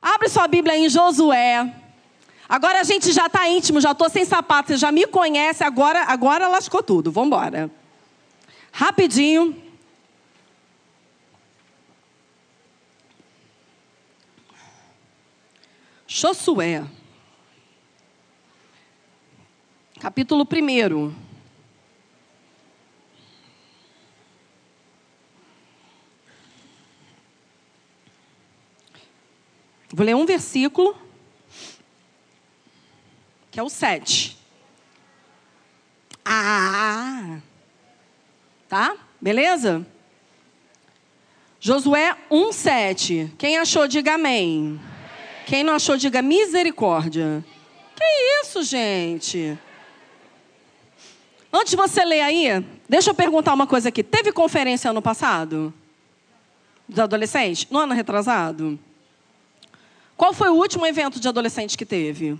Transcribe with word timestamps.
Abre 0.00 0.28
sua 0.28 0.46
Bíblia 0.46 0.76
em 0.76 0.88
Josué. 0.88 1.74
Agora 2.48 2.80
a 2.80 2.84
gente 2.84 3.12
já 3.12 3.26
está 3.26 3.48
íntimo, 3.48 3.80
já 3.80 3.92
estou 3.92 4.08
sem 4.08 4.24
sapato, 4.24 4.68
você 4.68 4.76
já 4.78 4.90
me 4.90 5.06
conhece, 5.06 5.62
agora, 5.62 6.04
agora 6.04 6.48
lascou 6.48 6.82
tudo. 6.82 7.12
Vamos 7.12 7.28
embora. 7.28 7.70
Rapidinho. 8.72 9.62
Josué. 16.06 16.84
Capítulo 20.00 20.44
1. 20.44 21.27
Vou 29.90 30.04
ler 30.04 30.14
um 30.14 30.26
versículo, 30.26 30.94
que 33.50 33.58
é 33.58 33.62
o 33.62 33.68
7. 33.68 34.36
Ah! 36.24 37.38
Tá? 38.68 38.96
Beleza? 39.20 39.86
Josué 41.58 42.14
1, 42.30 42.52
7. 42.52 43.32
Quem 43.38 43.58
achou, 43.58 43.88
diga 43.88 44.14
amém. 44.14 44.78
Quem 45.46 45.64
não 45.64 45.74
achou, 45.74 45.96
diga 45.96 46.20
misericórdia. 46.20 47.42
Que 47.96 48.04
isso, 48.42 48.62
gente? 48.62 49.58
Antes 51.50 51.70
de 51.70 51.76
você 51.76 52.04
ler 52.04 52.20
aí, 52.20 52.64
deixa 52.86 53.10
eu 53.10 53.14
perguntar 53.14 53.54
uma 53.54 53.66
coisa 53.66 53.88
aqui. 53.88 54.04
Teve 54.04 54.32
conferência 54.32 54.90
ano 54.90 55.00
passado? 55.00 55.72
Dos 56.86 56.98
adolescentes? 56.98 57.66
No 57.70 57.78
ano 57.78 57.94
retrasado? 57.94 58.78
Qual 60.18 60.34
foi 60.34 60.48
o 60.48 60.54
último 60.54 60.84
evento 60.84 61.20
de 61.20 61.28
adolescente 61.28 61.78
que 61.78 61.86
teve? 61.86 62.36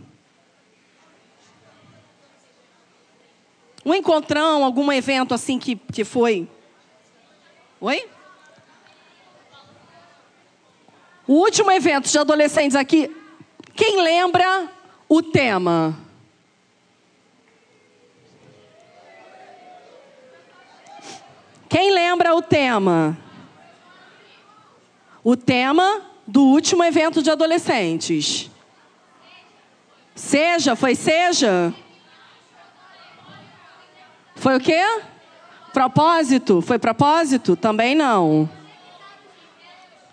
Um 3.86 3.94
encontrão, 3.94 4.64
algum 4.64 4.90
evento 4.92 5.32
assim 5.32 5.60
que, 5.60 5.76
que 5.76 6.04
foi? 6.04 6.48
Oi? 7.80 8.08
O 11.24 11.34
último 11.34 11.70
evento 11.70 12.10
de 12.10 12.18
adolescentes 12.18 12.74
aqui, 12.74 13.14
quem 13.76 14.02
lembra 14.02 14.72
o 15.08 15.22
tema? 15.22 15.96
Quem 21.68 21.92
lembra 21.92 22.34
o 22.34 22.42
tema? 22.42 23.16
O 25.22 25.36
tema 25.36 26.07
do 26.28 26.42
último 26.42 26.84
evento 26.84 27.22
de 27.22 27.30
adolescentes. 27.30 28.50
Seja, 30.14 30.76
foi 30.76 30.94
seja? 30.94 31.72
Foi 34.36 34.54
o 34.58 34.60
quê? 34.60 35.00
Propósito? 35.72 36.60
Foi 36.60 36.78
propósito? 36.78 37.56
Também 37.56 37.94
não. 37.94 38.48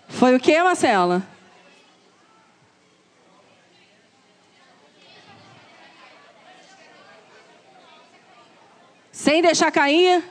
Foi 0.08 0.34
o 0.34 0.40
quê, 0.40 0.62
Marcela? 0.62 1.22
Sem 9.12 9.42
deixar 9.42 9.70
cair? 9.70 10.24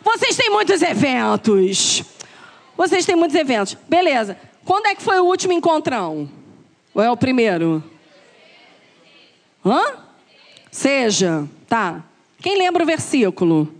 Vocês 0.00 0.36
têm 0.36 0.48
muitos 0.48 0.80
eventos. 0.80 2.13
Vocês 2.76 3.06
têm 3.06 3.16
muitos 3.16 3.36
eventos. 3.36 3.76
Beleza. 3.88 4.38
Quando 4.64 4.86
é 4.86 4.94
que 4.94 5.02
foi 5.02 5.20
o 5.20 5.24
último 5.24 5.52
encontrão? 5.52 6.28
Ou 6.94 7.02
é 7.02 7.10
o 7.10 7.16
primeiro? 7.16 7.82
Hã? 9.64 9.96
Seja. 10.70 11.48
Tá. 11.68 12.04
Quem 12.40 12.58
lembra 12.58 12.82
o 12.82 12.86
versículo? 12.86 13.72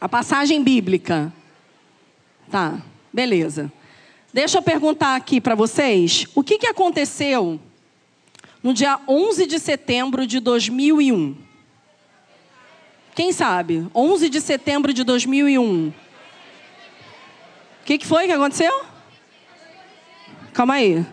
A 0.00 0.08
passagem 0.08 0.62
bíblica. 0.62 1.32
Tá. 2.50 2.80
Beleza. 3.12 3.70
Deixa 4.32 4.58
eu 4.58 4.62
perguntar 4.62 5.16
aqui 5.16 5.40
para 5.40 5.54
vocês. 5.54 6.26
O 6.34 6.42
que, 6.42 6.58
que 6.58 6.66
aconteceu 6.66 7.60
no 8.62 8.72
dia 8.72 8.98
11 9.08 9.46
de 9.46 9.58
setembro 9.58 10.26
de 10.26 10.38
2001? 10.38 11.49
Quem 13.20 13.32
sabe? 13.34 13.86
11 13.94 14.30
de 14.30 14.40
setembro 14.40 14.94
de 14.94 15.04
2001. 15.04 15.88
O 15.88 15.94
que, 17.84 17.98
que 17.98 18.06
foi 18.06 18.24
que 18.24 18.32
aconteceu? 18.32 18.72
Calma 20.54 20.76
aí. 20.76 21.04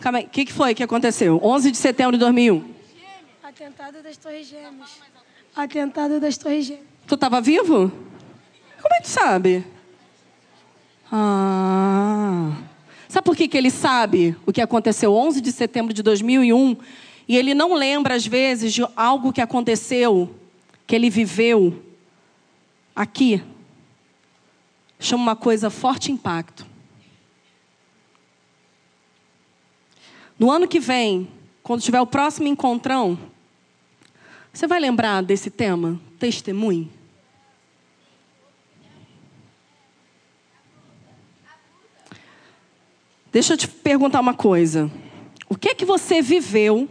Calma 0.00 0.18
aí. 0.18 0.26
O 0.26 0.28
que, 0.28 0.44
que 0.44 0.52
foi 0.52 0.72
que 0.72 0.84
aconteceu? 0.84 1.40
11 1.42 1.72
de 1.72 1.76
setembro 1.76 2.12
de 2.12 2.20
2001. 2.20 2.64
Atentado 3.42 4.00
das 4.00 4.16
Torres 4.16 4.46
Gêmeas. 4.46 4.90
Atentado 5.56 6.20
das 6.20 6.38
Torres 6.38 6.66
Gêmeas. 6.66 6.86
Tu 7.04 7.16
estava 7.16 7.40
vivo? 7.40 7.90
Como 8.80 8.94
é 8.94 8.98
que 8.98 9.02
tu 9.02 9.08
sabe? 9.08 9.66
Ah. 11.10 12.52
Sabe 13.08 13.24
por 13.24 13.34
que, 13.34 13.48
que 13.48 13.58
ele 13.58 13.72
sabe 13.72 14.36
o 14.46 14.52
que 14.52 14.60
aconteceu 14.60 15.12
11 15.12 15.40
de 15.40 15.50
setembro 15.50 15.92
de 15.92 16.00
2001 16.00 16.76
e 17.26 17.36
ele 17.36 17.54
não 17.54 17.74
lembra, 17.74 18.14
às 18.14 18.24
vezes, 18.24 18.72
de 18.72 18.86
algo 18.94 19.32
que 19.32 19.40
aconteceu 19.40 20.36
que 20.90 20.96
ele 20.96 21.08
viveu 21.08 21.80
aqui, 22.96 23.40
chama 24.98 25.22
uma 25.22 25.36
coisa 25.36 25.70
forte 25.70 26.10
impacto. 26.10 26.66
No 30.36 30.50
ano 30.50 30.66
que 30.66 30.80
vem, 30.80 31.30
quando 31.62 31.80
tiver 31.80 32.00
o 32.00 32.06
próximo 32.08 32.48
encontrão, 32.48 33.16
você 34.52 34.66
vai 34.66 34.80
lembrar 34.80 35.22
desse 35.22 35.48
tema, 35.48 35.96
testemunho? 36.18 36.90
Deixa 43.30 43.52
eu 43.52 43.56
te 43.56 43.68
perguntar 43.68 44.18
uma 44.18 44.34
coisa. 44.34 44.90
O 45.48 45.54
que 45.54 45.68
é 45.68 45.74
que 45.76 45.84
você 45.84 46.20
viveu? 46.20 46.88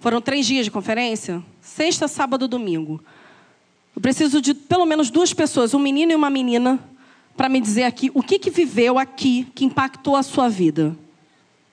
Foram 0.00 0.18
três 0.22 0.46
dias 0.46 0.64
de 0.64 0.70
conferência? 0.70 1.44
Sexta, 1.60 2.08
sábado, 2.08 2.48
domingo. 2.48 3.04
Eu 3.94 4.00
preciso 4.00 4.40
de 4.40 4.54
pelo 4.54 4.86
menos 4.86 5.10
duas 5.10 5.34
pessoas, 5.34 5.74
um 5.74 5.78
menino 5.78 6.10
e 6.10 6.14
uma 6.14 6.30
menina, 6.30 6.80
para 7.36 7.50
me 7.50 7.60
dizer 7.60 7.82
aqui 7.82 8.10
o 8.14 8.22
que, 8.22 8.38
que 8.38 8.50
viveu 8.50 8.98
aqui 8.98 9.46
que 9.54 9.62
impactou 9.62 10.16
a 10.16 10.22
sua 10.22 10.48
vida. 10.48 10.96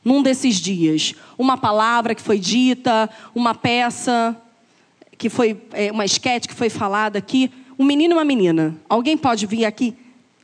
Num 0.04 0.22
desses 0.22 0.56
dias. 0.58 1.16
Uma 1.38 1.56
palavra 1.56 2.14
que 2.14 2.22
foi 2.22 2.38
dita, 2.38 3.10
uma 3.34 3.56
peça 3.56 4.36
que 5.18 5.30
foi, 5.30 5.62
é, 5.72 5.90
uma 5.90 6.04
esquete 6.04 6.50
que 6.50 6.54
foi 6.54 6.70
falada 6.70 7.18
aqui. 7.18 7.50
Um 7.80 7.86
menino 7.86 8.14
e 8.14 8.18
uma 8.18 8.26
menina. 8.26 8.76
Alguém 8.90 9.18
pode 9.18 9.46
vir 9.46 9.64
aqui 9.64 9.96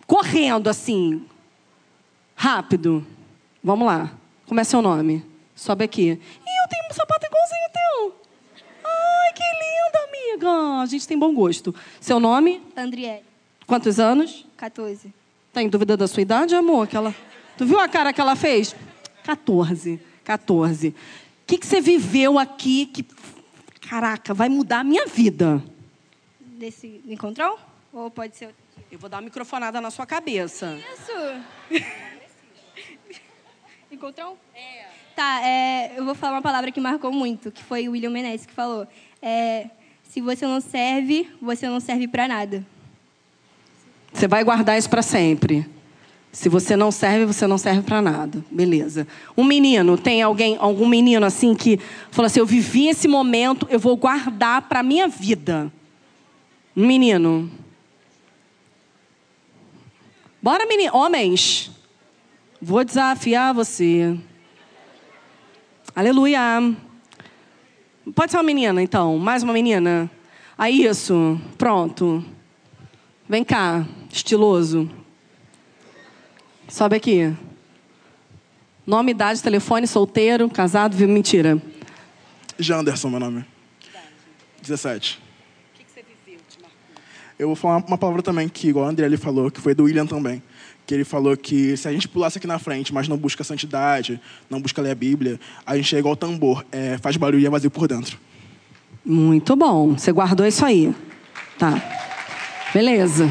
correndo 0.08 0.70
assim, 0.70 1.22
rápido. 2.34 3.06
Vamos 3.62 3.86
lá. 3.86 4.14
Como 4.46 4.60
é 4.60 4.64
seu 4.64 4.82
nome? 4.82 5.24
Sobe 5.54 5.84
aqui. 5.84 6.04
E 6.04 6.64
eu 6.64 6.70
tenho 6.70 6.83
sapato 6.94 7.26
igualzinho 7.26 7.70
teu. 7.74 8.16
Ai, 8.86 9.34
que 9.34 9.44
linda, 9.44 10.00
amiga. 10.08 10.82
A 10.82 10.86
gente 10.86 11.08
tem 11.08 11.18
bom 11.18 11.34
gosto. 11.34 11.74
Seu 12.00 12.20
nome? 12.20 12.62
Andriele. 12.76 13.24
Quantos 13.66 14.00
anos? 14.00 14.46
14. 14.58 15.14
Tá 15.52 15.62
em 15.62 15.70
dúvida 15.70 15.96
da 15.96 16.08
sua 16.08 16.22
idade, 16.22 16.56
amor? 16.56 16.84
Aquela... 16.84 17.16
Tu 17.58 17.66
viu 17.66 17.80
a 17.80 17.88
cara 17.88 18.12
que 18.12 18.20
ela 18.20 18.36
fez? 18.36 18.76
14. 19.24 20.00
14. 20.24 20.90
O 20.90 20.94
que, 21.46 21.58
que 21.58 21.66
você 21.66 21.80
viveu 21.80 22.40
aqui 22.40 22.86
que, 22.88 23.06
caraca, 23.88 24.34
vai 24.34 24.50
mudar 24.50 24.80
a 24.80 24.84
minha 24.84 25.06
vida? 25.06 25.64
Desse 26.40 27.02
encontrão? 27.06 27.58
Ou 27.92 28.10
pode 28.10 28.36
ser 28.36 28.48
outro? 28.48 28.64
Eu 28.92 28.98
vou 28.98 29.10
dar 29.10 29.18
uma 29.18 29.24
microfonada 29.24 29.80
na 29.80 29.92
sua 29.92 30.06
cabeça. 30.06 30.80
Isso! 30.94 31.84
encontrão? 33.92 34.38
É. 34.56 34.93
Tá, 35.16 35.42
é, 35.46 35.94
eu 35.96 36.06
vou 36.06 36.16
falar 36.16 36.34
uma 36.34 36.42
palavra 36.42 36.72
que 36.72 36.82
marcou 36.82 37.12
muito, 37.12 37.52
que 37.52 37.64
foi 37.64 37.88
o 37.88 37.92
William 37.92 38.10
Menezes 38.10 38.48
que 38.48 38.54
falou. 38.54 38.88
É, 39.22 39.68
se 40.04 40.22
você 40.22 40.46
não 40.48 40.60
serve, 40.60 41.30
você 41.40 41.70
não 41.70 41.80
serve 41.80 42.08
para 42.08 42.28
nada. 42.28 42.66
Você 44.12 44.28
vai 44.28 44.44
guardar 44.44 44.78
isso 44.78 44.90
para 44.90 45.04
sempre. 45.04 45.68
Se 46.32 46.50
você 46.50 46.76
não 46.76 46.92
serve, 46.92 47.26
você 47.26 47.46
não 47.46 47.60
serve 47.60 47.84
para 47.84 48.02
nada. 48.02 48.44
Beleza. 48.50 49.08
Um 49.38 49.44
menino, 49.44 50.00
tem 50.00 50.24
alguém, 50.24 50.58
algum 50.60 50.88
menino 50.88 51.24
assim 51.26 51.54
que 51.54 51.80
fala 52.10 52.26
assim: 52.26 52.40
"Eu 52.40 52.46
vivi 52.46 52.88
esse 52.88 53.08
momento, 53.08 53.68
eu 53.70 53.80
vou 53.80 53.96
guardar 53.96 54.64
para 54.64 54.82
minha 54.82 55.08
vida". 55.08 55.72
Um 56.76 56.88
menino. 56.88 57.52
Bora, 60.42 60.66
menino, 60.66 60.96
homens. 60.96 61.70
Vou 62.60 62.84
desafiar 62.84 63.54
você. 63.54 64.18
Aleluia. 65.96 66.76
Pode 68.16 68.32
ser 68.32 68.38
uma 68.38 68.44
menina, 68.44 68.82
então. 68.82 69.20
Mais 69.20 69.44
uma 69.44 69.54
menina. 69.54 70.10
Aí, 70.58 70.86
isso. 70.86 71.40
Pronto. 71.56 72.26
Vem 73.30 73.44
cá, 73.44 73.86
estiloso. 74.12 74.90
Sobe 76.68 76.96
aqui. 76.96 77.32
Nome, 78.88 79.12
idade, 79.12 79.44
telefone, 79.44 79.86
solteiro, 79.86 80.50
casado, 80.50 80.98
viu? 80.98 81.08
Mentira. 81.08 81.62
Janderson, 82.58 83.10
meu 83.12 83.20
nome. 83.20 83.46
17. 84.64 85.22
O 85.22 85.78
que, 85.78 85.86
você 85.86 86.04
viveu, 86.26 86.42
Eu 87.38 87.48
vou 87.50 87.56
falar 87.56 87.78
uma 87.86 88.00
palavra 88.00 88.24
também 88.24 88.50
que, 88.50 88.68
igual 88.68 88.86
a 88.86 88.90
André 88.90 89.06
ele 89.06 89.18
falou, 89.18 89.52
que 89.52 89.62
foi 89.62 89.76
do 89.76 89.84
William 89.84 90.08
também. 90.08 90.42
Que 90.86 90.94
ele 90.94 91.04
falou 91.04 91.36
que 91.38 91.78
se 91.78 91.88
a 91.88 91.92
gente 91.92 92.08
pulasse 92.08 92.38
aqui 92.38 92.48
na 92.48 92.60
frente, 92.60 92.94
mas 92.94 93.08
não 93.08 93.18
busca 93.18 93.44
santidade, 93.44 94.20
não 94.50 94.62
busca 94.62 94.82
ler 94.82 94.92
a 94.92 94.96
Bíblia, 94.96 95.40
a 95.66 95.78
gente 95.78 95.96
é 95.96 96.00
igual 96.00 96.16
tambor, 96.16 96.66
é, 96.72 96.98
faz 96.98 97.16
barulho 97.16 97.40
e 97.42 97.46
é 97.46 97.50
vazio 97.50 97.72
por 97.72 97.88
dentro. 97.88 98.18
Muito 99.06 99.56
bom. 99.56 99.94
Você 99.98 100.12
guardou 100.12 100.46
isso 100.46 100.66
aí. 100.66 100.94
Tá. 101.58 101.74
Beleza. 102.74 103.26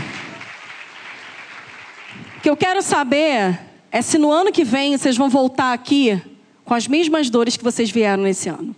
O 2.36 2.40
que 2.42 2.50
eu 2.50 2.56
quero 2.56 2.82
saber 2.82 3.58
é 3.90 4.02
se 4.02 4.18
no 4.18 4.30
ano 4.30 4.52
que 4.52 4.64
vem 4.64 4.96
vocês 4.96 5.16
vão 5.16 5.28
voltar 5.28 5.72
aqui 5.72 6.20
com 6.64 6.74
as 6.74 6.86
mesmas 6.86 7.28
dores 7.28 7.56
que 7.56 7.64
vocês 7.64 7.90
vieram 7.90 8.22
nesse 8.22 8.48
ano. 8.48 8.74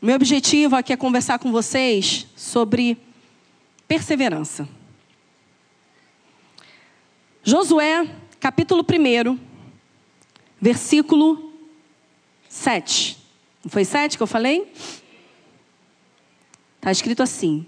Meu 0.00 0.16
objetivo 0.16 0.76
aqui 0.76 0.92
é 0.92 0.96
conversar 0.96 1.38
com 1.38 1.52
vocês 1.52 2.26
sobre 2.34 2.96
perseverança. 3.86 4.66
Josué, 7.42 8.06
capítulo 8.38 8.84
1, 8.84 9.38
versículo 10.60 11.52
7. 12.46 13.16
Não 13.64 13.70
foi 13.70 13.82
7 13.82 14.18
que 14.18 14.22
eu 14.22 14.26
falei? 14.26 14.70
Está 16.76 16.92
escrito 16.92 17.22
assim: 17.22 17.64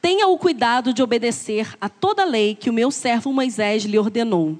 Tenha 0.00 0.26
o 0.28 0.38
cuidado 0.38 0.94
de 0.94 1.02
obedecer 1.02 1.76
a 1.78 1.88
toda 1.90 2.24
lei 2.24 2.54
que 2.54 2.70
o 2.70 2.72
meu 2.72 2.90
servo 2.90 3.30
Moisés 3.30 3.84
lhe 3.84 3.98
ordenou. 3.98 4.58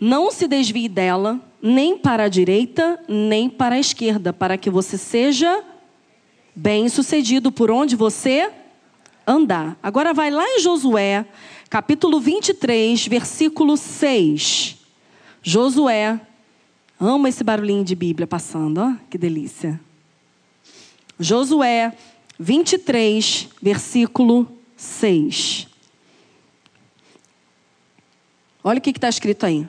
Não 0.00 0.30
se 0.30 0.48
desvie 0.48 0.88
dela, 0.88 1.38
nem 1.60 1.96
para 1.98 2.24
a 2.24 2.28
direita, 2.28 2.98
nem 3.06 3.50
para 3.50 3.74
a 3.74 3.78
esquerda, 3.78 4.32
para 4.32 4.56
que 4.56 4.70
você 4.70 4.96
seja 4.96 5.62
bem-sucedido 6.56 7.52
por 7.52 7.70
onde 7.70 7.96
você 7.96 8.50
andar. 9.26 9.76
Agora 9.82 10.14
vai 10.14 10.30
lá 10.30 10.44
em 10.46 10.60
Josué, 10.60 11.26
capítulo 11.74 12.20
23, 12.20 13.08
versículo 13.08 13.76
6. 13.76 14.76
Josué, 15.42 16.20
amo 17.00 17.26
esse 17.26 17.42
barulhinho 17.42 17.82
de 17.82 17.96
Bíblia 17.96 18.28
passando, 18.28 18.78
ó, 18.78 18.94
que 19.10 19.18
delícia. 19.18 19.80
Josué 21.18 21.92
23, 22.38 23.48
versículo 23.60 24.46
6. 24.76 25.66
Olha 28.62 28.78
o 28.78 28.80
que 28.80 28.90
está 28.90 29.08
escrito 29.08 29.44
aí. 29.44 29.66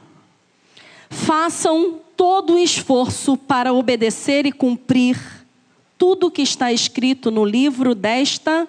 Façam 1.10 2.00
todo 2.16 2.54
o 2.54 2.60
esforço 2.60 3.36
para 3.36 3.74
obedecer 3.74 4.46
e 4.46 4.52
cumprir 4.52 5.20
tudo 5.98 6.28
o 6.28 6.32
que 6.32 6.44
está 6.44 6.72
escrito 6.72 7.32
no 7.32 7.44
livro 7.44 7.96
desta 7.96 8.68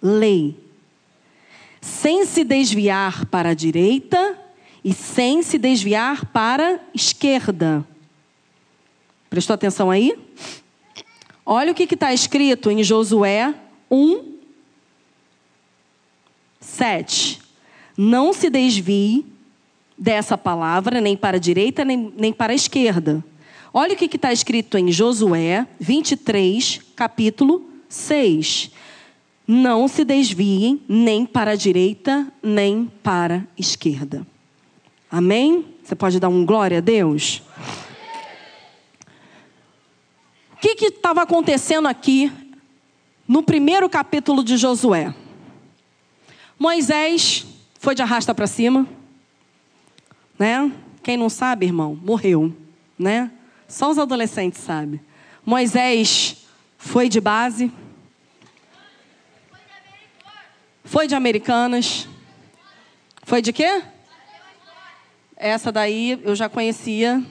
lei, 0.00 0.63
sem 1.84 2.24
se 2.24 2.44
desviar 2.44 3.26
para 3.26 3.50
a 3.50 3.54
direita 3.54 4.38
e 4.82 4.94
sem 4.94 5.42
se 5.42 5.58
desviar 5.58 6.24
para 6.26 6.76
a 6.76 6.78
esquerda. 6.94 7.86
Prestou 9.28 9.52
atenção 9.52 9.90
aí? 9.90 10.18
Olha 11.44 11.72
o 11.72 11.74
que 11.74 11.82
está 11.82 12.14
escrito 12.14 12.70
em 12.70 12.82
Josué 12.82 13.54
1, 13.90 14.38
7. 16.58 17.38
Não 17.98 18.32
se 18.32 18.48
desvie 18.48 19.26
dessa 19.96 20.38
palavra, 20.38 21.02
nem 21.02 21.14
para 21.14 21.36
a 21.36 21.40
direita, 21.40 21.84
nem, 21.84 22.10
nem 22.16 22.32
para 22.32 22.54
a 22.54 22.56
esquerda. 22.56 23.22
Olha 23.74 23.92
o 23.92 23.96
que 23.96 24.06
está 24.16 24.32
escrito 24.32 24.78
em 24.78 24.90
Josué 24.90 25.66
23, 25.78 26.80
capítulo 26.96 27.68
6. 27.90 28.70
Não 29.46 29.86
se 29.88 30.04
desviem 30.04 30.80
nem 30.88 31.26
para 31.26 31.52
a 31.52 31.56
direita, 31.56 32.32
nem 32.42 32.90
para 33.02 33.36
a 33.36 33.60
esquerda. 33.60 34.26
Amém? 35.10 35.66
Você 35.82 35.94
pode 35.94 36.18
dar 36.18 36.28
um 36.28 36.46
glória 36.46 36.78
a 36.78 36.80
Deus? 36.80 37.42
O 40.52 40.56
que 40.56 40.86
estava 40.86 41.22
acontecendo 41.22 41.86
aqui 41.86 42.32
no 43.28 43.42
primeiro 43.42 43.88
capítulo 43.88 44.42
de 44.42 44.56
Josué? 44.56 45.14
Moisés 46.58 47.46
foi 47.78 47.94
de 47.94 48.00
arrasta 48.00 48.34
para 48.34 48.46
cima, 48.46 48.88
né? 50.38 50.72
Quem 51.02 51.18
não 51.18 51.28
sabe, 51.28 51.66
irmão, 51.66 51.98
morreu, 52.02 52.54
né? 52.98 53.30
Só 53.68 53.90
os 53.90 53.98
adolescentes 53.98 54.62
sabem. 54.62 54.98
Moisés 55.44 56.46
foi 56.78 57.10
de 57.10 57.20
base, 57.20 57.70
foi 60.84 61.06
de 61.08 61.14
Americanas, 61.14 62.06
foi 63.22 63.40
de 63.40 63.52
quê? 63.52 63.82
Essa 65.34 65.72
daí 65.72 66.20
eu 66.22 66.36
já 66.36 66.48
conhecia, 66.48 67.24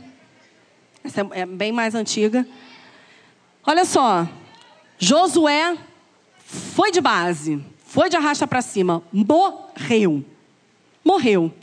essa 1.04 1.22
é 1.32 1.46
bem 1.46 1.72
mais 1.72 1.94
antiga. 1.96 2.46
Olha 3.66 3.86
só, 3.86 4.28
Josué 4.98 5.78
foi 6.38 6.92
de 6.92 7.00
base, 7.00 7.64
foi 7.86 8.10
de 8.10 8.18
arrasta 8.18 8.48
para 8.48 8.62
cima, 8.62 9.04
morreu. 9.14 10.26
Morreu. 11.04 11.54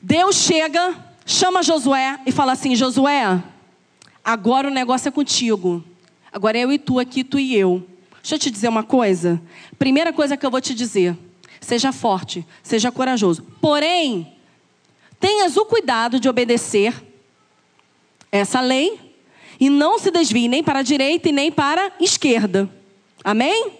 Deus 0.00 0.36
chega, 0.36 0.94
chama 1.24 1.62
Josué 1.62 2.20
e 2.26 2.32
fala 2.32 2.52
assim: 2.52 2.74
Josué, 2.74 3.42
agora 4.24 4.68
o 4.68 4.72
negócio 4.72 5.08
é 5.08 5.12
contigo. 5.12 5.84
Agora 6.32 6.58
é 6.58 6.64
eu 6.64 6.72
e 6.72 6.78
tu 6.78 6.98
aqui, 6.98 7.22
tu 7.22 7.38
e 7.38 7.54
eu. 7.54 7.86
Deixa 8.22 8.34
eu 8.34 8.38
te 8.38 8.50
dizer 8.50 8.68
uma 8.68 8.82
coisa. 8.82 9.40
Primeira 9.78 10.12
coisa 10.12 10.36
que 10.36 10.44
eu 10.44 10.50
vou 10.50 10.60
te 10.60 10.74
dizer: 10.74 11.16
seja 11.60 11.92
forte, 11.92 12.46
seja 12.62 12.92
corajoso. 12.92 13.42
Porém, 13.60 14.36
tenhas 15.18 15.56
o 15.56 15.64
cuidado 15.64 16.20
de 16.20 16.28
obedecer 16.28 16.94
essa 18.30 18.60
lei 18.60 18.98
e 19.58 19.68
não 19.68 19.98
se 19.98 20.10
desvie 20.10 20.48
nem 20.48 20.62
para 20.62 20.78
a 20.80 20.82
direita 20.82 21.28
e 21.28 21.32
nem 21.32 21.50
para 21.50 21.86
a 21.86 21.92
esquerda. 22.02 22.68
Amém? 23.22 23.72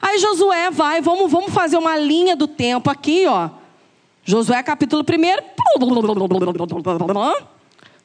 Aí 0.00 0.18
Josué 0.18 0.70
vai, 0.70 1.00
vamos, 1.00 1.30
vamos 1.30 1.52
fazer 1.52 1.76
uma 1.76 1.96
linha 1.96 2.36
do 2.36 2.46
tempo 2.46 2.90
aqui, 2.90 3.26
ó. 3.26 3.50
Josué 4.24 4.62
capítulo 4.62 5.02
1. 5.02 5.06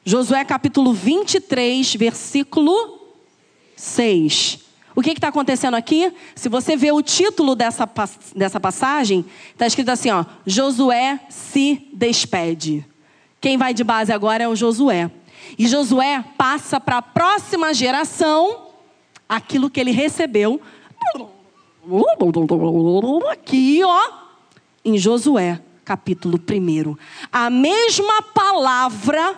Josué 0.04 0.44
capítulo 0.44 0.92
23, 0.92 1.94
versículo 1.94 3.00
6. 3.76 4.71
O 4.94 5.02
que 5.02 5.10
está 5.10 5.28
acontecendo 5.28 5.74
aqui? 5.74 6.12
Se 6.34 6.48
você 6.48 6.76
vê 6.76 6.92
o 6.92 7.02
título 7.02 7.54
dessa, 7.54 7.88
dessa 8.34 8.60
passagem, 8.60 9.24
está 9.50 9.66
escrito 9.66 9.90
assim: 9.90 10.10
ó, 10.10 10.24
Josué 10.46 11.20
se 11.28 11.88
despede. 11.92 12.86
Quem 13.40 13.56
vai 13.56 13.74
de 13.74 13.82
base 13.82 14.12
agora 14.12 14.44
é 14.44 14.48
o 14.48 14.56
Josué. 14.56 15.10
E 15.58 15.66
Josué 15.66 16.24
passa 16.38 16.78
para 16.78 16.98
a 16.98 17.02
próxima 17.02 17.74
geração 17.74 18.68
aquilo 19.28 19.68
que 19.68 19.80
ele 19.80 19.90
recebeu 19.90 20.60
Aqui, 23.30 23.82
ó, 23.82 24.10
em 24.84 24.96
Josué, 24.96 25.60
capítulo 25.84 26.38
1. 26.38 26.96
A 27.32 27.50
mesma 27.50 28.22
palavra 28.22 29.36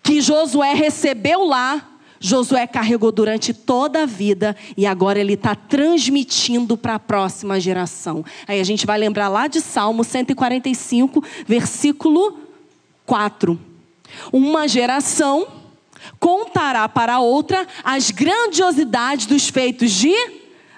que 0.00 0.20
Josué 0.20 0.74
recebeu 0.74 1.44
lá, 1.44 1.91
Josué 2.22 2.68
carregou 2.68 3.10
durante 3.10 3.52
toda 3.52 4.04
a 4.04 4.06
vida 4.06 4.56
e 4.76 4.86
agora 4.86 5.18
ele 5.18 5.32
está 5.32 5.56
transmitindo 5.56 6.76
para 6.76 6.94
a 6.94 6.98
próxima 6.98 7.58
geração. 7.58 8.24
Aí 8.46 8.60
a 8.60 8.64
gente 8.64 8.86
vai 8.86 8.96
lembrar 8.96 9.28
lá 9.28 9.48
de 9.48 9.60
Salmo 9.60 10.04
145, 10.04 11.22
versículo 11.44 12.38
4. 13.04 13.58
Uma 14.32 14.68
geração 14.68 15.48
contará 16.20 16.88
para 16.88 17.18
outra 17.18 17.66
as 17.82 18.12
grandiosidades 18.12 19.26
dos 19.26 19.48
feitos 19.48 19.90
de 19.90 20.14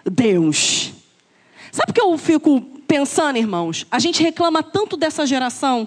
Deus. 0.02 0.92
Sabe 1.70 1.90
o 1.90 1.94
que 1.94 2.00
eu 2.00 2.16
fico 2.16 2.62
pensando, 2.88 3.36
irmãos? 3.36 3.86
A 3.90 3.98
gente 3.98 4.22
reclama 4.22 4.62
tanto 4.62 4.96
dessa 4.96 5.26
geração, 5.26 5.86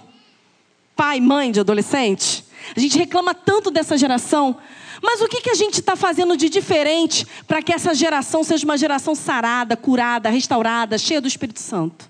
pai, 0.95 1.19
mãe 1.19 1.51
de 1.51 1.59
adolescente. 1.59 2.45
A 2.75 2.79
gente 2.79 2.95
reclama 2.95 3.33
tanto 3.33 3.71
dessa 3.71 3.97
geração. 3.97 4.57
Mas 5.01 5.21
o 5.21 5.27
que, 5.27 5.41
que 5.41 5.49
a 5.49 5.55
gente 5.55 5.79
está 5.79 5.95
fazendo 5.95 6.35
de 6.35 6.49
diferente 6.49 7.25
para 7.47 7.61
que 7.61 7.73
essa 7.73 7.93
geração 7.93 8.43
seja 8.43 8.65
uma 8.65 8.77
geração 8.77 9.15
sarada, 9.15 9.75
curada, 9.75 10.29
restaurada, 10.29 10.97
cheia 10.97 11.21
do 11.21 11.27
Espírito 11.27 11.59
Santo? 11.59 12.09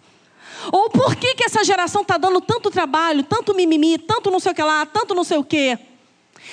Ou 0.72 0.89
por 0.89 1.15
que, 1.15 1.36
que 1.36 1.44
essa 1.44 1.63
geração 1.63 2.01
está 2.01 2.17
dando 2.17 2.41
tanto 2.41 2.72
trabalho, 2.72 3.24
tanto 3.24 3.53
mimimi, 3.53 3.98
tanto 3.98 4.32
não 4.32 4.39
sei 4.39 4.51
o 4.51 4.56
que 4.56 4.63
lá, 4.63 4.86
tanto 4.86 5.13
não 5.13 5.24
sei 5.24 5.38
o 5.38 5.44
que? 5.44 5.77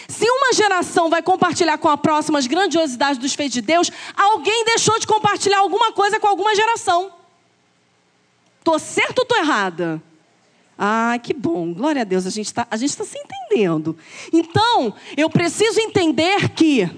Se 0.09 0.29
uma 0.29 0.53
geração 0.53 1.09
vai 1.09 1.23
compartilhar 1.23 1.79
com 1.79 1.89
a 1.89 1.97
próxima 1.97 2.39
as 2.39 2.47
grandiosidades 2.47 3.19
dos 3.19 3.35
feitos 3.35 3.55
de 3.55 3.63
Deus, 3.63 3.91
alguém 4.17 4.65
deixou 4.65 4.99
de 4.99 5.07
compartilhar 5.07 5.59
alguma 5.59 5.93
coisa 5.93 6.21
com 6.21 6.27
alguma 6.27 6.55
geração. 6.55 7.13
Tô 8.63 8.79
certo 8.79 9.21
ou 9.21 9.25
tô 9.25 9.37
errada? 9.37 10.03
Ah, 10.79 11.19
que 11.23 11.33
bom. 11.33 11.73
Glória 11.73 12.03
a 12.03 12.05
Deus, 12.05 12.27
a 12.27 12.31
gente 12.31 12.47
está 12.47 12.65
tá 12.65 12.77
se 12.77 12.85
entendendo. 12.85 13.34
Então, 14.33 14.95
eu 15.17 15.31
preciso 15.31 15.81
entender 15.81 16.51
que 16.51 16.89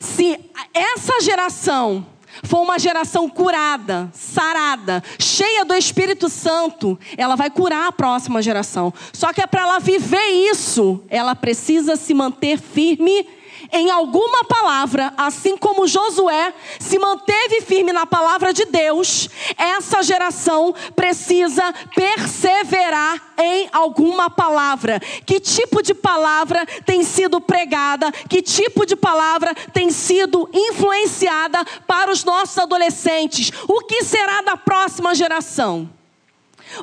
se 0.00 0.38
essa 0.72 1.20
geração 1.20 2.06
for 2.42 2.60
uma 2.60 2.78
geração 2.78 3.28
curada, 3.28 4.10
sarada, 4.12 5.02
cheia 5.18 5.64
do 5.64 5.74
Espírito 5.74 6.28
Santo, 6.28 6.98
ela 7.16 7.34
vai 7.34 7.50
curar 7.50 7.88
a 7.88 7.92
próxima 7.92 8.42
geração. 8.42 8.92
Só 9.12 9.32
que 9.32 9.40
é 9.40 9.46
para 9.46 9.62
ela 9.62 9.78
viver 9.78 10.28
isso, 10.50 11.02
ela 11.08 11.34
precisa 11.34 11.96
se 11.96 12.12
manter 12.12 12.58
firme 12.58 13.26
em 13.72 13.90
alguma 13.90 14.44
palavra, 14.44 15.12
assim 15.16 15.56
como 15.56 15.86
Josué 15.86 16.54
se 16.78 16.98
manteve 16.98 17.60
firme 17.60 17.92
na 17.92 18.06
palavra 18.06 18.52
de 18.52 18.64
Deus, 18.64 19.28
essa 19.56 20.02
geração 20.02 20.74
precisa 20.94 21.72
perseverar 21.94 23.34
em 23.38 23.68
alguma 23.72 24.30
palavra. 24.30 25.00
Que 25.24 25.40
tipo 25.40 25.82
de 25.82 25.94
palavra 25.94 26.64
tem 26.84 27.02
sido 27.02 27.40
pregada? 27.40 28.10
Que 28.12 28.42
tipo 28.42 28.86
de 28.86 28.96
palavra 28.96 29.54
tem 29.72 29.90
sido 29.90 30.48
influenciada 30.52 31.64
para 31.86 32.10
os 32.10 32.24
nossos 32.24 32.58
adolescentes? 32.58 33.50
O 33.68 33.80
que 33.80 34.04
será 34.04 34.42
da 34.42 34.56
próxima 34.56 35.14
geração? 35.14 35.90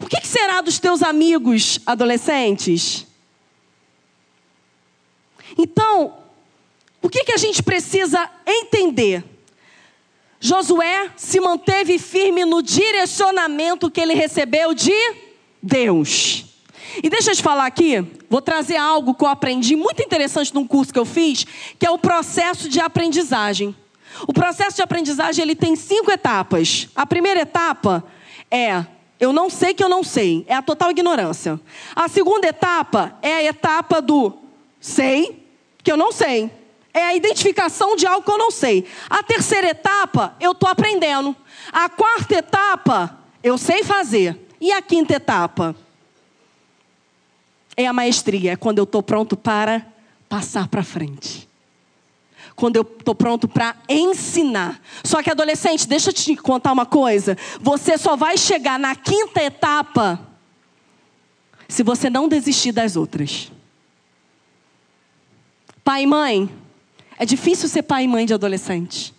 O 0.01 0.07
que 0.07 0.25
será 0.25 0.61
dos 0.61 0.79
teus 0.79 1.03
amigos 1.03 1.79
adolescentes? 1.85 3.05
Então, 5.57 6.22
o 7.03 7.09
que, 7.09 7.25
que 7.25 7.33
a 7.33 7.37
gente 7.37 7.61
precisa 7.61 8.29
entender? 8.47 9.23
Josué 10.39 11.11
se 11.17 11.39
manteve 11.39 11.99
firme 11.99 12.45
no 12.45 12.63
direcionamento 12.63 13.91
que 13.91 13.99
ele 13.99 14.13
recebeu 14.13 14.73
de 14.73 14.93
Deus. 15.61 16.45
E 17.03 17.09
deixa 17.09 17.31
eu 17.31 17.35
te 17.35 17.43
falar 17.43 17.65
aqui, 17.65 18.05
vou 18.29 18.41
trazer 18.41 18.77
algo 18.77 19.13
que 19.13 19.23
eu 19.23 19.27
aprendi 19.27 19.75
muito 19.75 20.01
interessante 20.01 20.53
num 20.53 20.65
curso 20.65 20.93
que 20.93 20.99
eu 20.99 21.05
fiz, 21.05 21.45
que 21.77 21.85
é 21.85 21.91
o 21.91 21.97
processo 21.97 22.69
de 22.69 22.79
aprendizagem. 22.79 23.75
O 24.25 24.31
processo 24.31 24.77
de 24.77 24.81
aprendizagem 24.81 25.43
ele 25.43 25.55
tem 25.55 25.75
cinco 25.75 26.09
etapas. 26.09 26.87
A 26.95 27.05
primeira 27.05 27.41
etapa 27.41 28.01
é 28.49 28.85
eu 29.19 29.33
não 29.33 29.49
sei 29.49 29.73
que 29.73 29.83
eu 29.83 29.89
não 29.89 30.03
sei, 30.03 30.45
é 30.47 30.55
a 30.55 30.61
total 30.61 30.91
ignorância. 30.91 31.59
A 31.95 32.07
segunda 32.07 32.47
etapa 32.47 33.17
é 33.21 33.33
a 33.33 33.43
etapa 33.43 34.01
do 34.01 34.37
sei 34.79 35.45
que 35.83 35.91
eu 35.91 35.97
não 35.97 36.11
sei 36.13 36.62
é 36.93 37.03
a 37.03 37.15
identificação 37.15 37.95
de 37.95 38.05
algo 38.05 38.23
que 38.23 38.31
eu 38.31 38.37
não 38.37 38.51
sei. 38.51 38.85
A 39.09 39.23
terceira 39.23 39.69
etapa, 39.69 40.35
eu 40.39 40.51
estou 40.51 40.69
aprendendo. 40.69 41.35
A 41.71 41.89
quarta 41.89 42.35
etapa, 42.35 43.17
eu 43.41 43.57
sei 43.57 43.83
fazer. 43.83 44.39
E 44.61 44.71
a 44.71 44.81
quinta 44.81 45.15
etapa? 45.15 45.75
É 47.75 47.87
a 47.87 47.93
maestria, 47.93 48.53
é 48.53 48.55
quando 48.55 48.77
eu 48.77 48.83
estou 48.83 49.01
pronto 49.01 49.35
para 49.35 49.85
passar 50.29 50.67
para 50.67 50.83
frente. 50.83 51.49
Quando 52.55 52.75
eu 52.75 52.83
estou 52.83 53.15
pronto 53.15 53.47
para 53.47 53.75
ensinar. 53.89 54.79
Só 55.03 55.23
que, 55.23 55.31
adolescente, 55.31 55.87
deixa 55.87 56.11
eu 56.11 56.13
te 56.13 56.35
contar 56.35 56.71
uma 56.71 56.85
coisa. 56.85 57.35
Você 57.59 57.97
só 57.97 58.15
vai 58.15 58.37
chegar 58.37 58.77
na 58.77 58.95
quinta 58.95 59.41
etapa 59.41 60.19
se 61.67 61.81
você 61.81 62.11
não 62.11 62.27
desistir 62.27 62.71
das 62.71 62.95
outras. 62.95 63.51
Pai 65.83 66.03
e 66.03 66.07
mãe, 66.07 66.49
é 67.17 67.25
difícil 67.25 67.67
ser 67.67 67.83
pai 67.83 68.03
e 68.03 68.07
mãe 68.07 68.25
de 68.25 68.33
adolescente. 68.33 69.13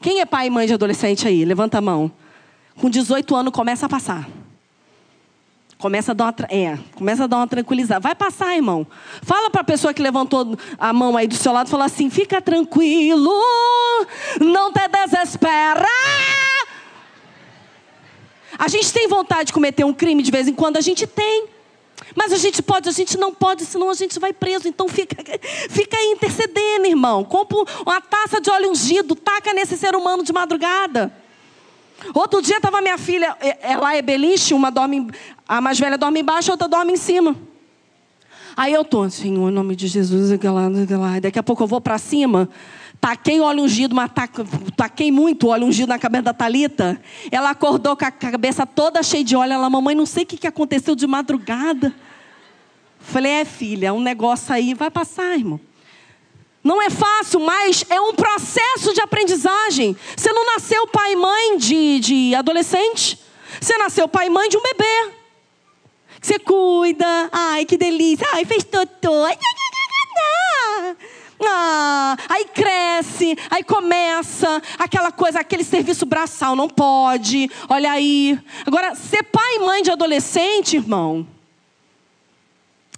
Quem 0.00 0.20
é 0.20 0.26
pai 0.26 0.46
e 0.46 0.50
mãe 0.50 0.66
de 0.66 0.72
adolescente 0.72 1.28
aí? 1.28 1.44
Levanta 1.44 1.78
a 1.78 1.80
mão. 1.80 2.10
Com 2.80 2.88
18 2.88 3.36
anos 3.36 3.52
começa 3.52 3.86
a 3.86 3.88
passar. 3.88 4.28
Começa 5.76 6.12
a 6.12 6.14
dar 6.14 6.24
uma, 6.24 6.34
é, 6.50 6.78
começa 6.94 7.24
a 7.24 7.26
dar 7.26 7.38
uma 7.38 7.46
tranquilizada. 7.46 8.00
Vai 8.00 8.14
passar, 8.14 8.54
irmão. 8.54 8.86
Fala 9.22 9.50
para 9.50 9.62
a 9.62 9.64
pessoa 9.64 9.94
que 9.94 10.02
levantou 10.02 10.58
a 10.78 10.92
mão 10.92 11.16
aí 11.16 11.26
do 11.26 11.34
seu 11.34 11.52
lado, 11.52 11.70
fala 11.70 11.86
assim: 11.86 12.10
"Fica 12.10 12.40
tranquilo, 12.40 13.32
não 14.40 14.72
te 14.72 14.86
desespera". 14.88 15.86
A 18.58 18.68
gente 18.68 18.92
tem 18.92 19.08
vontade 19.08 19.46
de 19.46 19.52
cometer 19.54 19.84
um 19.84 19.92
crime 19.92 20.22
de 20.22 20.30
vez 20.30 20.46
em 20.46 20.52
quando, 20.52 20.76
a 20.76 20.82
gente 20.82 21.06
tem. 21.06 21.48
Mas 22.14 22.32
a 22.32 22.36
gente 22.36 22.62
pode, 22.62 22.88
a 22.88 22.92
gente 22.92 23.16
não 23.16 23.32
pode, 23.32 23.64
senão 23.64 23.90
a 23.90 23.94
gente 23.94 24.18
vai 24.18 24.32
preso. 24.32 24.68
Então 24.68 24.88
fica, 24.88 25.16
fica 25.70 25.96
aí 25.96 26.12
intercedendo, 26.12 26.86
irmão. 26.86 27.24
Compra 27.24 27.58
uma 27.84 28.00
taça 28.00 28.40
de 28.40 28.50
óleo 28.50 28.70
ungido, 28.70 29.14
taca 29.14 29.52
nesse 29.52 29.76
ser 29.76 29.94
humano 29.94 30.22
de 30.22 30.32
madrugada. 30.32 31.12
Outro 32.14 32.40
dia 32.40 32.56
estava 32.56 32.80
minha 32.80 32.96
filha, 32.96 33.36
ela 33.60 33.94
é 33.94 34.00
beliche, 34.00 34.54
uma 34.54 34.70
dorme, 34.70 35.10
a 35.46 35.60
mais 35.60 35.78
velha 35.78 35.98
dorme 35.98 36.20
embaixo, 36.20 36.50
a 36.50 36.54
outra 36.54 36.66
dorme 36.66 36.92
em 36.92 36.96
cima. 36.96 37.36
Aí 38.56 38.72
eu 38.72 38.84
tô, 38.84 39.08
Senhor, 39.08 39.50
em 39.50 39.52
nome 39.52 39.76
de 39.76 39.86
Jesus, 39.86 40.32
aquela, 40.32 40.66
aquela. 40.66 41.20
Daqui 41.20 41.38
a 41.38 41.42
pouco 41.42 41.62
eu 41.62 41.66
vou 41.66 41.80
para 41.80 41.98
cima. 41.98 42.48
Taquei 43.00 43.40
óleo 43.40 43.62
ungido, 43.62 43.94
mas 43.94 44.10
taquei 44.76 45.10
muito 45.10 45.48
óleo 45.48 45.66
ungido 45.66 45.88
na 45.88 45.98
cabeça 45.98 46.24
da 46.24 46.34
Talita. 46.34 47.00
Ela 47.30 47.50
acordou 47.50 47.96
com 47.96 48.04
a 48.04 48.10
cabeça 48.10 48.66
toda 48.66 49.02
cheia 49.02 49.24
de 49.24 49.34
óleo. 49.34 49.54
Ela, 49.54 49.70
mamãe, 49.70 49.94
não 49.94 50.04
sei 50.04 50.24
o 50.24 50.26
que 50.26 50.46
aconteceu 50.46 50.94
de 50.94 51.06
madrugada. 51.06 51.94
Falei, 52.98 53.32
é 53.32 53.44
filha, 53.46 53.94
um 53.94 54.00
negócio 54.00 54.52
aí, 54.52 54.74
vai 54.74 54.90
passar, 54.90 55.38
irmão. 55.38 55.58
Não 56.62 56.82
é 56.82 56.90
fácil, 56.90 57.40
mas 57.40 57.86
é 57.88 57.98
um 57.98 58.12
processo 58.12 58.92
de 58.92 59.00
aprendizagem. 59.00 59.96
Você 60.14 60.30
não 60.30 60.44
nasceu 60.44 60.86
pai 60.88 61.14
e 61.14 61.16
mãe 61.16 61.56
de, 61.56 62.00
de 62.00 62.34
adolescente. 62.34 63.18
Você 63.58 63.78
nasceu 63.78 64.06
pai 64.06 64.26
e 64.26 64.30
mãe 64.30 64.48
de 64.50 64.58
um 64.58 64.62
bebê. 64.62 65.12
Você 66.20 66.38
cuida. 66.38 67.30
Ai, 67.32 67.64
que 67.64 67.78
delícia. 67.78 68.26
Ai, 68.34 68.44
fez 68.44 68.62
totô. 68.62 69.26
Ah, 71.42 72.16
aí 72.28 72.44
cresce, 72.46 73.36
aí 73.50 73.64
começa 73.64 74.62
aquela 74.78 75.10
coisa, 75.10 75.40
aquele 75.40 75.64
serviço 75.64 76.04
braçal, 76.04 76.54
não 76.54 76.68
pode, 76.68 77.50
olha 77.68 77.90
aí. 77.90 78.38
Agora, 78.66 78.94
ser 78.94 79.22
pai 79.24 79.56
e 79.56 79.58
mãe 79.60 79.82
de 79.82 79.90
adolescente, 79.90 80.76
irmão, 80.76 81.26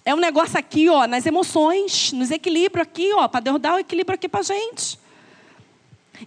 é 0.04 0.14
um 0.14 0.18
negócio 0.18 0.58
aqui, 0.58 0.88
ó, 0.88 1.06
nas 1.06 1.24
emoções, 1.26 2.12
nos 2.12 2.30
equilíbrios 2.30 2.82
aqui, 2.82 3.12
ó, 3.14 3.28
para 3.28 3.40
Deus 3.40 3.60
dar 3.60 3.74
o 3.74 3.78
equilíbrio 3.78 4.16
aqui 4.16 4.28
para 4.28 4.42
gente. 4.42 4.98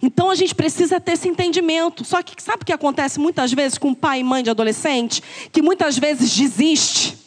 Então 0.02 0.30
a 0.30 0.34
gente 0.34 0.54
precisa 0.54 1.00
ter 1.00 1.12
esse 1.12 1.28
entendimento. 1.28 2.04
Só 2.04 2.22
que 2.22 2.42
sabe 2.42 2.62
o 2.62 2.66
que 2.66 2.72
acontece 2.72 3.18
muitas 3.18 3.52
vezes 3.52 3.78
com 3.78 3.94
pai 3.94 4.20
e 4.20 4.24
mãe 4.24 4.42
de 4.42 4.50
adolescente? 4.50 5.22
Que 5.52 5.62
muitas 5.62 5.98
vezes 5.98 6.34
desiste. 6.34 7.18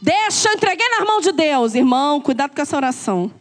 Deixa, 0.00 0.48
eu 0.48 0.54
entreguei 0.54 0.88
nas 0.88 1.06
mãos 1.06 1.22
de 1.22 1.32
Deus, 1.32 1.74
irmão, 1.74 2.20
cuidado 2.20 2.54
com 2.54 2.62
essa 2.62 2.76
oração. 2.76 3.32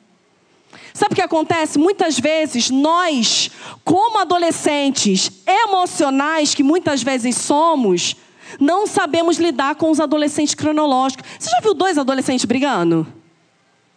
Sabe 0.98 1.14
o 1.14 1.16
que 1.16 1.22
acontece? 1.22 1.78
Muitas 1.78 2.20
vezes 2.20 2.72
nós, 2.72 3.52
como 3.86 4.18
adolescentes 4.18 5.32
emocionais 5.46 6.56
que 6.56 6.64
muitas 6.64 7.04
vezes 7.04 7.36
somos, 7.36 8.16
não 8.60 8.88
sabemos 8.88 9.38
lidar 9.38 9.76
com 9.76 9.92
os 9.92 10.00
adolescentes 10.00 10.56
cronológicos. 10.56 11.24
Você 11.38 11.52
já 11.52 11.60
viu 11.62 11.76
dois 11.76 12.00
adolescentes 12.00 12.46
brigando? 12.46 13.06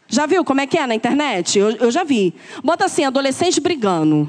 Já 0.08 0.26
viu 0.26 0.44
como 0.44 0.60
é 0.60 0.66
que 0.66 0.76
é 0.76 0.86
na 0.86 0.94
internet? 0.94 1.58
Eu, 1.58 1.70
eu 1.70 1.90
já 1.90 2.04
vi. 2.04 2.34
Bota 2.62 2.84
assim, 2.84 3.02
adolescente 3.02 3.62
brigando. 3.62 4.28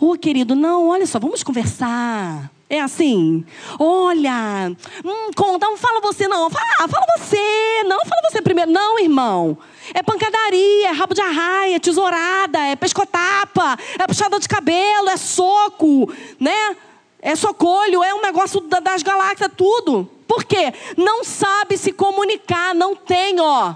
Ô, 0.00 0.12
oh, 0.12 0.16
querido, 0.16 0.54
não, 0.54 0.86
olha 0.86 1.04
só, 1.04 1.18
vamos 1.18 1.42
conversar. 1.42 2.48
É 2.72 2.80
assim? 2.80 3.44
Olha, 3.78 4.74
hum, 5.04 5.30
conta, 5.36 5.66
não 5.66 5.76
fala 5.76 6.00
você 6.00 6.26
não. 6.26 6.48
Fala, 6.48 6.88
fala 6.88 7.04
você. 7.18 7.82
Não, 7.84 7.98
fala 8.06 8.22
você 8.30 8.40
primeiro. 8.40 8.70
Não, 8.70 8.98
irmão. 8.98 9.58
É 9.92 10.02
pancadaria, 10.02 10.88
é 10.88 10.92
rabo 10.92 11.12
de 11.12 11.20
arraia, 11.20 11.76
é 11.76 11.78
tesourada, 11.78 12.58
é 12.60 12.74
pescotapa, 12.74 13.76
é 13.98 14.06
puxada 14.06 14.40
de 14.40 14.48
cabelo, 14.48 15.10
é 15.10 15.18
soco, 15.18 16.10
né? 16.40 16.74
É 17.20 17.36
socolho, 17.36 18.02
é 18.02 18.14
um 18.14 18.22
negócio 18.22 18.58
das 18.62 19.02
galáxias, 19.02 19.50
tudo. 19.54 20.08
Por 20.26 20.42
quê? 20.42 20.72
Não 20.96 21.24
sabe 21.24 21.76
se 21.76 21.92
comunicar, 21.92 22.74
não 22.74 22.96
tem, 22.96 23.38
ó. 23.38 23.74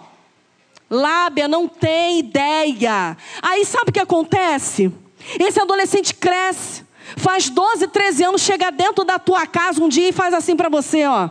Lábia, 0.88 1.47
não 1.47 1.69
tem 1.69 2.21
ideia. 2.21 3.15
Aí 3.43 3.62
sabe 3.67 3.91
o 3.91 3.93
que 3.93 4.00
acontece? 4.00 4.91
Esse 5.38 5.61
adolescente 5.61 6.15
cresce, 6.15 6.86
faz 7.17 7.49
12, 7.51 7.89
13 7.89 8.25
anos, 8.25 8.43
chega 8.43 8.71
dentro 8.71 9.05
da 9.05 9.19
tua 9.19 9.47
casa 9.47 9.83
um 9.83 9.89
dia 9.89 10.09
e 10.09 10.13
faz 10.13 10.33
assim 10.33 10.55
para 10.55 10.69
você, 10.69 11.05
ó. 11.07 11.29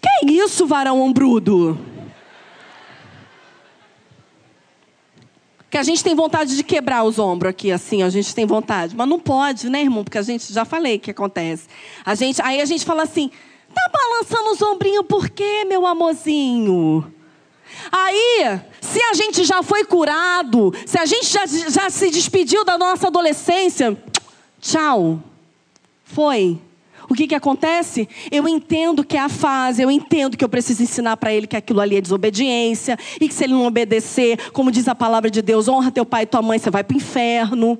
Que 0.00 0.32
isso, 0.32 0.66
varão 0.66 1.00
ombrudo? 1.00 1.78
a 5.78 5.82
gente 5.82 6.02
tem 6.02 6.14
vontade 6.14 6.56
de 6.56 6.64
quebrar 6.64 7.04
os 7.04 7.18
ombros 7.18 7.50
aqui, 7.50 7.70
assim, 7.70 8.02
a 8.02 8.10
gente 8.10 8.34
tem 8.34 8.44
vontade. 8.44 8.96
Mas 8.96 9.08
não 9.08 9.18
pode, 9.18 9.70
né, 9.70 9.80
irmão? 9.80 10.02
Porque 10.02 10.18
a 10.18 10.22
gente 10.22 10.52
já 10.52 10.64
falei 10.64 10.98
que 10.98 11.10
acontece. 11.10 11.68
A 12.04 12.14
gente, 12.14 12.42
aí 12.42 12.60
a 12.60 12.64
gente 12.64 12.84
fala 12.84 13.04
assim: 13.04 13.30
tá 13.72 13.90
balançando 13.92 14.50
os 14.50 14.60
ombrinhos 14.60 15.06
por 15.06 15.30
quê, 15.30 15.64
meu 15.66 15.86
amorzinho? 15.86 17.12
Aí, 17.90 18.60
se 18.80 19.00
a 19.02 19.14
gente 19.14 19.44
já 19.44 19.62
foi 19.62 19.84
curado, 19.84 20.72
se 20.86 20.98
a 20.98 21.06
gente 21.06 21.26
já, 21.26 21.46
já 21.46 21.90
se 21.90 22.10
despediu 22.10 22.64
da 22.64 22.76
nossa 22.76 23.08
adolescência, 23.08 23.96
tchau. 24.60 25.22
Foi. 26.04 26.58
O 27.08 27.14
que, 27.14 27.26
que 27.26 27.34
acontece? 27.34 28.06
Eu 28.30 28.46
entendo 28.46 29.02
que 29.02 29.16
é 29.16 29.20
a 29.20 29.28
fase, 29.30 29.80
eu 29.80 29.90
entendo 29.90 30.36
que 30.36 30.44
eu 30.44 30.48
preciso 30.48 30.82
ensinar 30.82 31.16
para 31.16 31.32
ele 31.32 31.46
que 31.46 31.56
aquilo 31.56 31.80
ali 31.80 31.96
é 31.96 32.00
desobediência, 32.00 32.98
e 33.18 33.26
que 33.26 33.34
se 33.34 33.44
ele 33.44 33.54
não 33.54 33.66
obedecer, 33.66 34.50
como 34.52 34.70
diz 34.70 34.86
a 34.88 34.94
palavra 34.94 35.30
de 35.30 35.40
Deus, 35.40 35.68
honra 35.68 35.90
teu 35.90 36.04
pai 36.04 36.24
e 36.24 36.26
tua 36.26 36.42
mãe, 36.42 36.58
você 36.58 36.70
vai 36.70 36.84
para 36.84 36.94
o 36.94 36.98
inferno. 36.98 37.78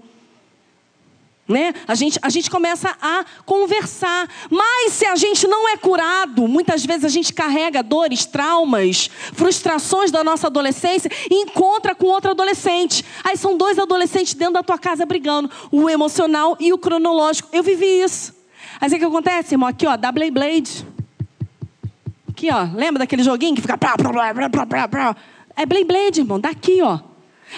Né? 1.49 1.73
A, 1.87 1.95
gente, 1.95 2.19
a 2.21 2.29
gente 2.29 2.51
começa 2.51 2.95
a 3.01 3.25
conversar. 3.47 4.29
Mas 4.51 4.93
se 4.93 5.07
a 5.07 5.17
gente 5.17 5.47
não 5.49 5.67
é 5.67 5.79
curado, 5.79 6.47
muitas 6.47 6.85
vezes 6.85 7.07
a 7.07 7.09
gente 7.09 7.33
carrega 7.33 7.83
dores, 7.83 8.27
traumas, 8.27 9.09
frustrações 9.33 10.11
da 10.11 10.23
nossa 10.23 10.49
adolescência 10.49 11.11
e 11.31 11.43
encontra 11.43 11.95
com 11.95 12.07
outro 12.07 12.33
adolescente. 12.33 13.03
Aí 13.25 13.37
são 13.37 13.57
dois 13.57 13.79
adolescentes 13.79 14.35
dentro 14.35 14.55
da 14.55 14.63
tua 14.63 14.79
casa 14.79 15.07
brigando, 15.07 15.51
o 15.73 15.89
emocional 15.89 16.55
e 16.61 16.71
o 16.71 16.77
cronológico. 16.77 17.49
Eu 17.51 17.63
vivi 17.63 18.03
isso. 18.03 18.37
Aí 18.79 18.91
o 18.91 18.99
que 18.99 19.05
acontece, 19.05 19.55
irmão? 19.55 19.69
Aqui, 19.71 19.87
ó, 19.87 19.97
da 19.97 20.13
Blade. 20.13 20.87
Aqui, 22.29 22.51
ó. 22.53 22.69
Lembra 22.75 23.01
daquele 23.01 23.23
joguinho 23.23 23.55
que 23.55 23.63
fica. 23.63 23.79
É 25.57 25.67
Blade 25.67 25.85
Blade, 25.85 26.21
irmão. 26.21 26.39
Daqui, 26.39 26.83
ó. 26.83 27.01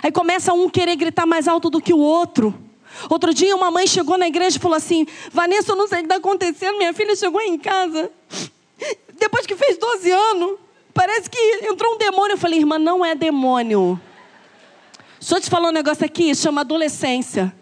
Aí 0.01 0.13
começa 0.13 0.53
um 0.53 0.71
querer 0.71 0.95
gritar 0.95 1.27
mais 1.27 1.49
alto 1.49 1.69
do 1.69 1.81
que 1.81 1.93
o 1.93 1.99
outro. 1.99 2.70
Outro 3.09 3.33
dia, 3.33 3.55
uma 3.55 3.71
mãe 3.71 3.87
chegou 3.87 4.19
na 4.19 4.27
igreja 4.29 4.57
e 4.57 4.61
falou 4.61 4.77
assim: 4.77 5.07
Vanessa, 5.33 5.73
eu 5.73 5.77
não 5.77 5.87
sei 5.87 5.99
o 5.99 6.01
que 6.03 6.07
está 6.07 6.17
acontecendo. 6.17 6.79
Minha 6.79 6.93
filha 6.93 7.15
chegou 7.17 7.41
em 7.41 7.59
casa. 7.59 8.11
Depois 9.19 9.47
que 9.47 9.57
fez 9.57 9.79
12 9.79 10.11
anos, 10.11 10.59
parece 10.93 11.29
que 11.29 11.39
entrou 11.63 11.95
um 11.95 11.99
demônio. 11.99 12.35
Eu 12.35 12.39
falei: 12.39 12.59
Irmã, 12.59 12.79
não 12.79 13.05
é 13.05 13.15
demônio. 13.15 14.01
Deixa 15.19 15.37
eu 15.37 15.41
te 15.41 15.51
falar 15.51 15.69
um 15.69 15.73
negócio 15.73 16.05
aqui: 16.05 16.35
chama 16.35 16.63
adolescência. 16.63 17.55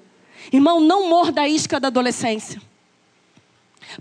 Irmão, 0.53 0.81
não 0.81 1.09
morda 1.09 1.43
a 1.43 1.49
isca 1.49 1.79
da 1.79 1.89
adolescência. 1.89 2.61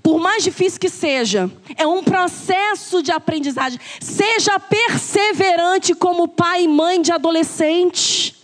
Por 0.03 0.19
mais 0.19 0.43
difícil 0.43 0.79
que 0.79 0.89
seja, 0.89 1.49
é 1.75 1.87
um 1.87 2.03
processo 2.03 3.01
de 3.01 3.11
aprendizagem. 3.11 3.79
Seja 3.99 4.59
perseverante 4.59 5.95
como 5.95 6.27
pai 6.27 6.63
e 6.63 6.67
mãe 6.67 7.01
de 7.01 7.11
adolescente. 7.11 8.35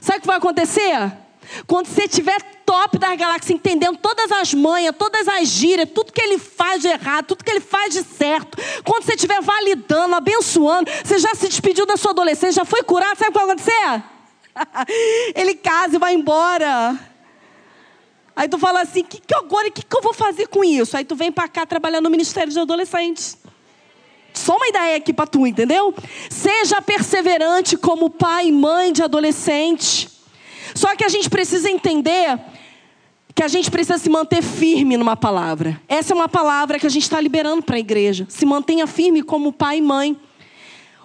Sabe 0.00 0.18
o 0.18 0.20
que 0.22 0.26
vai 0.26 0.36
acontecer? 0.36 1.12
Quando 1.66 1.86
você 1.86 2.04
estiver 2.04 2.40
top 2.64 2.98
das 2.98 3.16
galáxias, 3.16 3.50
entendendo 3.50 3.98
todas 3.98 4.30
as 4.32 4.52
manhas, 4.52 4.94
todas 4.98 5.28
as 5.28 5.48
gírias, 5.48 5.88
tudo 5.94 6.12
que 6.12 6.20
ele 6.20 6.38
faz 6.38 6.82
de 6.82 6.88
errado, 6.88 7.26
tudo 7.26 7.44
que 7.44 7.50
ele 7.50 7.60
faz 7.60 7.94
de 7.94 8.02
certo, 8.02 8.58
quando 8.84 9.04
você 9.04 9.14
estiver 9.14 9.40
validando, 9.40 10.14
abençoando, 10.14 10.90
você 11.04 11.18
já 11.18 11.34
se 11.34 11.48
despediu 11.48 11.86
da 11.86 11.96
sua 11.96 12.10
adolescência, 12.10 12.60
já 12.60 12.64
foi 12.64 12.82
curado, 12.82 13.16
sabe 13.18 13.30
o 13.30 13.32
que 13.32 13.38
vai 13.38 13.44
acontecer? 13.44 14.02
ele 15.34 15.54
casa 15.54 15.96
e 15.96 15.98
vai 15.98 16.14
embora. 16.14 16.98
Aí 18.34 18.48
tu 18.48 18.58
fala 18.58 18.82
assim, 18.82 19.02
que, 19.02 19.20
que 19.20 19.34
agora, 19.34 19.68
o 19.68 19.72
que, 19.72 19.82
que 19.82 19.96
eu 19.96 20.02
vou 20.02 20.12
fazer 20.12 20.46
com 20.48 20.62
isso? 20.62 20.96
Aí 20.96 21.04
tu 21.04 21.16
vem 21.16 21.32
para 21.32 21.48
cá 21.48 21.64
trabalhar 21.64 22.00
no 22.00 22.10
Ministério 22.10 22.52
de 22.52 22.58
Adolescentes. 22.58 23.38
Só 24.34 24.54
uma 24.56 24.68
ideia 24.68 24.98
aqui 24.98 25.14
para 25.14 25.26
tu, 25.26 25.46
entendeu? 25.46 25.94
Seja 26.28 26.82
perseverante 26.82 27.76
como 27.78 28.10
pai 28.10 28.48
e 28.48 28.52
mãe 28.52 28.92
de 28.92 29.02
adolescente. 29.02 30.10
Só 30.76 30.94
que 30.94 31.04
a 31.04 31.08
gente 31.08 31.28
precisa 31.30 31.70
entender 31.70 32.38
que 33.34 33.42
a 33.42 33.48
gente 33.48 33.70
precisa 33.70 33.98
se 33.98 34.08
manter 34.08 34.42
firme 34.42 34.96
numa 34.96 35.16
palavra. 35.16 35.80
Essa 35.88 36.12
é 36.12 36.14
uma 36.14 36.28
palavra 36.28 36.78
que 36.78 36.86
a 36.86 36.90
gente 36.90 37.02
está 37.02 37.20
liberando 37.20 37.62
para 37.62 37.76
a 37.76 37.78
igreja. 37.78 38.26
Se 38.30 38.46
mantenha 38.46 38.86
firme 38.86 39.22
como 39.22 39.52
pai 39.52 39.78
e 39.78 39.82
mãe. 39.82 40.18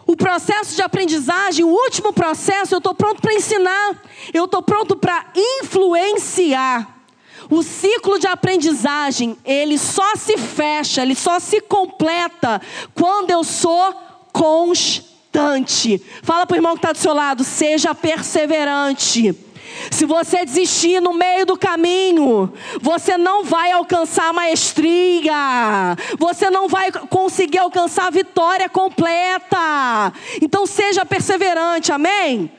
O 0.08 0.16
processo 0.16 0.76
de 0.76 0.82
aprendizagem, 0.82 1.64
o 1.66 1.70
último 1.70 2.14
processo, 2.14 2.74
eu 2.74 2.78
estou 2.78 2.94
pronto 2.94 3.22
para 3.22 3.34
ensinar. 3.34 4.02
Eu 4.34 4.46
estou 4.46 4.62
pronto 4.62 4.96
para 4.96 5.26
influenciar. 5.36 7.06
O 7.50 7.62
ciclo 7.64 8.18
de 8.18 8.28
aprendizagem, 8.28 9.38
ele 9.44 9.78
só 9.78 10.16
se 10.16 10.38
fecha, 10.38 11.02
ele 11.02 11.16
só 11.16 11.40
se 11.40 11.60
completa 11.60 12.62
quando 12.94 13.32
eu 13.32 13.44
sou 13.44 13.94
constante. 14.32 16.02
Fala 16.24 16.46
para 16.46 16.56
o 16.56 16.58
irmão 16.58 16.74
que 16.74 16.80
está 16.80 16.94
do 16.94 16.98
seu 16.98 17.14
lado, 17.14 17.44
seja 17.44 17.94
perseverante. 17.94 19.51
Se 19.90 20.06
você 20.06 20.46
desistir 20.46 21.02
no 21.02 21.14
meio 21.14 21.46
do 21.46 21.58
caminho, 21.58 22.54
você 22.82 23.18
não 23.18 23.44
vai 23.44 23.72
alcançar 23.72 24.30
a 24.30 24.34
maestria, 24.34 25.96
você 26.18 26.50
não 26.50 26.68
vai 26.68 26.92
conseguir 26.92 27.60
alcançar 27.60 28.08
a 28.08 28.12
vitória 28.12 28.70
completa. 28.70 30.14
Então 30.42 30.66
seja 30.66 31.06
perseverante, 31.06 31.92
amém? 31.92 32.52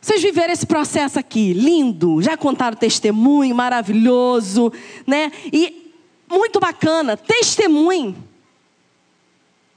Vocês 0.00 0.22
viveram 0.22 0.52
esse 0.52 0.66
processo 0.66 1.18
aqui, 1.18 1.52
lindo, 1.52 2.22
já 2.22 2.36
contaram 2.36 2.76
testemunho, 2.76 3.54
maravilhoso, 3.54 4.72
né? 5.06 5.30
E 5.52 5.92
muito 6.28 6.58
bacana, 6.58 7.16
testemunho. 7.16 8.29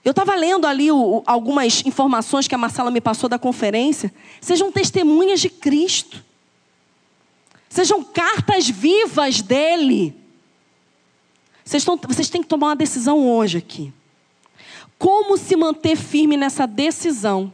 Eu 0.03 0.11
estava 0.11 0.35
lendo 0.35 0.67
ali 0.67 0.91
o, 0.91 1.23
algumas 1.25 1.85
informações 1.85 2.47
que 2.47 2.55
a 2.55 2.57
Marcela 2.57 2.91
me 2.91 2.99
passou 2.99 3.29
da 3.29 3.39
conferência. 3.39 4.13
Sejam 4.41 4.71
testemunhas 4.71 5.39
de 5.39 5.49
Cristo. 5.49 6.23
Sejam 7.69 8.03
cartas 8.03 8.69
vivas 8.69 9.41
dele. 9.41 10.15
Vocês, 11.63 11.85
tão, 11.85 11.97
vocês 11.97 12.29
têm 12.29 12.41
que 12.41 12.49
tomar 12.49 12.67
uma 12.67 12.75
decisão 12.75 13.27
hoje 13.27 13.57
aqui. 13.57 13.93
Como 14.99 15.37
se 15.37 15.55
manter 15.55 15.95
firme 15.95 16.35
nessa 16.35 16.67
decisão 16.67 17.51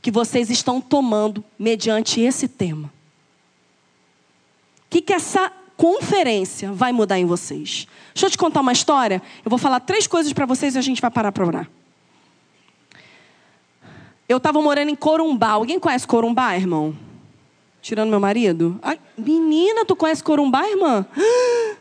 que 0.00 0.10
vocês 0.10 0.50
estão 0.50 0.80
tomando 0.80 1.44
mediante 1.58 2.20
esse 2.20 2.48
tema? 2.48 2.92
O 4.86 4.90
que, 4.90 5.02
que 5.02 5.12
essa 5.12 5.52
conferência 5.76 6.72
vai 6.72 6.92
mudar 6.92 7.18
em 7.18 7.24
vocês. 7.24 7.86
Deixa 8.12 8.26
eu 8.26 8.30
te 8.30 8.38
contar 8.38 8.60
uma 8.60 8.72
história. 8.72 9.20
Eu 9.44 9.50
vou 9.50 9.58
falar 9.58 9.80
três 9.80 10.06
coisas 10.06 10.32
para 10.32 10.46
vocês 10.46 10.74
e 10.74 10.78
a 10.78 10.82
gente 10.82 11.00
vai 11.00 11.10
parar 11.10 11.32
para 11.32 11.46
orar. 11.46 11.70
Eu 14.28 14.38
estava 14.38 14.60
morando 14.62 14.88
em 14.88 14.94
Corumbá. 14.96 15.50
Alguém 15.50 15.78
conhece 15.78 16.06
Corumbá, 16.06 16.56
irmão? 16.56 16.96
Tirando 17.82 18.08
meu 18.08 18.20
marido? 18.20 18.78
Ai, 18.82 18.98
menina, 19.18 19.84
tu 19.84 19.94
conhece 19.94 20.24
Corumbá, 20.24 20.66
irmã? 20.68 21.04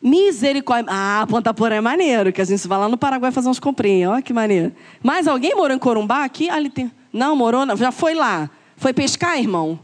Misericórdia. 0.00 0.86
Ah, 0.88 1.26
Ponta 1.28 1.52
Porã 1.52 1.74
é 1.74 1.80
maneiro, 1.80 2.32
que 2.32 2.40
a 2.40 2.44
gente 2.44 2.66
vai 2.68 2.78
lá 2.78 2.88
no 2.88 2.96
Paraguai 2.96 3.32
fazer 3.32 3.48
uns 3.48 3.58
comprinhas. 3.58 4.12
Olha 4.12 4.22
que 4.22 4.32
maneiro. 4.32 4.72
Mais 5.02 5.26
alguém 5.26 5.54
morou 5.54 5.76
em 5.76 5.80
Corumbá 5.80 6.24
aqui? 6.24 6.48
Ali 6.48 6.70
tem... 6.70 6.90
Não, 7.12 7.34
morou? 7.34 7.66
Não. 7.66 7.76
Já 7.76 7.90
foi 7.90 8.14
lá. 8.14 8.48
Foi 8.76 8.92
pescar, 8.92 9.38
irmão? 9.38 9.78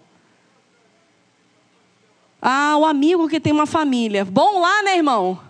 Ah, 2.40 2.77
o 2.79 2.85
amigo 2.85 3.29
que 3.29 3.40
tem 3.40 3.53
uma 3.53 3.66
família. 3.66 4.25
Bom 4.25 4.61
lá, 4.61 4.83
né, 4.83 4.96
irmão? 4.96 5.40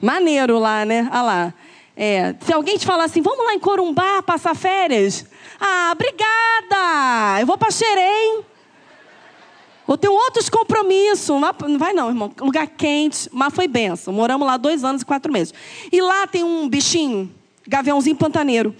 Maneiro 0.00 0.58
lá, 0.58 0.84
né? 0.84 1.08
Ah 1.10 1.22
lá. 1.22 1.54
É, 1.96 2.34
se 2.40 2.52
alguém 2.52 2.76
te 2.76 2.84
falar 2.84 3.04
assim, 3.04 3.22
vamos 3.22 3.44
lá 3.44 3.54
em 3.54 3.58
Corumbá 3.58 4.22
passar 4.22 4.54
férias. 4.54 5.24
Ah, 5.58 5.90
obrigada! 5.92 7.40
Eu 7.40 7.46
vou 7.46 7.56
para 7.56 7.70
Xerém. 7.70 8.44
Eu 9.88 9.96
tenho 9.96 10.12
outros 10.12 10.48
compromissos. 10.50 11.28
Não 11.28 11.78
vai 11.78 11.92
não, 11.92 12.08
irmão. 12.08 12.32
Lugar 12.40 12.66
quente, 12.66 13.28
mas 13.32 13.54
foi 13.54 13.68
benção. 13.68 14.12
Moramos 14.12 14.46
lá 14.46 14.56
dois 14.56 14.84
anos 14.84 15.02
e 15.02 15.06
quatro 15.06 15.32
meses. 15.32 15.54
E 15.90 16.02
lá 16.02 16.26
tem 16.26 16.44
um 16.44 16.68
bichinho, 16.68 17.32
gaviãozinho 17.66 18.16
pantaneiro. 18.16 18.74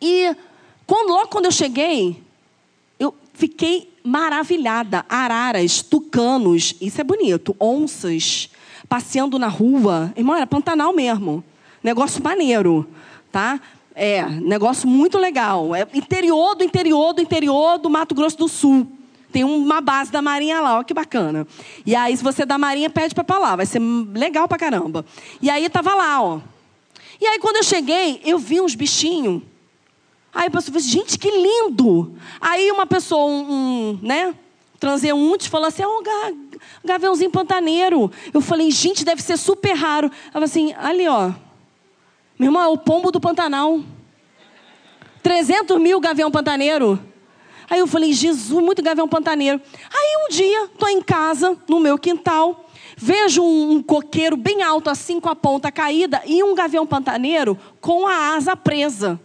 E 0.00 0.34
quando, 0.86 1.10
logo 1.10 1.28
quando 1.28 1.44
eu 1.44 1.52
cheguei, 1.52 2.20
eu 2.98 3.14
fiquei 3.34 3.91
maravilhada. 4.04 5.04
Araras, 5.08 5.82
tucanos, 5.82 6.74
isso 6.80 7.00
é 7.00 7.04
bonito. 7.04 7.54
Onças, 7.60 8.50
passeando 8.88 9.38
na 9.38 9.48
rua. 9.48 10.12
Irmão, 10.16 10.36
era 10.36 10.46
Pantanal 10.46 10.92
mesmo. 10.92 11.42
Negócio 11.82 12.22
maneiro, 12.22 12.88
tá? 13.30 13.60
É, 13.94 14.24
negócio 14.26 14.88
muito 14.88 15.18
legal. 15.18 15.74
É 15.74 15.86
interior 15.92 16.54
do 16.54 16.64
interior 16.64 17.12
do 17.12 17.20
interior 17.20 17.78
do 17.78 17.90
Mato 17.90 18.14
Grosso 18.14 18.38
do 18.38 18.48
Sul. 18.48 18.86
Tem 19.30 19.44
uma 19.44 19.80
base 19.80 20.12
da 20.12 20.20
Marinha 20.20 20.60
lá, 20.60 20.78
ó, 20.78 20.82
que 20.82 20.92
bacana. 20.92 21.46
E 21.86 21.96
aí, 21.96 22.14
se 22.14 22.22
você 22.22 22.42
é 22.42 22.46
da 22.46 22.58
Marinha, 22.58 22.90
pede 22.90 23.14
para 23.14 23.38
lá. 23.38 23.56
Vai 23.56 23.64
ser 23.64 23.80
legal 23.80 24.46
pra 24.46 24.58
caramba. 24.58 25.06
E 25.40 25.48
aí, 25.48 25.68
tava 25.70 25.94
lá, 25.94 26.22
ó. 26.22 26.40
E 27.18 27.26
aí, 27.26 27.38
quando 27.38 27.56
eu 27.56 27.62
cheguei, 27.62 28.20
eu 28.24 28.38
vi 28.38 28.60
uns 28.60 28.74
bichinhos 28.74 29.42
Aí 30.34 30.46
a 30.46 30.50
pessoa 30.50 30.74
falou, 30.74 30.80
gente, 30.80 31.18
que 31.18 31.30
lindo. 31.30 32.14
Aí 32.40 32.70
uma 32.70 32.86
pessoa, 32.86 33.26
um, 33.26 33.52
um 33.52 33.98
né, 34.02 34.34
transeunte, 34.80 35.50
falou 35.50 35.68
assim, 35.68 35.82
é 35.82 35.86
um 35.86 36.02
gaviãozinho 36.84 37.30
pantaneiro. 37.30 38.10
Eu 38.32 38.40
falei, 38.40 38.70
gente, 38.70 39.04
deve 39.04 39.22
ser 39.22 39.36
super 39.36 39.74
raro. 39.74 40.06
Ela 40.06 40.32
falou 40.32 40.44
assim, 40.44 40.74
ali, 40.78 41.06
ó. 41.06 41.32
Meu 42.38 42.48
irmão, 42.48 42.62
é 42.62 42.68
o 42.68 42.78
pombo 42.78 43.12
do 43.12 43.20
Pantanal. 43.20 43.80
300 45.22 45.78
mil 45.78 46.00
gavião 46.00 46.30
pantaneiro. 46.30 46.98
Aí 47.70 47.78
eu 47.78 47.86
falei, 47.86 48.12
Jesus, 48.12 48.62
muito 48.62 48.82
gavião 48.82 49.06
pantaneiro. 49.06 49.60
Aí 49.92 50.26
um 50.26 50.28
dia, 50.28 50.64
estou 50.64 50.88
em 50.88 51.00
casa, 51.00 51.56
no 51.68 51.78
meu 51.78 51.96
quintal, 51.96 52.68
vejo 52.96 53.42
um, 53.42 53.72
um 53.72 53.82
coqueiro 53.82 54.36
bem 54.36 54.62
alto, 54.62 54.90
assim, 54.90 55.20
com 55.20 55.28
a 55.28 55.36
ponta 55.36 55.70
caída, 55.70 56.20
e 56.26 56.42
um 56.42 56.54
gavião 56.54 56.86
pantaneiro 56.86 57.56
com 57.80 58.06
a 58.06 58.34
asa 58.34 58.56
presa. 58.56 59.20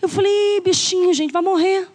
Eu 0.00 0.08
falei, 0.08 0.60
bichinho, 0.60 1.12
gente, 1.14 1.32
vai 1.32 1.42
morrer. 1.42 1.88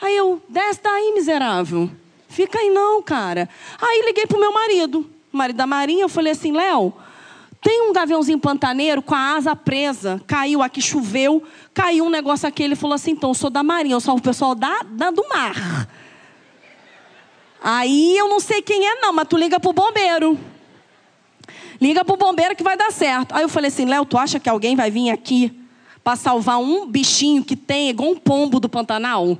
Aí 0.00 0.16
eu, 0.16 0.40
desce 0.48 0.80
daí, 0.82 1.12
miserável. 1.12 1.90
Fica 2.28 2.58
aí 2.58 2.70
não, 2.70 3.02
cara. 3.02 3.48
Aí 3.80 4.02
liguei 4.06 4.26
pro 4.26 4.38
meu 4.38 4.52
marido, 4.52 5.08
marido 5.32 5.56
da 5.56 5.66
Marinha, 5.66 6.04
eu 6.04 6.08
falei 6.08 6.32
assim, 6.32 6.52
Léo, 6.52 6.92
tem 7.60 7.82
um 7.82 7.92
gaviãozinho 7.92 8.38
pantaneiro 8.38 9.02
com 9.02 9.14
a 9.14 9.34
asa 9.34 9.56
presa, 9.56 10.22
caiu 10.26 10.62
aqui, 10.62 10.80
choveu, 10.80 11.42
caiu 11.74 12.04
um 12.04 12.10
negócio 12.10 12.46
aqui. 12.46 12.62
Ele 12.62 12.76
falou 12.76 12.94
assim: 12.94 13.12
então, 13.12 13.30
eu 13.30 13.34
sou 13.34 13.50
da 13.50 13.62
Marinha, 13.64 13.96
eu 13.96 14.00
sou 14.00 14.16
o 14.16 14.22
pessoal 14.22 14.54
da, 14.54 14.82
da 14.84 15.10
do 15.10 15.26
mar. 15.28 15.88
Aí 17.60 18.16
eu 18.16 18.28
não 18.28 18.38
sei 18.38 18.62
quem 18.62 18.86
é, 18.86 19.00
não, 19.00 19.12
mas 19.12 19.26
tu 19.26 19.36
liga 19.36 19.58
pro 19.58 19.72
bombeiro. 19.72 20.38
Liga 21.80 22.04
pro 22.04 22.16
bombeiro 22.16 22.54
que 22.54 22.62
vai 22.62 22.76
dar 22.76 22.92
certo. 22.92 23.34
Aí 23.34 23.42
eu 23.42 23.48
falei 23.48 23.68
assim: 23.68 23.86
Léo, 23.86 24.04
tu 24.04 24.16
acha 24.16 24.38
que 24.38 24.48
alguém 24.48 24.76
vai 24.76 24.90
vir 24.90 25.10
aqui 25.10 25.57
para 26.08 26.16
salvar 26.16 26.58
um 26.58 26.86
bichinho 26.86 27.44
que 27.44 27.54
tem 27.54 27.90
igual 27.90 28.12
um 28.12 28.16
pombo 28.16 28.58
do 28.58 28.66
Pantanal? 28.66 29.36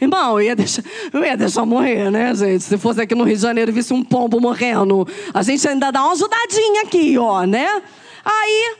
Irmão, 0.00 0.40
eu 0.40 0.46
ia, 0.46 0.56
deixar, 0.56 0.82
eu 1.12 1.22
ia 1.22 1.36
deixar 1.36 1.66
morrer, 1.66 2.10
né, 2.10 2.34
gente? 2.34 2.64
Se 2.64 2.78
fosse 2.78 3.02
aqui 3.02 3.14
no 3.14 3.22
Rio 3.22 3.36
de 3.36 3.42
Janeiro 3.42 3.70
e 3.70 3.74
visse 3.74 3.92
um 3.92 4.02
pombo 4.02 4.40
morrendo, 4.40 5.06
a 5.34 5.42
gente 5.42 5.68
ainda 5.68 5.90
dá 5.90 6.02
uma 6.02 6.12
ajudadinha 6.12 6.84
aqui, 6.84 7.18
ó, 7.18 7.44
né? 7.44 7.82
Aí, 8.24 8.76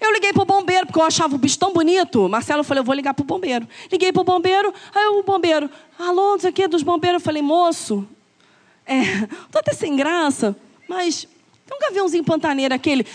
eu 0.00 0.12
liguei 0.12 0.32
pro 0.32 0.44
bombeiro, 0.44 0.84
porque 0.84 0.98
eu 0.98 1.04
achava 1.04 1.32
o 1.36 1.38
bicho 1.38 1.56
tão 1.56 1.72
bonito. 1.72 2.28
Marcelo, 2.28 2.62
eu 2.62 2.64
falei, 2.64 2.80
eu 2.80 2.84
vou 2.84 2.96
ligar 2.96 3.14
pro 3.14 3.24
bombeiro. 3.24 3.64
Liguei 3.88 4.10
pro 4.12 4.24
bombeiro, 4.24 4.74
aí 4.92 5.06
o 5.06 5.22
bombeiro, 5.22 5.70
alô, 5.96 6.32
não 6.32 6.40
sei 6.40 6.50
o 6.50 6.52
quê, 6.52 6.66
dos 6.66 6.82
bombeiros. 6.82 7.20
Eu 7.20 7.24
falei, 7.24 7.40
moço, 7.40 8.04
é, 8.84 9.28
tô 9.48 9.60
até 9.60 9.72
sem 9.72 9.94
graça, 9.94 10.56
mas 10.88 11.22
tem 11.64 11.76
um 11.76 11.80
gaviãozinho 11.80 12.24
pantaneiro 12.24 12.74
aquele. 12.74 13.06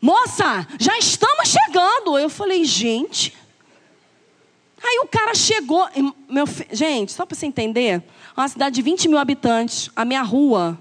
Moça, 0.00 0.66
já 0.78 0.96
estamos 0.98 1.48
chegando. 1.48 2.18
Eu 2.18 2.28
falei, 2.28 2.64
gente... 2.64 3.36
Aí 4.80 5.00
o 5.02 5.08
cara 5.08 5.34
chegou. 5.34 5.88
Meu, 6.28 6.46
gente, 6.70 7.12
só 7.12 7.26
para 7.26 7.36
você 7.36 7.46
entender, 7.46 8.02
uma 8.36 8.48
cidade 8.48 8.76
de 8.76 8.82
20 8.82 9.08
mil 9.08 9.18
habitantes, 9.18 9.90
a 9.94 10.04
minha 10.04 10.22
rua 10.22 10.78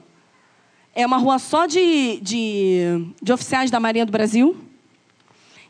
é 0.94 1.06
uma 1.06 1.18
rua 1.18 1.38
só 1.38 1.68
de, 1.68 2.20
de, 2.22 3.08
de 3.22 3.32
oficiais 3.32 3.70
da 3.70 3.80
Marinha 3.80 4.06
do 4.06 4.12
Brasil. 4.12 4.58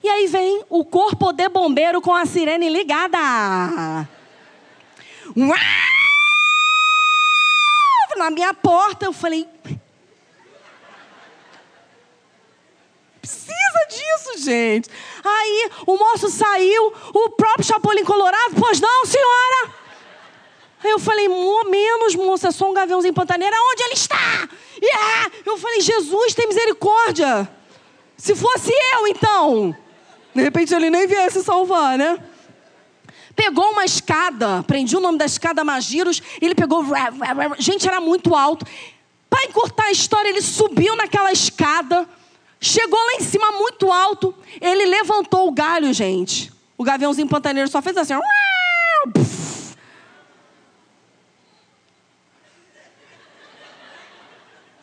E 0.02 0.08
aí 0.08 0.28
vem 0.28 0.64
o 0.70 0.86
corpo 0.86 1.34
de 1.34 1.50
bombeiro 1.50 2.02
com 2.02 2.14
a 2.14 2.26
sirene 2.26 2.70
ligada. 2.70 3.18
Na 8.16 8.30
minha 8.32 8.54
porta, 8.54 9.06
eu 9.06 9.12
falei, 9.12 9.46
precisa 13.28 13.88
disso, 13.90 14.46
gente. 14.46 14.90
Aí 15.24 15.70
o 15.86 15.98
moço 15.98 16.30
saiu, 16.30 16.94
o 17.14 17.30
próprio 17.32 17.66
Chapolin 17.66 18.06
Colorado, 18.06 18.56
pois 18.58 18.80
não, 18.80 19.06
senhora? 19.06 19.76
Aí 20.84 20.92
eu 20.92 21.00
falei, 21.00 21.28
menos, 21.28 22.16
moça, 22.16 22.48
é 22.48 22.52
só 22.52 22.70
um 22.70 22.74
gaviãozinho 22.74 23.14
pantaneiro. 23.14 23.56
Onde 23.74 23.84
ele 23.84 23.94
está? 23.94 24.48
Yeah! 24.82 25.32
Eu 25.46 25.58
falei, 25.58 25.82
Jesus, 25.82 26.34
tem 26.34 26.48
misericórdia. 26.48 27.50
Se 28.16 28.36
fosse 28.36 28.72
eu, 28.94 29.08
então. 29.08 29.76
De 30.34 30.42
repente 30.42 30.74
ele 30.74 30.90
nem 30.90 31.08
viesse 31.08 31.44
salvar, 31.44 31.98
né? 31.98 32.18
Pegou 33.36 33.72
uma 33.72 33.86
escada, 33.86 34.60
aprendi 34.60 34.96
o 34.96 35.00
nome 35.00 35.18
da 35.18 35.26
escada 35.26 35.64
Magiros, 35.64 36.22
ele 36.42 36.56
pegou. 36.56 36.84
Gente, 37.60 37.88
era 37.88 38.00
muito 38.00 38.36
alto. 38.36 38.66
Para 39.30 39.46
encurtar 39.46 39.86
a 39.86 39.92
história, 39.92 40.30
ele 40.30 40.42
subiu 40.42 40.96
naquela 40.96 41.32
escada, 41.32 42.08
Chegou 42.60 43.00
lá 43.00 43.14
em 43.14 43.22
cima 43.22 43.52
muito 43.52 43.92
alto, 43.92 44.34
ele 44.60 44.86
levantou 44.86 45.48
o 45.48 45.52
galho, 45.52 45.94
gente. 45.94 46.52
O 46.78 46.84
gaviãozinho 46.84 47.28
pantaneiro 47.28 47.70
só 47.70 47.82
fez 47.82 47.96
assim. 47.98 48.14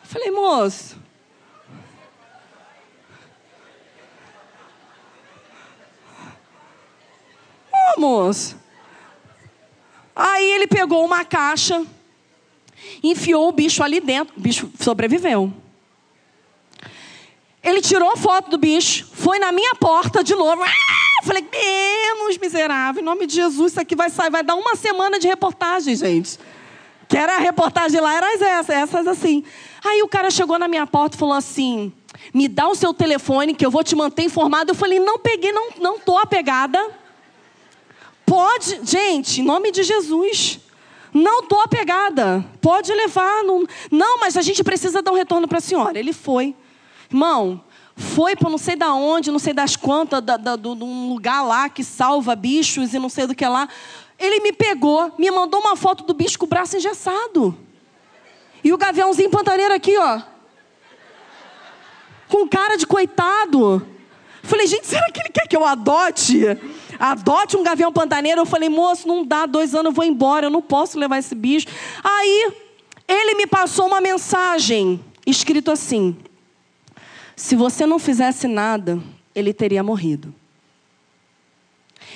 Falei, 0.03 0.31
moço. 0.31 0.97
Ô, 7.71 7.77
oh, 7.97 7.99
moço. 7.99 8.57
Aí 10.15 10.51
ele 10.51 10.67
pegou 10.67 11.03
uma 11.03 11.25
caixa, 11.25 11.85
enfiou 13.03 13.49
o 13.49 13.51
bicho 13.51 13.83
ali 13.83 13.99
dentro. 13.99 14.33
O 14.37 14.39
bicho 14.39 14.71
sobreviveu. 14.79 15.64
Ele 17.65 17.81
tirou 17.81 18.15
foto 18.15 18.51
do 18.51 18.57
bicho, 18.59 19.07
foi 19.11 19.39
na 19.39 19.51
minha 19.51 19.73
porta 19.75 20.23
de 20.23 20.35
novo. 20.35 20.61
Ah! 20.63 21.25
Falei, 21.25 21.43
menos 21.51 22.37
miserável, 22.37 23.01
em 23.01 23.05
nome 23.05 23.25
de 23.25 23.33
Jesus, 23.33 23.71
isso 23.71 23.81
aqui 23.81 23.95
vai 23.95 24.11
sair, 24.11 24.29
vai 24.29 24.43
dar 24.43 24.53
uma 24.53 24.75
semana 24.75 25.17
de 25.17 25.27
reportagem, 25.27 25.95
gente. 25.95 26.37
Que 27.09 27.17
era 27.17 27.37
a 27.37 27.39
reportagem 27.39 27.99
lá, 27.99 28.13
eram 28.13 28.27
essas, 28.27 28.69
essas 28.69 29.07
assim. 29.07 29.43
Aí 29.83 30.03
o 30.03 30.07
cara 30.07 30.29
chegou 30.29 30.59
na 30.59 30.67
minha 30.67 30.85
porta 30.85 31.15
e 31.15 31.19
falou 31.19 31.33
assim: 31.33 31.91
me 32.31 32.47
dá 32.47 32.67
o 32.67 32.75
seu 32.75 32.93
telefone 32.93 33.55
que 33.55 33.65
eu 33.65 33.71
vou 33.71 33.83
te 33.83 33.95
manter 33.95 34.23
informado. 34.23 34.71
Eu 34.71 34.75
falei, 34.75 34.99
não 34.99 35.17
peguei, 35.17 35.51
não, 35.51 35.69
não 35.79 35.99
tô 35.99 36.19
apegada. 36.19 36.79
Pode, 38.27 38.79
gente, 38.83 39.41
em 39.41 39.43
nome 39.43 39.71
de 39.71 39.81
Jesus. 39.81 40.59
Não 41.11 41.39
estou 41.39 41.61
apegada. 41.61 42.45
Pode 42.61 42.93
levar. 42.93 43.43
Não, 43.43 43.65
não, 43.89 44.19
mas 44.19 44.37
a 44.37 44.43
gente 44.43 44.63
precisa 44.63 45.01
dar 45.01 45.11
um 45.11 45.15
retorno 45.15 45.47
para 45.47 45.57
a 45.57 45.61
senhora. 45.61 45.97
Ele 45.97 46.13
foi. 46.13 46.55
Irmão, 47.15 47.61
foi 47.95 48.35
para 48.35 48.49
não 48.49 48.57
sei 48.57 48.75
da 48.75 48.93
onde, 48.93 49.31
não 49.31 49.39
sei 49.39 49.53
das 49.53 49.77
quantas, 49.77 50.21
da, 50.21 50.35
da, 50.35 50.57
de 50.57 50.67
um 50.67 51.07
lugar 51.07 51.43
lá 51.43 51.69
que 51.69 51.81
salva 51.81 52.35
bichos 52.35 52.93
e 52.93 52.99
não 52.99 53.07
sei 53.07 53.25
do 53.25 53.33
que 53.33 53.47
lá. 53.47 53.69
Ele 54.19 54.41
me 54.41 54.51
pegou, 54.51 55.13
me 55.17 55.31
mandou 55.31 55.61
uma 55.61 55.77
foto 55.77 56.03
do 56.03 56.13
bicho 56.13 56.37
com 56.37 56.45
o 56.45 56.49
braço 56.49 56.75
engessado. 56.75 57.57
E 58.61 58.73
o 58.73 58.77
gaviãozinho 58.77 59.29
pantaneiro 59.29 59.73
aqui, 59.73 59.97
ó. 59.97 60.21
Com 62.27 62.49
cara 62.49 62.75
de 62.75 62.85
coitado. 62.85 63.87
Falei, 64.43 64.67
gente, 64.67 64.85
será 64.85 65.09
que 65.09 65.21
ele 65.21 65.29
quer 65.29 65.47
que 65.47 65.55
eu 65.55 65.63
adote? 65.63 66.41
Adote 66.99 67.55
um 67.55 67.63
gavião 67.63 67.93
pantaneiro? 67.93 68.41
Eu 68.41 68.45
falei, 68.45 68.67
moço, 68.67 69.07
não 69.07 69.23
dá, 69.23 69.45
dois 69.45 69.73
anos 69.73 69.91
eu 69.91 69.93
vou 69.93 70.03
embora, 70.03 70.47
eu 70.47 70.51
não 70.51 70.61
posso 70.61 70.99
levar 70.99 71.17
esse 71.17 71.33
bicho. 71.33 71.67
Aí, 72.03 72.51
ele 73.07 73.35
me 73.35 73.47
passou 73.47 73.87
uma 73.87 74.01
mensagem, 74.01 74.99
escrito 75.25 75.71
assim: 75.71 76.17
se 77.35 77.55
você 77.55 77.85
não 77.85 77.99
fizesse 77.99 78.47
nada, 78.47 79.01
ele 79.33 79.53
teria 79.53 79.83
morrido. 79.83 80.33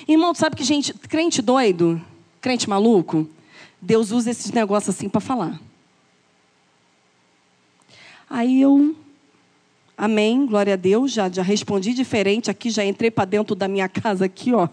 Irmão, 0.08 0.34
sabe 0.34 0.56
que 0.56 0.64
gente, 0.64 0.94
crente 0.94 1.42
doido, 1.42 2.02
crente 2.40 2.70
maluco, 2.70 3.30
Deus 3.82 4.12
usa 4.12 4.32
esses 4.32 4.52
negócios 4.52 4.96
assim 4.96 5.10
para 5.10 5.20
falar. 5.20 5.60
Aí 8.30 8.62
eu, 8.62 8.96
amém, 9.98 10.46
glória 10.46 10.74
a 10.74 10.78
Deus, 10.78 11.12
já, 11.12 11.30
já 11.30 11.44
respondi 11.44 11.94
diferente 11.94 12.50
aqui, 12.50 12.70
já 12.70 12.86
entrei 12.86 13.12
para 13.12 13.26
dentro 13.26 13.56
da 13.56 13.68
minha 13.68 13.90
casa 13.90 14.26
aqui, 14.26 14.54
ó. 14.54 14.70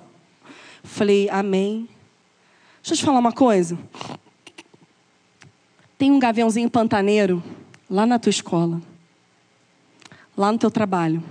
Falei, 0.84 1.28
amém. 1.30 1.88
Deixa 2.82 2.94
eu 2.94 2.98
te 2.98 3.04
falar 3.04 3.18
uma 3.18 3.32
coisa. 3.32 3.76
Tem 5.98 6.12
um 6.12 6.20
gaviãozinho 6.20 6.70
pantaneiro 6.70 7.42
lá 7.90 8.06
na 8.06 8.18
tua 8.18 8.30
escola 8.30 8.80
lá 10.36 10.52
no 10.52 10.58
teu 10.58 10.70
trabalho, 10.70 11.22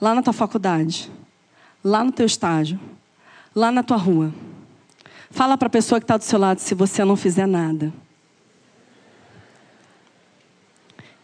lá 0.00 0.14
na 0.14 0.22
tua 0.22 0.32
faculdade, 0.32 1.10
lá 1.84 2.02
no 2.02 2.10
teu 2.10 2.26
estágio, 2.26 2.80
lá 3.54 3.70
na 3.70 3.82
tua 3.82 3.96
rua. 3.96 4.32
Fala 5.30 5.56
para 5.56 5.66
a 5.66 5.70
pessoa 5.70 6.00
que 6.00 6.04
está 6.04 6.16
do 6.16 6.24
seu 6.24 6.38
lado 6.38 6.58
se 6.58 6.74
você 6.74 7.04
não 7.04 7.16
fizer 7.16 7.46
nada. 7.46 7.92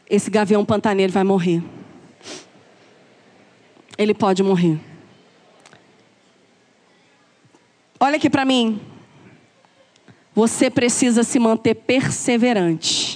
Esse 0.09 0.31
gavião 0.31 0.65
pantaneiro 0.65 1.13
vai 1.13 1.25
morrer. 1.25 1.63
Ele 3.97 4.15
pode 4.15 4.43
morrer. 4.43 4.79
Olha 7.99 8.17
aqui 8.17 8.29
para 8.29 8.45
mim. 8.45 8.81
Você 10.35 10.69
precisa 10.69 11.23
se 11.23 11.39
manter 11.39 11.75
perseverante 11.75 13.14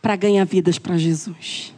para 0.00 0.16
ganhar 0.16 0.44
vidas 0.44 0.78
para 0.78 0.96
Jesus. 0.96 1.74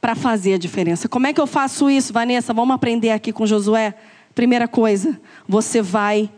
Para 0.00 0.14
fazer 0.14 0.54
a 0.54 0.58
diferença. 0.58 1.08
Como 1.08 1.26
é 1.26 1.32
que 1.32 1.40
eu 1.40 1.46
faço 1.46 1.88
isso, 1.88 2.12
Vanessa? 2.12 2.52
Vamos 2.52 2.74
aprender 2.74 3.10
aqui 3.10 3.32
com 3.32 3.46
Josué. 3.46 3.94
Primeira 4.34 4.66
coisa, 4.66 5.20
você 5.46 5.82
vai 5.82 6.30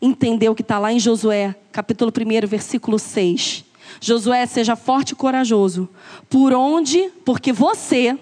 entender 0.00 0.48
o 0.48 0.54
que 0.54 0.62
está 0.62 0.78
lá 0.78 0.92
em 0.92 0.98
Josué, 0.98 1.54
capítulo 1.72 2.10
1, 2.10 2.46
versículo 2.46 2.98
6. 2.98 3.64
Josué, 4.00 4.46
seja 4.46 4.76
forte 4.76 5.10
e 5.10 5.16
corajoso. 5.16 5.88
Por 6.28 6.52
onde? 6.52 7.10
Porque 7.24 7.52
você, 7.52 8.18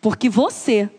porque 0.00 0.28
você 0.28 0.90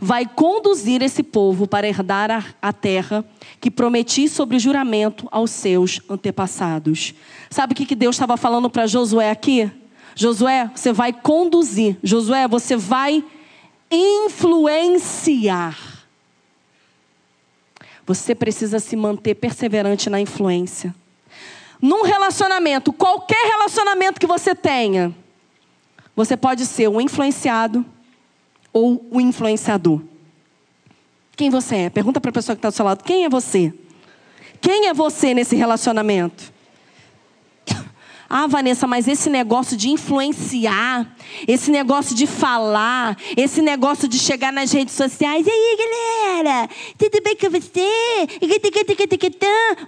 vai 0.00 0.26
conduzir 0.26 1.02
esse 1.02 1.22
povo 1.22 1.66
para 1.66 1.88
herdar 1.88 2.54
a, 2.60 2.72
terra 2.72 3.24
que 3.60 3.70
prometi 3.70 4.28
sobre 4.28 4.58
juramento 4.58 5.26
aos 5.30 5.50
seus 5.50 6.00
antepassados. 6.08 7.14
Sabe 7.50 7.72
o 7.72 7.76
que, 7.76 7.86
que 7.86 7.94
Deus 7.94 8.16
estava 8.16 8.36
falando 8.36 8.68
para 8.68 8.86
Josué 8.86 9.30
aqui? 9.30 9.70
Josué, 10.14 10.70
você 10.74 10.92
vai 10.92 11.12
conduzir. 11.12 11.96
Josué, 12.02 12.46
você 12.46 12.76
vai 12.76 13.24
influenciar. 13.90 15.76
Você 18.06 18.34
precisa 18.34 18.78
se 18.78 18.96
manter 18.96 19.34
perseverante 19.34 20.08
na 20.10 20.20
influência. 20.20 20.94
Num 21.80 22.02
relacionamento, 22.02 22.92
qualquer 22.92 23.46
relacionamento 23.46 24.18
que 24.18 24.26
você 24.26 24.54
tenha, 24.54 25.14
você 26.16 26.36
pode 26.36 26.66
ser 26.66 26.88
um 26.88 27.00
influenciado 27.00 27.86
ou 28.72 29.06
o 29.10 29.20
influenciador. 29.20 30.00
Quem 31.36 31.50
você 31.50 31.76
é? 31.76 31.90
Pergunta 31.90 32.20
para 32.20 32.30
a 32.30 32.32
pessoa 32.32 32.56
que 32.56 32.58
está 32.58 32.70
do 32.70 32.74
seu 32.74 32.84
lado: 32.84 33.04
quem 33.04 33.24
é 33.24 33.28
você? 33.28 33.72
Quem 34.60 34.88
é 34.88 34.94
você 34.94 35.34
nesse 35.34 35.56
relacionamento? 35.56 36.52
Ah, 38.30 38.46
Vanessa, 38.46 38.86
mas 38.86 39.08
esse 39.08 39.30
negócio 39.30 39.74
de 39.74 39.88
influenciar, 39.88 41.16
esse 41.46 41.70
negócio 41.70 42.14
de 42.14 42.26
falar, 42.26 43.16
esse 43.34 43.62
negócio 43.62 44.06
de 44.06 44.18
chegar 44.18 44.52
nas 44.52 44.70
redes 44.70 44.92
sociais, 44.94 45.46
e 45.46 45.50
aí, 45.50 45.78
galera, 46.44 46.68
tudo 46.98 47.22
bem 47.22 47.34
com 47.34 47.48
você? 47.48 47.88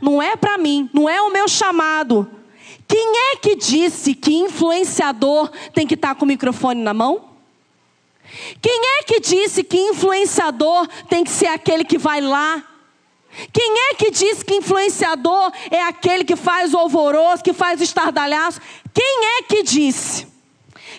Não 0.01 0.23
é 0.23 0.37
para 0.37 0.57
mim, 0.57 0.89
não 0.95 1.07
é 1.07 1.21
o 1.21 1.31
meu 1.31 1.47
chamado. 1.47 2.27
Quem 2.89 3.13
é 3.35 3.37
que 3.37 3.57
disse 3.57 4.15
que 4.15 4.33
influenciador 4.33 5.51
tem 5.75 5.87
que 5.87 5.93
estar 5.93 6.09
tá 6.09 6.15
com 6.15 6.25
o 6.25 6.29
microfone 6.29 6.83
na 6.83 6.95
mão? 6.95 7.30
Quem 8.61 8.81
é 8.99 9.03
que 9.03 9.21
disse 9.21 9.63
que 9.63 9.77
influenciador 9.77 10.87
tem 11.09 11.25
que 11.25 11.31
ser 11.31 11.49
aquele 11.49 11.85
que 11.85 11.99
vai 11.99 12.21
lá 12.21 12.65
quem 13.53 13.91
é 13.91 13.95
que 13.95 14.11
diz 14.11 14.43
que 14.43 14.55
influenciador 14.55 15.53
é 15.71 15.83
aquele 15.83 16.25
que 16.25 16.37
faz 16.37 16.75
o 16.75 16.79
alvoroço, 16.79 17.43
que 17.43 17.53
faz 17.53 17.81
o 17.81 17.85
estardalhaço? 17.85 18.61
Quem 18.93 19.39
é 19.39 19.43
que 19.43 19.63
disse? 19.63 20.27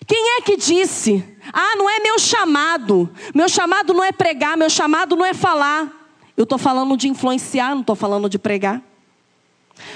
Quem 0.08 0.38
é 0.38 0.42
que 0.42 0.58
disse? 0.58 1.24
Ah, 1.54 1.76
não 1.78 1.90
é 1.90 2.00
meu 2.00 2.18
chamado. 2.18 3.10
Meu 3.34 3.50
chamado 3.50 3.94
não 3.94 4.04
é 4.04 4.12
pregar, 4.12 4.58
meu 4.58 4.70
chamado 4.70 5.16
não 5.16 5.26
é 5.26 5.34
falar. 5.34 5.92
Eu 6.36 6.44
estou 6.44 6.58
falando 6.58 6.96
de 6.98 7.08
influenciar, 7.08 7.72
não 7.72 7.82
estou 7.82 7.96
falando 7.96 8.30
de 8.30 8.40
pregar. 8.40 8.82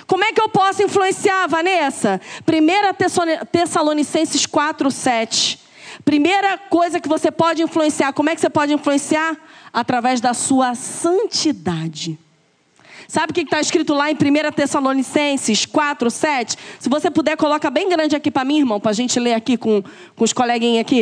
Como 0.05 0.23
é 0.23 0.31
que 0.31 0.41
eu 0.41 0.49
posso 0.49 0.83
influenciar, 0.83 1.47
Vanessa? 1.47 2.19
1 2.47 3.45
Tessalonicenses 3.51 4.45
4, 4.45 4.91
7. 4.91 5.64
Primeira 6.05 6.55
coisa 6.55 6.99
que 6.99 7.09
você 7.09 7.31
pode 7.31 7.63
influenciar, 7.63 8.13
como 8.13 8.29
é 8.29 8.35
que 8.35 8.41
você 8.41 8.49
pode 8.49 8.71
influenciar? 8.71 9.35
Através 9.73 10.21
da 10.21 10.35
sua 10.35 10.75
santidade. 10.75 12.17
Sabe 13.07 13.31
o 13.31 13.33
que 13.33 13.41
está 13.41 13.59
escrito 13.59 13.91
lá 13.93 14.11
em 14.11 14.13
1 14.13 14.51
Tessalonicenses 14.55 15.65
4, 15.65 16.11
7? 16.11 16.57
Se 16.79 16.89
você 16.89 17.09
puder, 17.09 17.35
coloca 17.35 17.71
bem 17.71 17.89
grande 17.89 18.15
aqui 18.15 18.29
para 18.29 18.45
mim, 18.45 18.59
irmão, 18.59 18.79
para 18.79 18.91
a 18.91 18.93
gente 18.93 19.19
ler 19.19 19.33
aqui 19.33 19.57
com, 19.57 19.83
com 20.15 20.23
os 20.23 20.31
coleguinhas 20.31 20.81
aqui. 20.81 21.01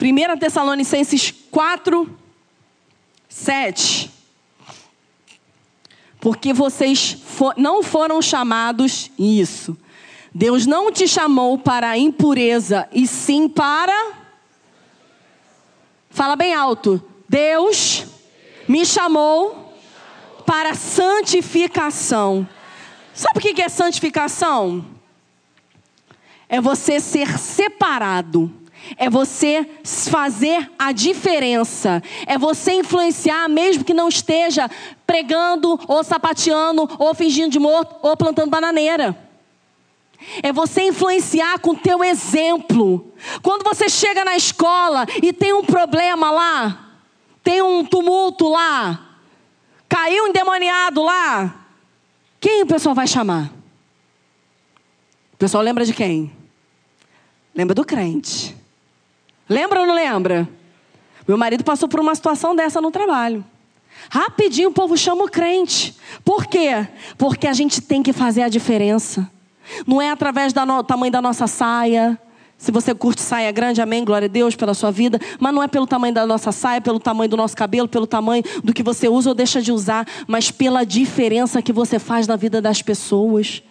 1 0.00 0.38
Tessalonicenses 0.38 1.32
4, 1.50 2.18
7. 3.28 4.10
Porque 6.24 6.52
vocês 6.52 7.12
for, 7.12 7.54
não 7.56 7.84
foram 7.84 8.20
chamados 8.20 9.12
isso. 9.16 9.76
Deus 10.34 10.66
não 10.66 10.90
te 10.90 11.06
chamou 11.06 11.56
para 11.56 11.90
a 11.90 11.98
impureza, 11.98 12.88
e 12.92 13.06
sim 13.06 13.48
para 13.48 14.24
Fala 16.14 16.36
bem 16.36 16.54
alto. 16.54 17.02
Deus 17.28 18.06
me 18.68 18.86
chamou 18.86 19.74
para 20.46 20.72
santificação. 20.72 22.48
Sabe 23.12 23.38
o 23.38 23.40
que 23.40 23.60
é 23.60 23.68
santificação? 23.68 24.86
É 26.48 26.60
você 26.60 27.00
ser 27.00 27.36
separado. 27.36 28.48
É 28.96 29.08
você 29.08 29.68
fazer 29.82 30.70
a 30.78 30.92
diferença. 30.92 32.02
É 32.26 32.38
você 32.38 32.74
influenciar, 32.74 33.48
mesmo 33.48 33.84
que 33.84 33.94
não 33.94 34.08
esteja 34.08 34.70
pregando, 35.06 35.78
ou 35.86 36.02
sapateando, 36.04 36.88
ou 36.98 37.14
fingindo 37.14 37.50
de 37.50 37.58
morto, 37.58 37.96
ou 38.02 38.16
plantando 38.16 38.50
bananeira. 38.50 39.16
É 40.42 40.52
você 40.52 40.82
influenciar 40.82 41.58
com 41.58 41.74
teu 41.74 42.02
exemplo. 42.02 43.12
Quando 43.42 43.62
você 43.62 43.88
chega 43.88 44.24
na 44.24 44.36
escola 44.36 45.06
e 45.22 45.32
tem 45.32 45.52
um 45.52 45.64
problema 45.64 46.30
lá, 46.30 46.96
tem 47.42 47.60
um 47.60 47.84
tumulto 47.84 48.48
lá, 48.48 49.18
caiu 49.88 50.24
um 50.24 50.28
endemoniado 50.28 51.02
lá, 51.02 51.66
quem 52.40 52.62
o 52.62 52.66
pessoal 52.66 52.94
vai 52.94 53.06
chamar? 53.06 53.52
O 55.32 55.36
pessoal 55.36 55.62
lembra 55.62 55.84
de 55.84 55.92
quem? 55.92 56.32
Lembra 57.54 57.74
do 57.74 57.84
crente. 57.84 58.56
Lembra 59.48 59.80
ou 59.80 59.86
não 59.86 59.94
lembra? 59.94 60.48
Meu 61.26 61.36
marido 61.36 61.64
passou 61.64 61.88
por 61.88 62.00
uma 62.00 62.14
situação 62.14 62.54
dessa 62.54 62.80
no 62.80 62.90
trabalho. 62.90 63.44
Rapidinho 64.10 64.70
o 64.70 64.72
povo 64.72 64.96
chama 64.96 65.24
o 65.24 65.30
crente. 65.30 65.96
Por 66.24 66.46
quê? 66.46 66.86
Porque 67.16 67.46
a 67.46 67.52
gente 67.52 67.80
tem 67.80 68.02
que 68.02 68.12
fazer 68.12 68.42
a 68.42 68.48
diferença. 68.48 69.30
Não 69.86 70.00
é 70.00 70.10
através 70.10 70.52
do 70.52 70.82
tamanho 70.82 71.12
da 71.12 71.22
nossa 71.22 71.46
saia. 71.46 72.18
Se 72.56 72.70
você 72.70 72.94
curte 72.94 73.20
saia 73.20 73.50
grande, 73.50 73.82
amém, 73.82 74.04
glória 74.04 74.26
a 74.26 74.28
Deus 74.28 74.54
pela 74.54 74.74
sua 74.74 74.90
vida. 74.90 75.18
Mas 75.38 75.54
não 75.54 75.62
é 75.62 75.68
pelo 75.68 75.86
tamanho 75.86 76.14
da 76.14 76.26
nossa 76.26 76.52
saia, 76.52 76.80
pelo 76.80 77.00
tamanho 77.00 77.28
do 77.28 77.36
nosso 77.36 77.56
cabelo, 77.56 77.88
pelo 77.88 78.06
tamanho 78.06 78.42
do 78.62 78.72
que 78.72 78.82
você 78.82 79.08
usa 79.08 79.30
ou 79.30 79.34
deixa 79.34 79.60
de 79.60 79.72
usar, 79.72 80.06
mas 80.26 80.50
pela 80.50 80.84
diferença 80.84 81.62
que 81.62 81.72
você 81.72 81.98
faz 81.98 82.26
na 82.26 82.36
vida 82.36 82.60
das 82.60 82.82
pessoas. 82.82 83.62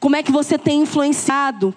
Como 0.00 0.16
é 0.16 0.22
que 0.22 0.32
você 0.32 0.58
tem 0.58 0.82
influenciado? 0.82 1.74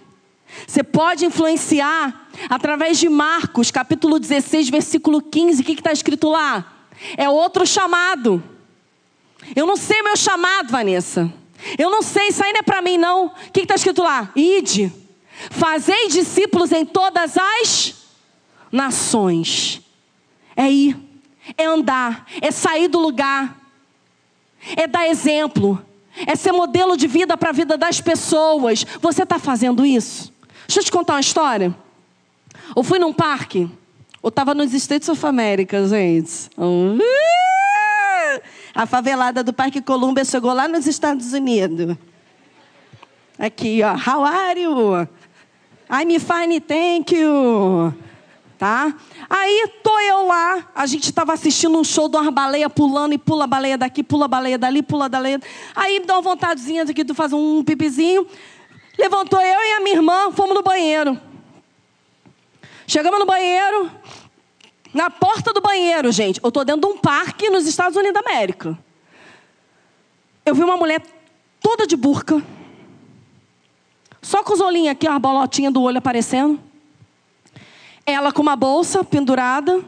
Você 0.65 0.81
pode 0.81 1.25
influenciar 1.25 2.26
através 2.49 2.97
de 2.97 3.09
Marcos, 3.09 3.71
capítulo 3.71 4.19
16, 4.19 4.69
versículo 4.69 5.21
15. 5.21 5.61
O 5.61 5.65
que 5.65 5.73
está 5.73 5.91
escrito 5.91 6.29
lá? 6.29 6.73
É 7.15 7.29
outro 7.29 7.65
chamado. 7.65 8.43
Eu 9.55 9.65
não 9.65 9.77
sei 9.77 10.01
meu 10.01 10.15
chamado, 10.15 10.69
Vanessa. 10.69 11.31
Eu 11.77 11.89
não 11.89 12.01
sei, 12.01 12.27
isso 12.27 12.41
não 12.41 12.49
é 12.49 12.61
para 12.61 12.81
mim, 12.81 12.97
não. 12.97 13.27
O 13.27 13.51
que 13.51 13.61
está 13.61 13.75
escrito 13.75 14.03
lá? 14.03 14.31
Ide, 14.35 14.91
fazei 15.49 16.07
discípulos 16.07 16.71
em 16.71 16.85
todas 16.85 17.35
as 17.37 17.95
nações. 18.71 19.81
É 20.55 20.69
ir, 20.69 20.97
é 21.57 21.65
andar, 21.65 22.25
é 22.41 22.51
sair 22.51 22.87
do 22.87 22.99
lugar, 22.99 23.57
é 24.75 24.87
dar 24.87 25.07
exemplo, 25.07 25.83
é 26.25 26.35
ser 26.35 26.51
modelo 26.51 26.97
de 26.97 27.07
vida 27.07 27.37
para 27.37 27.49
a 27.49 27.53
vida 27.53 27.77
das 27.77 28.01
pessoas. 28.01 28.85
Você 29.01 29.23
está 29.23 29.37
fazendo 29.37 29.85
isso? 29.85 30.33
Deixa 30.67 30.79
eu 30.79 30.83
te 30.83 30.91
contar 30.91 31.13
uma 31.13 31.19
história. 31.19 31.75
Eu 32.75 32.83
fui 32.83 32.99
num 32.99 33.13
parque, 33.13 33.69
eu 34.21 34.29
estava 34.29 34.53
nos 34.53 34.73
States 34.73 35.07
of 35.09 35.25
America, 35.25 35.87
gente. 35.87 36.49
Uh! 36.57 36.99
A 38.73 38.85
favelada 38.85 39.43
do 39.43 39.51
Parque 39.51 39.81
Colômbia 39.81 40.23
chegou 40.23 40.53
lá 40.53 40.67
nos 40.67 40.85
Estados 40.85 41.33
Unidos. 41.33 41.97
Aqui, 43.39 43.81
ó. 43.83 43.93
How 43.93 44.23
are 44.23 44.61
you? 44.61 45.07
I'm 45.89 46.19
fine, 46.19 46.59
thank 46.59 47.15
you. 47.15 47.93
Tá? 48.57 48.93
Aí 49.29 49.69
tô 49.83 49.99
eu 49.99 50.25
lá, 50.25 50.67
a 50.73 50.87
gente 50.87 51.03
estava 51.03 51.31
assistindo 51.31 51.77
um 51.77 51.83
show 51.83 52.09
de 52.09 52.17
uma 52.17 52.31
baleia 52.31 52.67
pulando 52.67 53.13
e 53.13 53.17
pula 53.17 53.43
a 53.43 53.47
baleia 53.47 53.77
daqui, 53.77 54.01
pula 54.01 54.25
a 54.25 54.27
baleia 54.27 54.57
dali, 54.57 54.81
pula 54.81 55.05
a 55.05 55.09
baleia. 55.09 55.39
Aí 55.75 55.99
dá 55.99 56.15
uma 56.15 56.21
vontadezinha 56.21 56.83
de 56.83 56.93
que 56.93 57.05
tu 57.05 57.13
faz 57.13 57.31
um 57.31 57.63
pipizinho. 57.63 58.25
Levantou 58.97 59.39
eu 59.39 59.59
e 59.59 59.73
a 59.73 59.79
minha 59.79 59.95
irmã, 59.95 60.31
fomos 60.31 60.55
no 60.55 60.63
banheiro. 60.63 61.19
Chegamos 62.89 63.19
no 63.19 63.25
banheiro, 63.25 63.91
na 64.93 65.09
porta 65.09 65.51
do 65.51 65.59
banheiro, 65.59 66.09
gente. 66.09 66.39
Eu 66.41 66.47
estou 66.47 66.63
dentro 66.63 66.81
de 66.81 66.87
um 66.87 66.97
parque 66.97 67.49
nos 67.49 67.67
Estados 67.67 67.97
Unidos 67.97 68.13
da 68.13 68.31
América. 68.31 68.79
Eu 70.45 70.55
vi 70.55 70.63
uma 70.63 70.77
mulher 70.77 71.01
toda 71.59 71.85
de 71.85 71.97
burca. 71.97 72.41
Só 74.21 74.41
com 74.41 74.53
os 74.53 74.61
olhinhos 74.61 74.93
aqui, 74.93 75.05
a 75.05 75.19
bolotinha 75.19 75.69
do 75.69 75.81
olho 75.81 75.97
aparecendo. 75.97 76.57
Ela 78.05 78.31
com 78.31 78.41
uma 78.41 78.55
bolsa 78.55 79.03
pendurada 79.03 79.83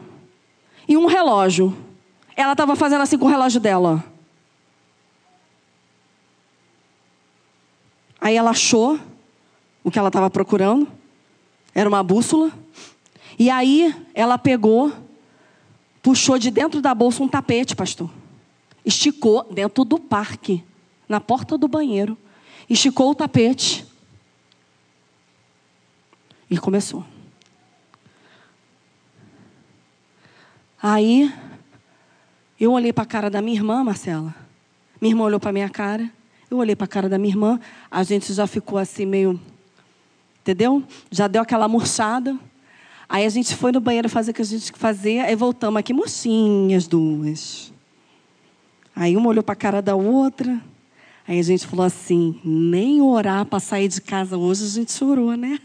e 0.86 0.94
um 0.94 1.06
relógio. 1.06 1.74
Ela 2.36 2.52
estava 2.52 2.76
fazendo 2.76 3.00
assim 3.00 3.16
com 3.16 3.24
o 3.24 3.30
relógio 3.30 3.60
dela. 3.60 4.04
Aí 8.20 8.36
ela 8.36 8.50
achou 8.50 9.00
o 9.82 9.90
que 9.90 9.98
ela 9.98 10.08
estava 10.08 10.28
procurando. 10.28 10.86
Era 11.74 11.88
uma 11.88 12.02
bússola. 12.02 12.52
E 13.40 13.48
aí 13.48 13.96
ela 14.12 14.36
pegou, 14.36 14.92
puxou 16.02 16.38
de 16.38 16.50
dentro 16.50 16.82
da 16.82 16.94
bolsa 16.94 17.22
um 17.22 17.28
tapete, 17.28 17.74
pastor. 17.74 18.10
Esticou 18.84 19.50
dentro 19.50 19.82
do 19.82 19.98
parque, 19.98 20.62
na 21.08 21.22
porta 21.22 21.56
do 21.56 21.66
banheiro. 21.66 22.18
Esticou 22.68 23.10
o 23.10 23.14
tapete. 23.14 23.86
E 26.50 26.58
começou. 26.58 27.02
Aí, 30.82 31.32
eu 32.60 32.72
olhei 32.72 32.92
para 32.92 33.04
a 33.04 33.06
cara 33.06 33.30
da 33.30 33.40
minha 33.40 33.56
irmã, 33.56 33.82
Marcela. 33.82 34.34
Minha 35.00 35.12
irmã 35.12 35.24
olhou 35.24 35.40
para 35.40 35.50
minha 35.50 35.70
cara. 35.70 36.12
Eu 36.50 36.58
olhei 36.58 36.76
para 36.76 36.84
a 36.84 36.88
cara 36.88 37.08
da 37.08 37.16
minha 37.16 37.32
irmã. 37.32 37.58
A 37.90 38.02
gente 38.02 38.34
já 38.34 38.46
ficou 38.46 38.76
assim, 38.76 39.06
meio. 39.06 39.40
Entendeu? 40.42 40.84
Já 41.10 41.26
deu 41.26 41.40
aquela 41.40 41.66
murchada. 41.66 42.38
Aí 43.10 43.26
a 43.26 43.28
gente 43.28 43.54
foi 43.56 43.72
no 43.72 43.80
banheiro 43.80 44.08
fazer 44.08 44.30
o 44.30 44.34
que 44.34 44.40
a 44.40 44.44
gente 44.44 44.72
fazia. 44.72 45.24
Aí 45.24 45.34
voltamos 45.34 45.78
aqui, 45.78 45.92
murchinhas 45.92 46.86
duas. 46.86 47.72
Aí 48.96 49.16
uma 49.16 49.28
olhou 49.28 49.42
para 49.42 49.52
a 49.52 49.56
cara 49.56 49.82
da 49.82 49.94
outra. 49.94 50.58
Aí 51.28 51.38
a 51.38 51.42
gente 51.42 51.66
falou 51.66 51.84
assim: 51.84 52.40
nem 52.42 53.02
orar 53.02 53.44
para 53.44 53.60
sair 53.60 53.88
de 53.88 54.00
casa 54.00 54.38
hoje 54.38 54.64
a 54.64 54.68
gente 54.68 54.92
chorou, 54.92 55.36
né? 55.36 55.58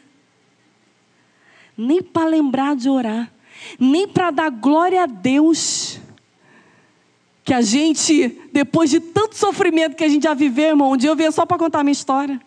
Nem 1.78 2.02
para 2.02 2.28
lembrar 2.28 2.76
de 2.76 2.90
orar 2.90 3.32
nem 3.80 4.08
para 4.08 4.32
dar 4.32 4.50
glória 4.50 5.04
a 5.04 5.06
Deus. 5.06 6.00
Que 7.44 7.54
a 7.54 7.62
gente, 7.62 8.42
depois 8.52 8.90
de 8.90 9.00
tanto 9.00 9.38
sofrimento 9.38 9.96
que 9.96 10.04
a 10.04 10.10
gente 10.10 10.24
já 10.24 10.34
viveu, 10.34 10.70
irmão, 10.70 10.94
um 10.94 10.98
dia 10.98 11.10
eu 11.10 11.16
venho 11.16 11.32
só 11.32 11.46
para 11.46 11.58
contar 11.58 11.82
a 11.82 11.84
minha 11.84 11.92
história. 11.92 12.42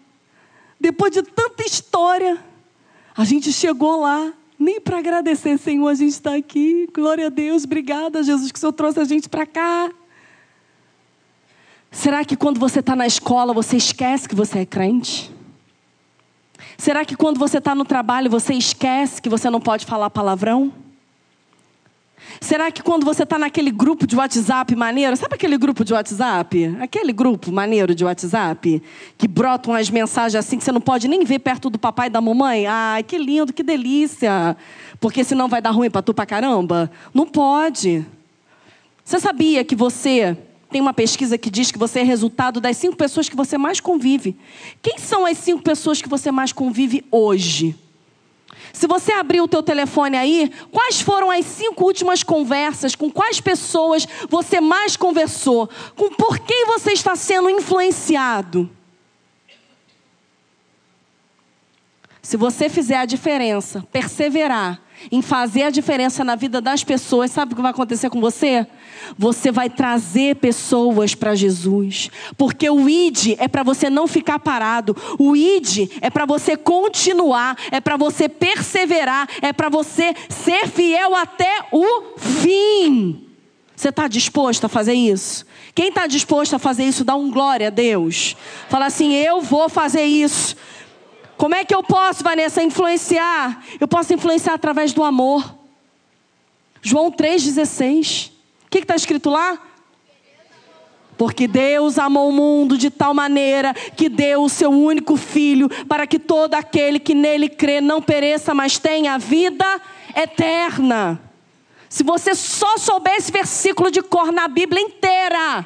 Depois 0.81 1.13
de 1.13 1.23
tanta 1.23 1.65
história, 1.65 2.37
a 3.17 3.25
gente 3.25 3.53
chegou 3.53 4.01
lá, 4.01 4.33
nem 4.59 4.81
para 4.81 4.99
agradecer, 4.99 5.57
Senhor, 5.59 5.87
a 5.89 5.95
gente 5.95 6.13
está 6.13 6.35
aqui. 6.35 6.89
Glória 6.93 7.27
a 7.27 7.31
Deus, 7.31 7.65
obrigada, 7.65 8.23
Jesus, 8.23 8.51
que 8.51 8.59
o 8.59 8.61
Senhor 8.61 8.73
trouxe 8.73 8.99
a 8.99 9.05
gente 9.05 9.29
para 9.29 9.47
cá. 9.47 9.91
Será 11.91 12.25
que 12.25 12.37
quando 12.37 12.59
você 12.59 12.81
está 12.81 12.95
na 12.97 13.07
escola 13.07 13.55
você 13.55 13.77
esquece 13.77 14.29
que 14.29 14.35
você 14.35 14.61
é 14.61 14.67
crente? 14.67 15.33
Será 16.77 17.05
que 17.05 17.17
quando 17.17 17.39
você 17.39 17.59
está 17.59 17.75
no 17.75 17.85
trabalho 17.85 18.31
você 18.31 18.55
esquece 18.55 19.23
que 19.23 19.29
você 19.29 19.49
não 19.49 19.61
pode 19.61 19.87
falar 19.87 20.11
palavrão? 20.11 20.73
Será 22.41 22.71
que 22.71 22.83
quando 22.83 23.05
você 23.05 23.23
está 23.23 23.39
naquele 23.39 23.71
grupo 23.71 24.07
de 24.07 24.17
WhatsApp 24.17 24.75
maneiro, 24.75 25.17
sabe 25.17 25.35
aquele 25.35 25.57
grupo 25.57 25.85
de 25.85 25.93
WhatsApp? 25.93 26.77
Aquele 26.81 27.13
grupo 27.13 27.51
maneiro 27.51 27.95
de 27.95 28.05
WhatsApp, 28.05 28.83
que 29.17 29.29
brotam 29.29 29.75
as 29.75 29.91
mensagens 29.91 30.35
assim 30.35 30.59
que 30.59 30.65
você 30.65 30.73
não 30.73 30.81
pode 30.81 31.09
nem 31.09 31.25
ver 31.25 31.39
perto 31.39 31.71
do 31.71 31.79
papai 31.79 32.09
e 32.09 32.11
da 32.11 32.21
mamãe? 32.21 32.67
Ai, 32.67 33.03
que 33.03 33.19
lindo, 33.19 33.53
que 33.53 33.63
delícia. 33.63 34.57
Porque 35.01 35.25
senão 35.25 35.49
vai 35.49 35.63
dar 35.63 35.71
ruim 35.71 35.91
para 35.91 36.03
tu 36.03 36.15
pra 36.15 36.27
caramba? 36.27 36.91
Não 37.13 37.27
pode. 37.27 38.05
Você 39.05 39.19
sabia 39.19 39.65
que 39.65 39.75
você 39.75 40.37
tem 40.71 40.81
uma 40.81 40.93
pesquisa 40.93 41.39
que 41.39 41.51
diz 41.51 41.71
que 41.71 41.79
você 41.79 42.01
é 42.01 42.03
resultado 42.03 42.61
das 42.61 42.77
cinco 42.77 42.97
pessoas 42.97 43.29
que 43.29 43.37
você 43.37 43.57
mais 43.57 43.81
convive? 43.81 44.37
Quem 44.83 44.99
são 44.99 45.25
as 45.25 45.39
cinco 45.39 45.63
pessoas 45.63 46.03
que 46.03 46.09
você 46.09 46.31
mais 46.31 46.53
convive 46.53 47.05
hoje? 47.11 47.75
Se 48.73 48.87
você 48.87 49.13
abrir 49.13 49.41
o 49.41 49.49
teu 49.49 49.63
telefone 49.63 50.17
aí, 50.17 50.53
quais 50.71 51.01
foram 51.01 51.31
as 51.31 51.45
cinco 51.45 51.85
últimas 51.85 52.23
conversas? 52.23 52.95
Com 52.95 53.11
quais 53.11 53.41
pessoas 53.41 54.07
você 54.29 54.61
mais 54.61 54.97
conversou? 54.97 55.69
Com 55.97 56.11
por 56.11 56.39
quem 56.39 56.67
você 56.67 56.93
está 56.93 57.17
sendo 57.17 57.51
influenciado? 57.51 58.71
Se 62.23 62.37
você 62.37 62.69
fizer 62.69 62.99
a 62.99 63.07
diferença, 63.07 63.87
perseverar 63.91 64.81
em 65.11 65.23
fazer 65.23 65.65
a 65.65 65.71
diferença 65.71 66.25
na 66.25 66.35
vida 66.35 66.61
das 66.61 66.85
pessoas, 66.85 67.31
sabe 67.31 67.53
o 67.53 67.57
que 67.57 67.63
vai 67.63 67.71
acontecer 67.71 68.11
com 68.11 68.21
você? 68.21 68.67
Você 69.17 69.51
vai 69.51 69.71
trazer 69.71 70.37
pessoas 70.37 71.15
para 71.15 71.35
Jesus. 71.35 72.11
Porque 72.37 72.69
o 72.69 72.89
ID 72.89 73.37
é 73.39 73.49
para 73.49 73.63
você 73.63 73.89
não 73.89 74.07
ficar 74.07 74.39
parado. 74.39 74.97
O 75.19 75.37
ID 75.37 75.91
é 76.01 76.11
para 76.11 76.27
você 76.27 76.57
continuar, 76.57 77.57
é 77.71 77.81
para 77.81 77.97
você 77.97 78.29
perseverar, 78.29 79.29
é 79.41 79.53
para 79.53 79.69
você 79.69 80.15
ser 80.29 80.67
fiel 80.69 81.15
até 81.15 81.67
o 81.73 82.19
fim. 82.19 83.25
Você 83.79 83.91
está 83.91 84.09
disposto 84.09 84.65
a 84.65 84.69
fazer 84.69 84.95
isso? 84.95 85.47
Quem 85.73 85.91
está 85.91 86.09
disposto 86.09 86.55
a 86.55 86.59
fazer 86.59 86.83
isso, 86.83 87.05
dá 87.05 87.15
um 87.15 87.31
glória 87.31 87.69
a 87.69 87.71
Deus. 87.71 88.35
Fala 88.69 88.87
assim: 88.87 89.15
eu 89.15 89.41
vou 89.41 89.69
fazer 89.69 90.03
isso. 90.03 90.57
Como 91.39 91.55
é 91.55 91.65
que 91.65 91.73
eu 91.73 91.85
posso, 91.85 92.25
Vanessa, 92.25 92.61
influenciar? 92.65 93.63
Eu 93.79 93.87
posso 93.87 94.13
influenciar 94.13 94.55
através 94.55 94.93
do 94.93 95.05
amor. 95.05 95.57
João 96.83 97.13
3,16. 97.13 98.31
O 98.67 98.71
que 98.71 98.79
está 98.79 98.97
escrito 98.97 99.31
lá? 99.31 99.57
Porque 101.17 101.47
Deus 101.47 101.97
amou 101.97 102.29
o 102.29 102.33
mundo 102.33 102.77
de 102.77 102.91
tal 102.91 103.15
maneira 103.15 103.73
que 103.73 104.09
deu 104.09 104.43
o 104.43 104.49
seu 104.49 104.71
único 104.71 105.17
filho 105.17 105.69
para 105.87 106.09
que 106.09 106.19
todo 106.19 106.55
aquele 106.55 106.99
que 106.99 107.15
nele 107.15 107.49
crê 107.49 107.81
não 107.81 108.03
pereça, 108.03 108.53
mas 108.53 108.79
tenha 108.79 109.17
vida 109.17 109.81
eterna. 110.17 111.21
Se 111.89 112.03
você 112.03 112.35
só 112.35 112.77
souber 112.79 113.15
esse 113.15 113.31
versículo 113.31 113.93
de 113.93 114.03
cor 114.03 114.33
na 114.33 114.49
Bíblia 114.49 114.83
inteira, 114.83 115.65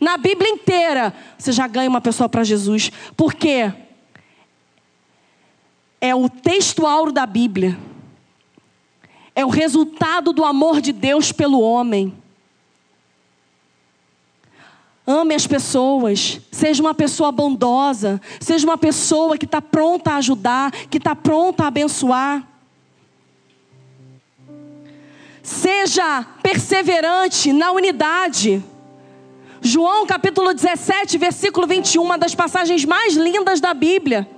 na 0.00 0.16
Bíblia 0.16 0.50
inteira, 0.50 1.14
você 1.38 1.52
já 1.52 1.68
ganha 1.68 1.88
uma 1.88 2.00
pessoa 2.00 2.28
para 2.28 2.42
Jesus. 2.42 2.90
Por 3.16 3.34
quê? 3.34 3.72
É 6.00 6.14
o 6.14 6.28
textual 6.28 7.10
da 7.10 7.26
Bíblia. 7.26 7.78
É 9.34 9.44
o 9.44 9.50
resultado 9.50 10.32
do 10.32 10.44
amor 10.44 10.80
de 10.80 10.92
Deus 10.92 11.32
pelo 11.32 11.60
homem. 11.60 12.16
Ame 15.06 15.34
as 15.34 15.46
pessoas, 15.46 16.40
seja 16.50 16.82
uma 16.82 16.92
pessoa 16.92 17.30
bondosa, 17.30 18.20
seja 18.40 18.66
uma 18.66 18.76
pessoa 18.76 19.38
que 19.38 19.44
está 19.44 19.62
pronta 19.62 20.12
a 20.12 20.16
ajudar, 20.16 20.72
que 20.72 20.98
está 20.98 21.14
pronta 21.14 21.64
a 21.64 21.68
abençoar. 21.68 22.44
Seja 25.42 26.24
perseverante 26.42 27.52
na 27.52 27.70
unidade. 27.70 28.64
João 29.60 30.06
capítulo 30.06 30.52
17, 30.52 31.16
versículo 31.18 31.68
21, 31.68 32.02
uma 32.02 32.18
das 32.18 32.34
passagens 32.34 32.84
mais 32.84 33.14
lindas 33.14 33.60
da 33.60 33.72
Bíblia. 33.72 34.28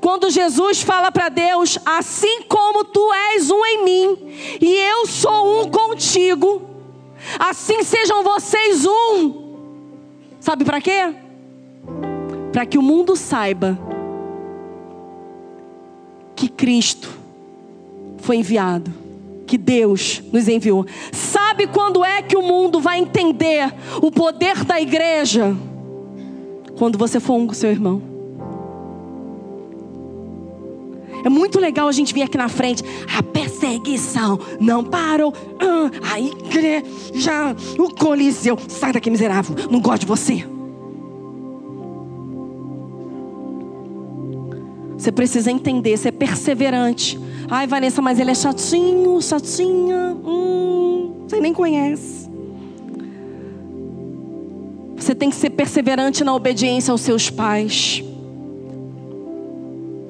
Quando 0.00 0.30
Jesus 0.30 0.82
fala 0.82 1.10
para 1.12 1.28
Deus: 1.28 1.78
Assim 1.84 2.42
como 2.42 2.84
tu 2.84 3.12
és 3.32 3.50
um 3.50 3.64
em 3.64 3.84
mim, 3.84 4.18
e 4.60 4.74
eu 4.90 5.06
sou 5.06 5.62
um 5.62 5.70
contigo, 5.70 6.62
assim 7.38 7.82
sejam 7.82 8.22
vocês 8.22 8.84
um. 8.84 9.46
Sabe 10.40 10.64
para 10.64 10.80
quê? 10.80 11.14
Para 12.52 12.66
que 12.66 12.78
o 12.78 12.82
mundo 12.82 13.16
saiba 13.16 13.78
que 16.34 16.48
Cristo 16.48 17.10
foi 18.18 18.36
enviado, 18.36 18.92
que 19.46 19.56
Deus 19.56 20.22
nos 20.32 20.48
enviou. 20.48 20.86
Sabe 21.12 21.66
quando 21.66 22.04
é 22.04 22.22
que 22.22 22.36
o 22.36 22.42
mundo 22.42 22.80
vai 22.80 22.98
entender 22.98 23.72
o 24.02 24.10
poder 24.10 24.64
da 24.64 24.80
igreja? 24.80 25.56
Quando 26.78 26.98
você 26.98 27.18
for 27.18 27.34
um 27.34 27.46
com 27.46 27.54
seu 27.54 27.70
irmão. 27.70 28.15
É 31.26 31.28
muito 31.28 31.58
legal 31.58 31.88
a 31.88 31.92
gente 31.92 32.14
vir 32.14 32.22
aqui 32.22 32.38
na 32.38 32.48
frente. 32.48 32.84
A 33.18 33.20
perseguição 33.20 34.38
não 34.60 34.84
parou. 34.84 35.34
Ah, 35.58 36.12
a 36.12 36.20
igreja, 36.20 37.56
o 37.76 37.92
coliseu. 37.92 38.56
Sai 38.68 38.92
daqui, 38.92 39.10
miserável. 39.10 39.56
Não 39.68 39.80
gosto 39.80 40.02
de 40.02 40.06
você. 40.06 40.46
Você 44.96 45.10
precisa 45.10 45.50
entender, 45.50 45.96
ser 45.96 46.12
perseverante. 46.12 47.18
Ai, 47.50 47.66
Vanessa, 47.66 48.00
mas 48.00 48.20
ele 48.20 48.30
é 48.30 48.34
chatinho, 48.34 49.20
chatinha. 49.20 50.16
Hum, 50.24 51.24
você 51.26 51.40
nem 51.40 51.52
conhece. 51.52 52.30
Você 54.94 55.12
tem 55.12 55.28
que 55.30 55.34
ser 55.36 55.50
perseverante 55.50 56.22
na 56.22 56.32
obediência 56.32 56.92
aos 56.92 57.00
seus 57.00 57.28
pais. 57.28 58.05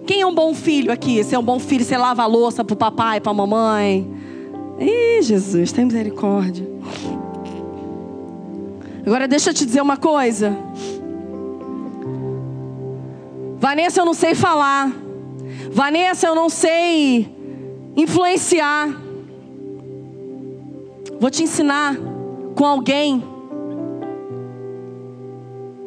Quem 0.07 0.21
é 0.21 0.27
um 0.27 0.35
bom 0.35 0.55
filho 0.55 0.93
aqui? 0.93 1.23
Você 1.23 1.35
é 1.35 1.39
um 1.39 1.43
bom 1.43 1.59
filho, 1.59 1.85
você 1.85 1.97
lava 1.97 2.23
a 2.23 2.27
louça 2.27 2.65
para 2.65 2.75
o 2.75 2.77
papai, 2.77 3.21
para 3.21 3.33
a 3.33 3.35
mamãe. 3.35 4.09
Ih, 4.79 5.21
Jesus, 5.21 5.73
tem 5.73 5.85
misericórdia. 5.85 6.65
Agora 9.05 9.27
deixa 9.27 9.51
eu 9.51 9.55
te 9.55 9.67
dizer 9.67 9.81
uma 9.81 9.97
coisa. 9.97 10.57
Vanessa, 13.59 14.01
eu 14.01 14.05
não 14.05 14.15
sei 14.15 14.35
falar. 14.35 14.93
Vanessa, 15.73 16.27
eu 16.29 16.35
não 16.35 16.49
sei 16.49 17.29
influenciar. 17.97 18.89
Vou 21.19 21.31
te 21.31 21.43
ensinar 21.43 21.97
com 22.55 22.65
alguém 22.65 23.25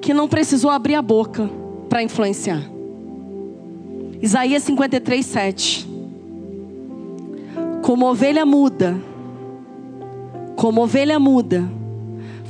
que 0.02 0.14
não 0.14 0.28
precisou 0.28 0.72
abrir 0.72 0.96
a 0.96 1.02
boca 1.02 1.50
para 1.88 2.04
influenciar. 2.04 2.79
Isaías 4.22 4.64
53, 4.64 5.26
7. 5.26 5.90
Como 7.82 8.06
ovelha 8.06 8.46
muda, 8.46 9.00
como 10.58 10.82
ovelha 10.82 11.18
muda, 11.18 11.64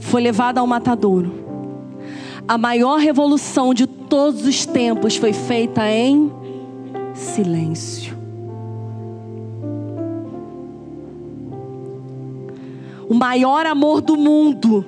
foi 0.02 0.20
levada 0.20 0.60
ao 0.60 0.66
matadouro. 0.66 1.32
A 2.48 2.58
maior 2.58 3.00
revolução 3.00 3.72
de 3.72 3.86
todos 3.86 4.48
os 4.48 4.66
tempos 4.66 5.16
foi 5.16 5.32
feita 5.32 5.88
em 5.92 6.32
silêncio. 7.14 8.18
O 13.08 13.14
maior 13.14 13.68
amor 13.68 14.02
do 14.02 14.18
mundo, 14.18 14.84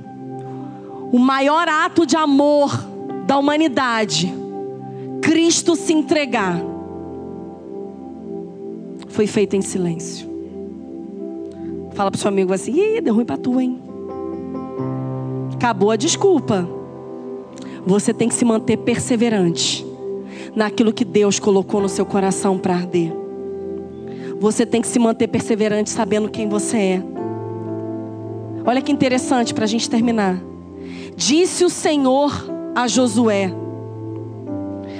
o 1.11 1.19
maior 1.19 1.67
ato 1.67 2.07
de 2.07 2.15
amor 2.15 2.71
da 3.27 3.38
humanidade, 3.38 4.34
Cristo 5.21 5.75
se 5.75 5.93
entregar 5.93 6.70
foi 9.12 9.28
feito 9.28 9.55
em 9.55 9.62
silêncio. 9.62 10.30
Fala 11.93 12.09
para 12.09 12.18
o 12.18 12.20
seu 12.20 12.30
amigo 12.30 12.53
assim: 12.53 12.74
Ih, 12.74 13.01
deu 13.01 13.14
ruim 13.14 13.26
para 13.26 13.38
tu, 13.38 13.59
hein? 13.59 13.80
Acabou 15.53 15.91
a 15.91 15.95
desculpa. 15.95 16.68
Você 17.86 18.14
tem 18.14 18.28
que 18.28 18.36
se 18.36 18.45
manter 18.45 18.78
perseverante 18.78 19.86
naquilo 20.55 20.93
que 20.93 21.05
Deus 21.05 21.39
colocou 21.39 21.82
no 21.82 21.89
seu 21.89 22.05
coração 22.05 22.57
para 22.57 22.76
arder. 22.76 23.14
Você 24.39 24.66
tem 24.66 24.82
que 24.82 24.88
se 24.88 24.99
manter 24.99 25.28
perseverante 25.28 25.89
sabendo 25.89 26.30
quem 26.30 26.47
você 26.47 26.78
é. 26.78 27.03
Olha 28.66 28.82
que 28.82 28.91
interessante 28.91 29.53
para 29.53 29.66
a 29.66 29.68
gente 29.68 29.89
terminar. 29.89 30.41
Disse 31.16 31.64
o 31.66 31.70
Senhor 31.70 32.32
a 32.74 32.88
Josué: 32.88 33.51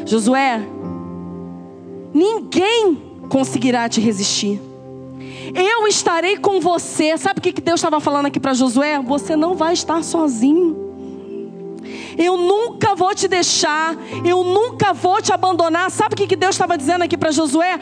Josué, 0.06 0.62
ninguém 2.14 3.11
conseguirá 3.32 3.88
te 3.88 4.02
resistir. 4.02 4.62
Eu 5.56 5.88
estarei 5.88 6.36
com 6.36 6.60
você. 6.60 7.18
Sabe 7.18 7.40
o 7.40 7.42
que 7.42 7.62
Deus 7.62 7.80
estava 7.80 8.02
falando 8.02 8.26
aqui 8.26 8.42
para 8.42 8.54
Josué? 8.54 9.00
Você 9.00 9.38
não 9.38 9.56
vai 9.56 9.72
estar 9.72 10.04
sozinho. 10.04 10.92
Eu 12.18 12.36
nunca 12.36 12.94
vou 12.94 13.16
te 13.16 13.30
deixar. 13.30 13.96
Eu 14.26 14.44
nunca 14.44 14.92
vou 14.92 15.22
te 15.22 15.32
abandonar. 15.32 15.90
Sabe 15.90 16.14
o 16.14 16.18
que 16.28 16.36
Deus 16.36 16.56
estava 16.56 16.78
dizendo 16.78 17.04
aqui 17.04 17.18
para 17.18 17.32
Josué? 17.32 17.80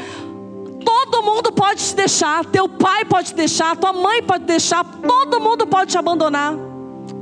Todo 0.86 1.24
mundo 1.24 1.52
pode 1.52 1.84
te 1.84 1.95
deixar. 1.95 2.45
Teu 2.45 2.70
pai 2.70 3.04
pode 3.06 3.30
te 3.30 3.36
deixar. 3.36 3.76
Tua 3.76 3.91
mãe 3.91 4.22
pode 4.22 4.43
te 4.43 4.47
deixar. 4.47 4.84
Todo 4.84 5.41
mundo 5.41 5.66
pode 5.66 5.91
te 5.91 5.97
abandonar. 5.97 6.54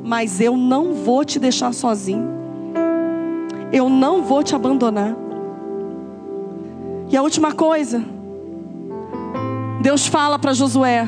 Mas 0.04 0.42
eu 0.42 0.58
não 0.58 0.94
vou 0.94 1.24
te 1.24 1.40
deixar 1.40 1.74
sozinho. 1.74 2.28
Eu 3.72 3.90
não 3.90 4.22
vou 4.22 4.44
te 4.44 4.54
abandonar. 4.54 5.16
E 7.10 7.16
a 7.16 7.22
última 7.22 7.54
coisa. 7.54 8.17
Deus 9.82 10.08
fala 10.08 10.40
para 10.40 10.54
Josué: 10.54 11.08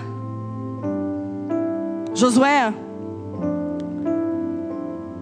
Josué, 2.14 2.74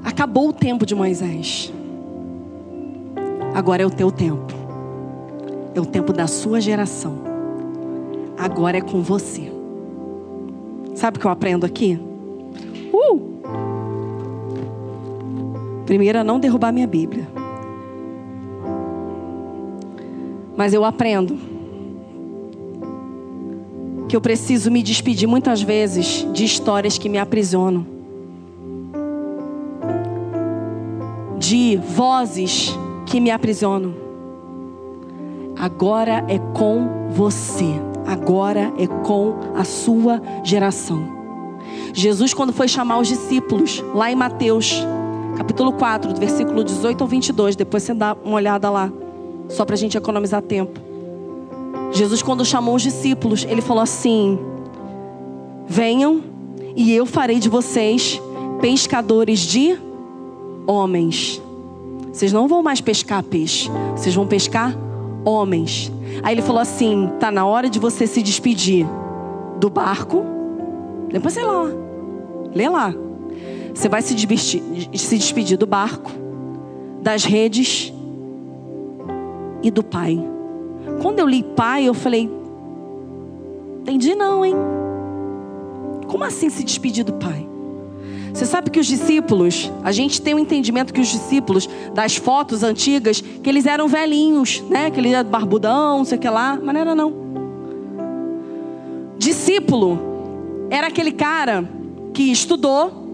acabou 0.03 0.49
o 0.49 0.53
tempo 0.53 0.85
de 0.85 0.93
Moisés. 0.93 1.73
Agora 3.53 3.81
é 3.81 3.85
o 3.85 3.91
teu 3.91 4.11
tempo. 4.11 4.53
É 5.73 5.79
o 5.79 5.85
tempo 5.85 6.11
da 6.11 6.27
sua 6.27 6.59
geração. 6.59 7.17
Agora 8.37 8.77
é 8.77 8.81
com 8.81 9.01
você. 9.01 9.51
Sabe 10.95 11.17
o 11.17 11.19
que 11.19 11.25
eu 11.25 11.31
aprendo 11.31 11.65
aqui? 11.65 11.99
Uh! 12.91 13.37
Primeiro, 15.85 16.19
a 16.19 16.23
não 16.23 16.39
derrubar 16.39 16.71
minha 16.71 16.87
Bíblia. 16.87 17.27
Mas 20.55 20.73
eu 20.73 20.83
aprendo 20.83 21.56
que 24.07 24.15
eu 24.15 24.21
preciso 24.21 24.71
me 24.71 24.81
despedir 24.81 25.27
muitas 25.27 25.61
vezes 25.61 26.25
de 26.31 26.45
histórias 26.45 26.97
que 26.97 27.09
me 27.09 27.17
aprisionam, 27.17 27.85
de 31.37 31.77
vozes 31.77 32.73
que 33.05 33.19
me 33.19 33.31
aprisionam. 33.31 33.93
Agora 35.57 36.23
é 36.27 36.37
com 36.53 37.09
você, 37.11 37.73
agora 38.05 38.71
é 38.77 38.87
com 38.87 39.35
a 39.55 39.63
sua 39.63 40.21
geração. 40.43 41.17
Jesus, 41.93 42.33
quando 42.33 42.53
foi 42.53 42.67
chamar 42.67 42.99
os 42.99 43.07
discípulos, 43.07 43.83
lá 43.93 44.11
em 44.11 44.15
Mateus, 44.15 44.85
capítulo 45.35 45.73
4, 45.73 46.13
do 46.13 46.19
versículo 46.19 46.63
18 46.63 47.01
ao 47.01 47.07
22, 47.07 47.55
depois 47.55 47.83
você 47.83 47.93
dá 47.93 48.15
uma 48.23 48.35
olhada 48.35 48.69
lá, 48.69 48.91
só 49.49 49.65
para 49.65 49.75
a 49.75 49.77
gente 49.77 49.97
economizar 49.97 50.41
tempo. 50.41 50.86
Jesus, 51.91 52.21
quando 52.21 52.45
chamou 52.45 52.75
os 52.75 52.81
discípulos, 52.81 53.45
ele 53.49 53.61
falou 53.61 53.83
assim: 53.83 54.39
Venham 55.67 56.21
e 56.75 56.93
eu 56.93 57.05
farei 57.05 57.39
de 57.39 57.49
vocês 57.49 58.21
pescadores 58.61 59.39
de 59.39 59.77
homens. 60.65 61.41
Vocês 62.11 62.33
não 62.33 62.47
vão 62.47 62.63
mais 62.63 62.81
pescar 62.81 63.23
peixe, 63.23 63.69
vocês 63.95 64.13
vão 64.15 64.27
pescar 64.27 64.75
homens. 65.23 65.91
Aí 66.23 66.33
ele 66.33 66.41
falou 66.41 66.61
assim: 66.61 67.09
tá 67.19 67.31
na 67.31 67.45
hora 67.45 67.69
de 67.69 67.79
você 67.79 68.07
se 68.07 68.21
despedir 68.21 68.85
do 69.59 69.69
barco. 69.69 70.23
Depois 71.11 71.33
sei 71.33 71.43
lá, 71.43 71.65
lê 72.53 72.69
lá. 72.69 72.93
Você 73.73 73.87
vai 73.87 74.01
se 74.01 74.15
despedir, 74.15 74.61
se 74.93 75.17
despedir 75.17 75.57
do 75.57 75.67
barco, 75.67 76.11
das 77.01 77.23
redes 77.23 77.93
e 79.61 79.69
do 79.69 79.83
Pai. 79.83 80.36
Quando 81.01 81.19
eu 81.19 81.27
li 81.27 81.43
pai, 81.43 81.85
eu 81.87 81.93
falei: 81.93 82.29
entendi 83.81 84.15
não, 84.15 84.45
hein? 84.45 84.55
Como 86.07 86.23
assim 86.23 86.49
se 86.49 86.63
despedir 86.63 87.03
do 87.03 87.13
pai? 87.13 87.47
Você 88.33 88.45
sabe 88.45 88.69
que 88.69 88.79
os 88.79 88.85
discípulos, 88.85 89.71
a 89.83 89.91
gente 89.91 90.21
tem 90.21 90.33
o 90.33 90.37
um 90.37 90.39
entendimento 90.39 90.93
que 90.93 91.01
os 91.01 91.07
discípulos 91.07 91.67
das 91.93 92.17
fotos 92.17 92.61
antigas, 92.61 93.19
que 93.19 93.49
eles 93.49 93.65
eram 93.65 93.87
velhinhos, 93.87 94.61
né? 94.69 94.91
Que 94.91 94.99
ele 94.99 95.09
era 95.09 95.23
barbudão, 95.23 95.99
não 95.99 96.05
sei 96.05 96.17
o 96.17 96.21
que 96.21 96.29
lá, 96.29 96.59
mas 96.61 96.73
não 96.73 96.81
era 96.81 96.93
não. 96.93 97.13
Discípulo 99.17 99.99
era 100.69 100.87
aquele 100.87 101.11
cara 101.11 101.67
que 102.13 102.31
estudou 102.31 103.07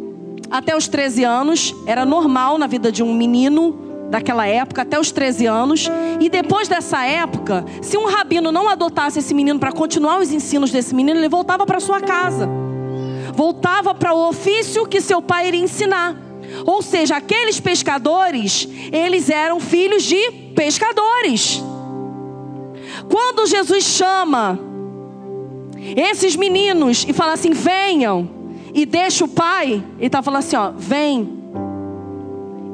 até 0.52 0.76
os 0.76 0.88
13 0.88 1.24
anos, 1.24 1.74
era 1.86 2.06
normal 2.06 2.58
na 2.58 2.68
vida 2.68 2.92
de 2.92 3.02
um 3.02 3.14
menino 3.14 3.83
daquela 4.14 4.46
época 4.46 4.84
até 4.84 5.00
os 5.00 5.12
13 5.12 5.48
anos. 5.48 5.90
E 6.20 6.30
depois 6.30 6.68
dessa 6.68 7.04
época, 7.04 7.66
se 7.82 7.98
um 7.98 8.06
rabino 8.06 8.52
não 8.52 8.70
adotasse 8.70 9.18
esse 9.18 9.34
menino 9.34 9.60
para 9.60 9.72
continuar 9.72 10.20
os 10.20 10.32
ensinos 10.32 10.70
desse 10.70 10.94
menino, 10.94 11.20
ele 11.20 11.28
voltava 11.28 11.66
para 11.66 11.80
sua 11.80 12.00
casa. 12.00 12.48
Voltava 13.34 13.96
para 13.96 14.14
o 14.14 14.30
ofício 14.30 14.86
que 14.86 15.02
seu 15.02 15.20
pai 15.20 15.48
iria 15.48 15.60
ensinar. 15.60 16.16
Ou 16.64 16.84
seja, 16.84 17.18
aqueles 17.18 17.60
pescadores, 17.60 18.70
eles 18.92 19.32
eram 19.32 19.60
filhos 19.60 20.04
de 20.04 20.32
pescadores. 20.56 21.64
Quando 23.10 23.48
Jesus 23.48 23.84
chama 23.84 24.60
esses 25.96 26.36
meninos 26.36 27.04
e 27.08 27.14
fala 27.14 27.34
assim: 27.34 27.50
venham, 27.50 28.30
e 28.76 28.86
deixa 28.86 29.26
o 29.26 29.28
pai, 29.28 29.84
ele 29.98 30.06
está 30.06 30.22
falando 30.22 30.40
assim: 30.40 30.56
ó, 30.56 30.72
vem 30.78 31.42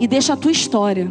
e 0.02 0.06
deixa 0.06 0.34
a 0.34 0.38
tua 0.38 0.52
história. 0.52 1.10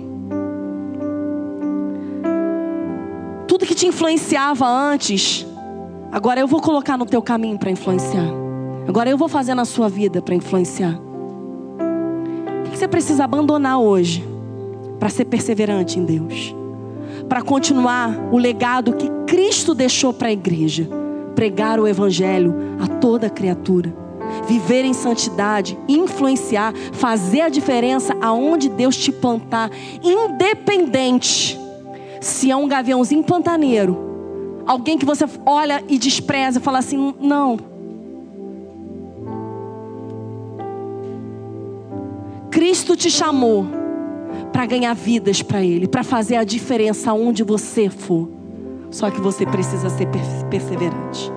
Tudo 3.59 3.67
que 3.67 3.75
te 3.75 3.89
influenciava 3.89 4.69
antes, 4.69 5.45
agora 6.13 6.39
eu 6.39 6.47
vou 6.47 6.61
colocar 6.61 6.97
no 6.97 7.05
teu 7.05 7.21
caminho 7.21 7.59
para 7.59 7.69
influenciar. 7.69 8.29
Agora 8.87 9.11
eu 9.11 9.19
vou 9.19 9.29
fazer 9.29 9.53
na 9.53 9.65
sua 9.65 9.89
vida 9.89 10.23
para 10.23 10.33
influenciar. 10.33 10.97
O 10.97 12.71
que 12.71 12.79
você 12.79 12.87
precisa 12.87 13.25
abandonar 13.25 13.81
hoje 13.81 14.25
para 15.01 15.09
ser 15.09 15.25
perseverante 15.25 15.99
em 15.99 16.05
Deus? 16.05 16.55
Para 17.29 17.43
continuar 17.43 18.29
o 18.31 18.39
legado 18.39 18.93
que 18.93 19.11
Cristo 19.27 19.75
deixou 19.75 20.13
para 20.13 20.29
a 20.29 20.33
igreja. 20.33 20.89
Pregar 21.35 21.81
o 21.81 21.89
Evangelho 21.89 22.55
a 22.79 22.87
toda 22.87 23.29
criatura. 23.29 23.93
Viver 24.47 24.85
em 24.85 24.95
santidade, 24.95 25.77
influenciar, 25.89 26.73
fazer 26.93 27.41
a 27.41 27.49
diferença 27.49 28.17
aonde 28.21 28.69
Deus 28.69 28.97
te 28.97 29.11
plantar, 29.11 29.69
independente 30.01 31.59
se 32.21 32.51
é 32.51 32.57
um 32.57 32.69
gaviãozinho 32.69 33.23
pantaneiro, 33.23 34.63
alguém 34.67 34.99
que 34.99 35.07
você 35.07 35.25
olha 35.47 35.83
e 35.89 35.99
despreza 35.99 36.59
e 36.59 36.63
fala 36.63 36.79
assim: 36.79 37.15
não. 37.21 37.59
Cristo 42.51 42.97
te 42.97 43.11
chamou 43.11 43.67
para 44.53 44.67
ganhar 44.67 44.95
vidas 44.95 45.43
para 45.43 45.63
Ele, 45.63 45.87
para 45.87 46.03
fazer 46.03 46.37
a 46.37 46.45
diferença 46.45 47.13
onde 47.13 47.43
você 47.43 47.89
for. 47.89 48.29
Só 48.91 49.11
que 49.11 49.21
você 49.21 49.47
precisa 49.47 49.89
ser 49.91 50.09
perseverante. 50.51 51.33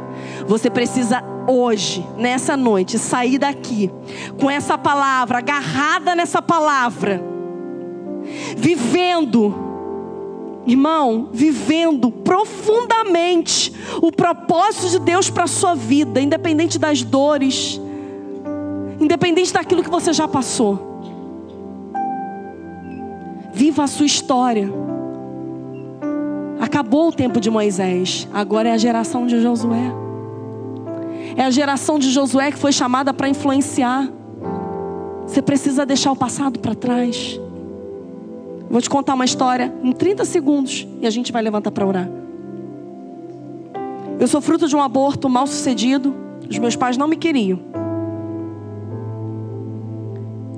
Você 0.48 0.70
precisa 0.70 1.24
hoje, 1.48 2.06
nessa 2.18 2.56
noite, 2.56 2.98
sair 2.98 3.38
daqui 3.38 3.92
com 4.40 4.50
essa 4.50 4.78
palavra, 4.78 5.40
agarrada 5.40 6.16
nessa 6.16 6.42
palavra, 6.42 7.22
vivendo 8.56 9.71
Irmão, 10.66 11.30
vivendo 11.32 12.12
profundamente 12.12 13.74
o 14.02 14.12
propósito 14.12 14.90
de 14.90 15.00
Deus 15.00 15.30
para 15.30 15.46
a 15.46 15.48
sua 15.48 15.74
vida, 15.74 16.22
independente 16.22 16.78
das 16.78 17.02
dores, 17.02 17.82
independente 19.00 19.52
daquilo 19.52 19.84
que 19.84 19.90
você 19.90 20.14
já 20.14 20.28
passou. 20.28 21.02
Viva 23.54 23.84
a 23.84 23.88
sua 23.88 24.06
história. 24.06 24.72
Acabou 26.60 27.10
o 27.10 27.12
tempo 27.12 27.40
de 27.40 27.50
Moisés, 27.50 28.28
agora 28.32 28.70
é 28.70 28.74
a 28.74 28.78
geração 28.78 29.26
de 29.26 29.42
Josué. 29.42 29.92
É 31.36 31.44
a 31.44 31.50
geração 31.50 31.98
de 31.98 32.12
Josué 32.12 32.52
que 32.52 32.58
foi 32.58 32.72
chamada 32.72 33.12
para 33.14 33.28
influenciar. 33.28 34.08
Você 35.26 35.42
precisa 35.42 35.86
deixar 35.86 36.12
o 36.12 36.16
passado 36.16 36.60
para 36.60 36.76
trás. 36.76 37.40
Vou 38.72 38.82
te 38.82 38.90
contar 38.90 39.16
uma 39.16 39.26
história 39.26 39.74
em 39.84 39.92
30 39.92 40.24
segundos 40.24 40.88
e 41.02 41.06
a 41.06 41.10
gente 41.10 41.30
vai 41.30 41.42
levantar 41.42 41.72
para 41.72 41.86
orar. 41.86 42.10
Eu 44.18 44.28
sou 44.30 44.40
fruto 44.40 44.66
de 44.66 44.76
um 44.76 44.82
aborto 44.82 45.28
mal 45.28 45.46
sucedido. 45.46 46.16
Os 46.50 46.58
meus 46.58 46.78
pais 46.78 46.96
não 46.96 47.06
me 47.06 47.18
queriam. 47.18 47.60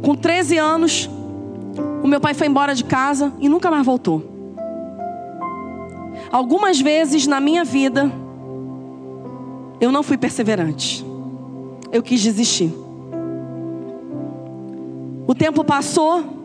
Com 0.03 0.13
13 0.15 0.57
anos, 0.59 1.09
o 2.03 2.07
meu 2.07 2.21
pai 2.21 2.35
foi 2.35 2.45
embora 2.45 2.75
de 2.75 2.83
casa 2.83 3.33
e 3.39 3.49
nunca 3.49 3.71
mais 3.71 3.83
voltou. 3.83 4.23
Algumas 6.31 6.79
vezes 6.79 7.25
na 7.25 7.39
minha 7.39 7.63
vida, 7.63 8.11
eu 9.81 9.91
não 9.91 10.03
fui 10.03 10.17
perseverante. 10.17 11.03
Eu 11.91 12.03
quis 12.03 12.21
desistir. 12.21 12.71
O 15.25 15.33
tempo 15.33 15.63
passou, 15.63 16.42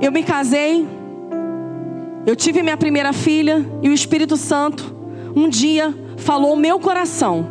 eu 0.00 0.10
me 0.10 0.22
casei, 0.22 0.86
eu 2.26 2.34
tive 2.34 2.62
minha 2.62 2.76
primeira 2.76 3.12
filha 3.12 3.64
e 3.82 3.88
o 3.88 3.92
Espírito 3.92 4.36
Santo 4.36 4.96
um 5.34 5.48
dia 5.48 5.94
falou 6.16 6.50
ao 6.50 6.56
meu 6.56 6.78
coração: 6.80 7.46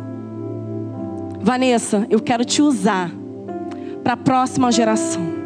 Vanessa, 1.40 2.06
eu 2.10 2.20
quero 2.20 2.44
te 2.44 2.60
usar 2.60 3.10
para 4.02 4.14
a 4.14 4.16
próxima 4.16 4.70
geração. 4.70 5.40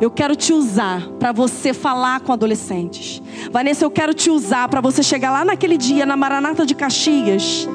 Eu 0.00 0.10
quero 0.10 0.36
te 0.36 0.52
usar 0.52 1.08
para 1.18 1.32
você 1.32 1.72
falar 1.72 2.20
com 2.20 2.32
adolescentes. 2.32 3.22
Vanessa, 3.50 3.84
eu 3.84 3.90
quero 3.90 4.14
te 4.14 4.30
usar 4.30 4.68
para 4.68 4.80
você 4.80 5.02
chegar 5.02 5.30
lá 5.30 5.44
naquele 5.44 5.76
dia 5.76 6.06
na 6.06 6.16
Maranata 6.16 6.64
de 6.64 6.74
Caxias 6.74 7.68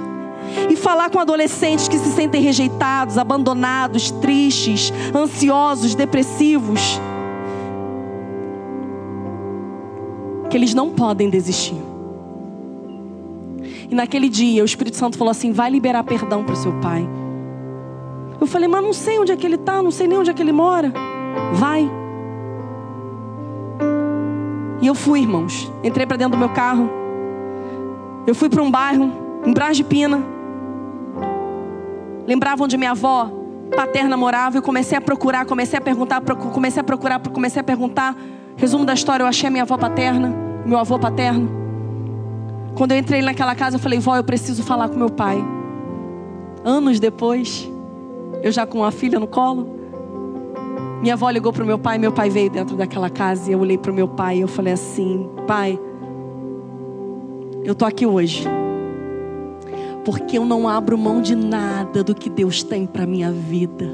e 0.70 0.76
falar 0.76 1.10
com 1.10 1.20
adolescentes 1.20 1.88
que 1.88 1.98
se 1.98 2.12
sentem 2.12 2.42
rejeitados, 2.42 3.18
abandonados, 3.18 4.12
tristes, 4.12 4.94
ansiosos, 5.16 5.96
depressivos. 5.96 7.00
Que 10.54 10.58
eles 10.58 10.76
não 10.76 10.92
podem 10.92 11.32
desistir. 11.32 11.82
E 13.90 13.96
naquele 13.96 14.30
dia 14.30 14.62
o 14.62 14.66
Espírito 14.66 14.96
Santo 14.96 15.18
falou 15.18 15.32
assim: 15.32 15.52
vai 15.52 15.72
liberar 15.72 16.04
perdão 16.04 16.44
para 16.44 16.54
o 16.54 16.56
seu 16.56 16.72
pai. 16.74 17.10
Eu 18.40 18.46
falei, 18.46 18.68
mas 18.68 18.84
não 18.84 18.94
sei 18.94 19.18
onde 19.18 19.32
é 19.32 19.36
que 19.36 19.48
ele 19.48 19.56
está, 19.56 19.82
não 19.82 19.90
sei 19.90 20.06
nem 20.06 20.16
onde 20.16 20.30
é 20.30 20.34
que 20.34 20.44
ele 20.44 20.52
mora. 20.52 20.94
Vai. 21.54 21.90
E 24.80 24.86
eu 24.86 24.94
fui, 24.94 25.22
irmãos. 25.22 25.72
Entrei 25.84 26.06
para 26.06 26.18
dentro 26.18 26.34
do 26.34 26.38
meu 26.38 26.50
carro. 26.50 26.88
Eu 28.28 28.36
fui 28.36 28.48
para 28.48 28.62
um 28.62 28.70
bairro, 28.70 29.12
em 29.44 29.52
Brás 29.52 29.76
de 29.76 29.84
Pina. 29.84 30.22
Lembrava 32.28 32.64
onde 32.64 32.78
minha 32.78 32.92
avó 32.92 33.28
paterna 33.76 34.16
morava. 34.16 34.60
Eu 34.60 34.62
comecei 34.62 35.00
a 35.00 35.02
procurar, 35.02 35.48
comecei 35.48 35.80
a 35.80 35.82
perguntar, 35.82 36.22
comecei 36.22 36.80
a 36.80 36.84
procurar, 36.84 37.20
comecei 37.20 37.60
a 37.60 37.64
perguntar. 37.64 38.16
Resumo 38.56 38.86
da 38.86 38.94
história: 38.94 39.24
eu 39.24 39.28
achei 39.28 39.48
a 39.48 39.52
minha 39.52 39.64
avó 39.64 39.78
paterna, 39.80 40.43
meu 40.66 40.78
avô 40.78 40.98
paterno. 40.98 41.50
Quando 42.76 42.92
eu 42.92 42.98
entrei 42.98 43.22
naquela 43.22 43.56
casa, 43.56 43.76
eu 43.76 43.80
falei: 43.80 44.00
vó, 44.00 44.16
eu 44.16 44.24
preciso 44.24 44.64
falar 44.64 44.90
com 44.90 44.98
meu 44.98 45.10
pai. 45.10 45.44
Anos 46.64 47.00
depois, 47.00 47.70
eu 48.42 48.52
já 48.52 48.66
com 48.66 48.80
uma 48.80 48.92
filha 48.92 49.20
no 49.20 49.28
colo. 49.28 49.82
Minha 51.02 51.16
avó 51.16 51.30
ligou 51.30 51.52
para 51.52 51.64
o 51.64 51.68
meu 51.68 51.78
pai, 51.78 51.98
meu 51.98 52.12
pai 52.12 52.30
veio 52.30 52.50
dentro 52.50 52.76
daquela 52.76 53.10
casa 53.10 53.50
e 53.50 53.54
eu 53.54 53.60
olhei 53.60 53.78
para 53.78 53.92
o 53.92 53.96
meu 53.96 54.08
pai 54.08 54.38
e 54.38 54.42
eu 54.42 54.48
falei 54.48 54.74
assim: 54.74 55.30
Pai, 55.46 55.78
eu 57.64 57.76
tô 57.76 57.86
aqui 57.86 58.06
hoje 58.06 58.48
porque 60.04 60.38
eu 60.38 60.46
não 60.46 60.68
abro 60.68 60.98
mão 60.98 61.22
de 61.22 61.36
nada 61.36 62.04
do 62.04 62.14
que 62.14 62.30
Deus 62.30 62.62
tem 62.62 62.86
para 62.86 63.06
minha 63.06 63.32
vida. 63.32 63.90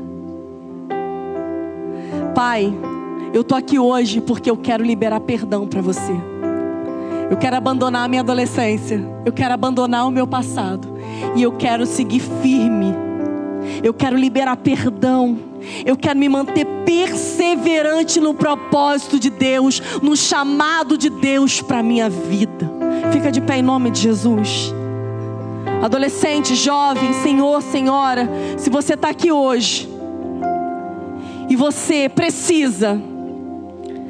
Pai, 2.33 2.73
eu 3.33 3.43
tô 3.43 3.55
aqui 3.55 3.77
hoje 3.77 4.21
porque 4.21 4.49
eu 4.49 4.57
quero 4.57 4.83
liberar 4.83 5.19
perdão 5.19 5.67
para 5.67 5.81
você. 5.81 6.13
Eu 7.29 7.37
quero 7.37 7.55
abandonar 7.55 8.05
a 8.05 8.07
minha 8.07 8.21
adolescência, 8.21 9.01
eu 9.25 9.31
quero 9.31 9.53
abandonar 9.53 10.07
o 10.07 10.11
meu 10.11 10.25
passado 10.25 10.87
e 11.35 11.43
eu 11.43 11.51
quero 11.53 11.85
seguir 11.85 12.21
firme. 12.41 12.93
Eu 13.83 13.93
quero 13.93 14.17
liberar 14.17 14.57
perdão 14.57 15.49
eu 15.85 15.95
quero 15.95 16.17
me 16.17 16.29
manter 16.29 16.65
perseverante 16.85 18.19
no 18.19 18.33
propósito 18.33 19.19
de 19.19 19.29
Deus, 19.29 19.81
no 20.01 20.15
chamado 20.15 20.97
de 20.97 21.09
Deus 21.09 21.61
para 21.61 21.83
minha 21.83 22.09
vida. 22.09 22.69
Fica 23.11 23.31
de 23.31 23.41
pé 23.41 23.57
em 23.57 23.61
nome 23.61 23.91
de 23.91 24.01
Jesus. 24.01 24.73
Adolescente, 25.81 26.55
jovem, 26.55 27.13
senhor, 27.13 27.61
senhora, 27.61 28.29
se 28.57 28.69
você 28.69 28.93
está 28.95 29.09
aqui 29.09 29.31
hoje 29.31 29.89
e 31.49 31.55
você 31.55 32.09
precisa 32.09 33.01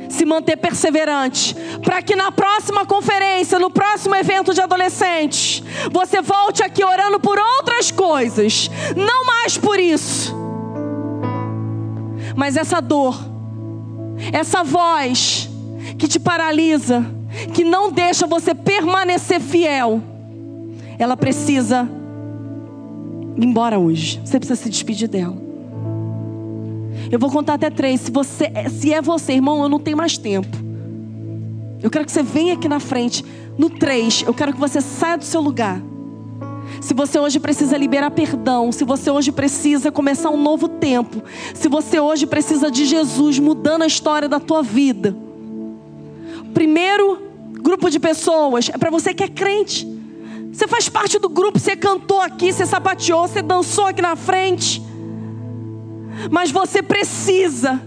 se 0.09 0.25
manter 0.25 0.57
perseverante, 0.57 1.55
para 1.83 2.01
que 2.01 2.15
na 2.15 2.31
próxima 2.31 2.85
conferência, 2.85 3.59
no 3.59 3.69
próximo 3.69 4.15
evento 4.15 4.53
de 4.53 4.61
adolescentes, 4.61 5.63
você 5.91 6.21
volte 6.21 6.63
aqui 6.63 6.83
orando 6.83 7.19
por 7.19 7.37
outras 7.37 7.91
coisas, 7.91 8.69
não 8.95 9.25
mais 9.25 9.57
por 9.57 9.79
isso 9.79 10.39
mas 12.39 12.55
essa 12.55 12.79
dor, 12.79 13.19
essa 14.31 14.63
voz 14.63 15.49
que 15.97 16.07
te 16.07 16.17
paralisa, 16.17 17.05
que 17.53 17.65
não 17.65 17.91
deixa 17.91 18.25
você 18.25 18.55
permanecer 18.55 19.41
fiel, 19.41 20.01
ela 20.97 21.17
precisa 21.17 21.85
ir 23.35 23.45
embora 23.45 23.77
hoje. 23.77 24.21
Você 24.23 24.39
precisa 24.39 24.55
se 24.55 24.69
despedir 24.69 25.09
dela. 25.09 25.48
Eu 27.11 27.19
vou 27.19 27.29
contar 27.29 27.55
até 27.55 27.69
três. 27.69 28.01
Se, 28.01 28.11
você, 28.11 28.51
se 28.69 28.93
é 28.93 29.01
você, 29.01 29.33
irmão, 29.33 29.61
eu 29.63 29.69
não 29.69 29.79
tenho 29.79 29.97
mais 29.97 30.17
tempo. 30.17 30.57
Eu 31.81 31.89
quero 31.89 32.05
que 32.05 32.11
você 32.11 32.23
venha 32.23 32.53
aqui 32.53 32.67
na 32.67 32.79
frente. 32.79 33.23
No 33.57 33.69
três, 33.69 34.23
eu 34.25 34.33
quero 34.33 34.53
que 34.53 34.59
você 34.59 34.81
saia 34.81 35.17
do 35.17 35.23
seu 35.23 35.41
lugar. 35.41 35.81
Se 36.81 36.93
você 36.93 37.19
hoje 37.19 37.39
precisa 37.39 37.77
liberar 37.77 38.11
perdão, 38.11 38.71
se 38.71 38.83
você 38.83 39.09
hoje 39.09 39.31
precisa 39.31 39.91
começar 39.91 40.29
um 40.29 40.41
novo 40.41 40.67
tempo, 40.67 41.21
se 41.53 41.67
você 41.67 41.99
hoje 41.99 42.25
precisa 42.25 42.71
de 42.71 42.85
Jesus 42.85 43.39
mudando 43.39 43.81
a 43.81 43.87
história 43.87 44.29
da 44.29 44.39
tua 44.39 44.61
vida. 44.61 45.15
Primeiro 46.53 47.21
grupo 47.61 47.89
de 47.89 47.99
pessoas 47.99 48.69
é 48.69 48.77
para 48.77 48.89
você 48.89 49.13
que 49.13 49.23
é 49.23 49.27
crente. 49.27 49.87
Você 50.51 50.67
faz 50.67 50.89
parte 50.89 51.19
do 51.19 51.29
grupo, 51.29 51.59
você 51.59 51.75
cantou 51.75 52.21
aqui, 52.21 52.51
você 52.51 52.65
sapateou, 52.65 53.27
você 53.27 53.41
dançou 53.41 53.87
aqui 53.87 54.01
na 54.01 54.15
frente. 54.15 54.81
Mas 56.29 56.51
você 56.51 56.81
precisa 56.81 57.81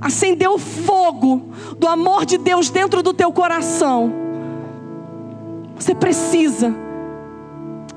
acender 0.00 0.48
o 0.48 0.58
fogo 0.58 1.52
do 1.78 1.86
amor 1.86 2.24
de 2.24 2.38
Deus 2.38 2.70
dentro 2.70 3.02
do 3.02 3.12
teu 3.12 3.32
coração. 3.32 4.12
Você 5.76 5.94
precisa 5.94 6.74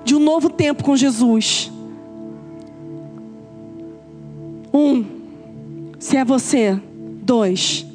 de 0.03 0.15
um 0.15 0.19
novo 0.19 0.49
tempo 0.49 0.83
com 0.83 0.95
Jesus. 0.95 1.71
Um, 4.73 5.05
se 5.99 6.17
é 6.17 6.25
você. 6.25 6.79
Dois, 7.23 7.85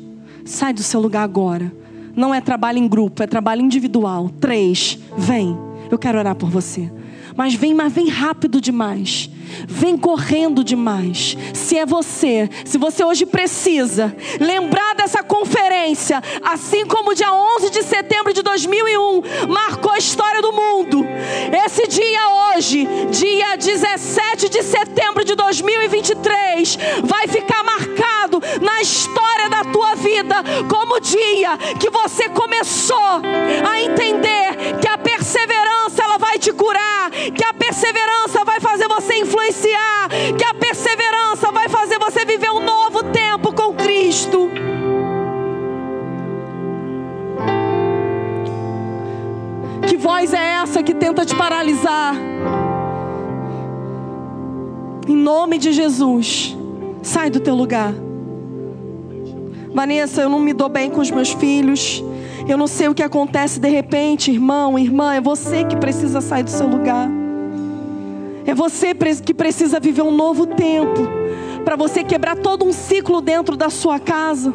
sai 0.44 0.72
do 0.72 0.82
seu 0.82 1.00
lugar 1.00 1.22
agora. 1.22 1.72
Não 2.16 2.34
é 2.34 2.40
trabalho 2.40 2.78
em 2.78 2.88
grupo, 2.88 3.22
é 3.22 3.26
trabalho 3.26 3.62
individual. 3.62 4.28
Três, 4.40 4.98
vem. 5.16 5.56
Eu 5.88 5.98
quero 5.98 6.18
orar 6.18 6.34
por 6.34 6.50
você. 6.50 6.90
Mas 7.36 7.54
vem, 7.54 7.72
mas 7.72 7.92
vem 7.92 8.08
rápido 8.08 8.60
demais 8.60 9.30
vem 9.66 9.96
correndo 9.96 10.62
demais. 10.64 11.36
Se 11.54 11.78
é 11.78 11.86
você, 11.86 12.48
se 12.64 12.78
você 12.78 13.04
hoje 13.04 13.26
precisa 13.26 14.14
lembrar 14.40 14.94
dessa 14.94 15.22
conferência, 15.22 16.22
assim 16.42 16.86
como 16.86 17.14
dia 17.14 17.32
11 17.32 17.70
de 17.70 17.82
setembro 17.82 18.32
de 18.32 18.42
2001 18.42 19.48
marcou 19.48 19.92
a 19.92 19.98
história 19.98 20.42
do 20.42 20.52
mundo. 20.52 21.04
Esse 21.64 21.86
dia 21.86 22.20
hoje, 22.54 22.86
dia 23.10 23.56
17 23.56 24.48
de 24.48 24.62
setembro 24.62 25.24
de 25.24 25.34
2023, 25.34 26.78
vai 27.04 27.26
ficar 27.28 27.62
marcado 27.62 28.40
na 28.60 28.80
história 28.80 29.48
da 29.48 29.64
tua 29.64 29.94
vida 29.94 30.36
como 30.68 30.96
o 30.96 31.00
dia 31.00 31.56
que 31.78 31.90
você 31.90 32.28
começou 32.28 33.22
a 33.68 33.80
entender 33.80 34.78
que 34.80 34.88
a 34.88 34.98
perseverança 34.98 36.02
ela 36.02 36.18
vai 36.18 36.38
te 36.38 36.52
curar, 36.52 37.10
que 37.10 37.44
a 37.44 37.54
perseverança 37.54 38.44
vai 38.44 38.60
fazer 38.60 38.88
você 38.88 39.14
influenciar, 39.18 39.39
que 40.36 40.44
a 40.44 40.54
perseverança 40.54 41.50
vai 41.50 41.68
fazer 41.68 41.98
você 41.98 42.24
viver 42.24 42.50
um 42.50 42.60
novo 42.60 43.04
tempo 43.04 43.52
com 43.52 43.74
Cristo. 43.74 44.50
Que 49.88 49.96
voz 49.96 50.32
é 50.32 50.62
essa 50.62 50.82
que 50.82 50.94
tenta 50.94 51.24
te 51.24 51.34
paralisar? 51.34 52.14
Em 55.08 55.16
nome 55.16 55.58
de 55.58 55.72
Jesus, 55.72 56.56
sai 57.02 57.30
do 57.30 57.40
teu 57.40 57.54
lugar. 57.54 57.92
Vanessa, 59.72 60.22
eu 60.22 60.28
não 60.28 60.38
me 60.38 60.52
dou 60.52 60.68
bem 60.68 60.90
com 60.90 61.00
os 61.00 61.10
meus 61.10 61.32
filhos. 61.32 62.02
Eu 62.48 62.56
não 62.56 62.66
sei 62.66 62.88
o 62.88 62.94
que 62.94 63.02
acontece 63.02 63.60
de 63.60 63.68
repente, 63.68 64.30
irmão, 64.30 64.78
irmã, 64.78 65.14
é 65.14 65.20
você 65.20 65.64
que 65.64 65.76
precisa 65.76 66.20
sair 66.20 66.42
do 66.42 66.50
seu 66.50 66.66
lugar. 66.66 67.19
É 68.46 68.54
você 68.54 68.94
que 69.24 69.34
precisa 69.34 69.78
viver 69.78 70.02
um 70.02 70.10
novo 70.10 70.46
tempo. 70.46 71.00
Para 71.64 71.76
você 71.76 72.02
quebrar 72.02 72.36
todo 72.36 72.64
um 72.64 72.72
ciclo 72.72 73.20
dentro 73.20 73.56
da 73.56 73.70
sua 73.70 73.98
casa. 73.98 74.52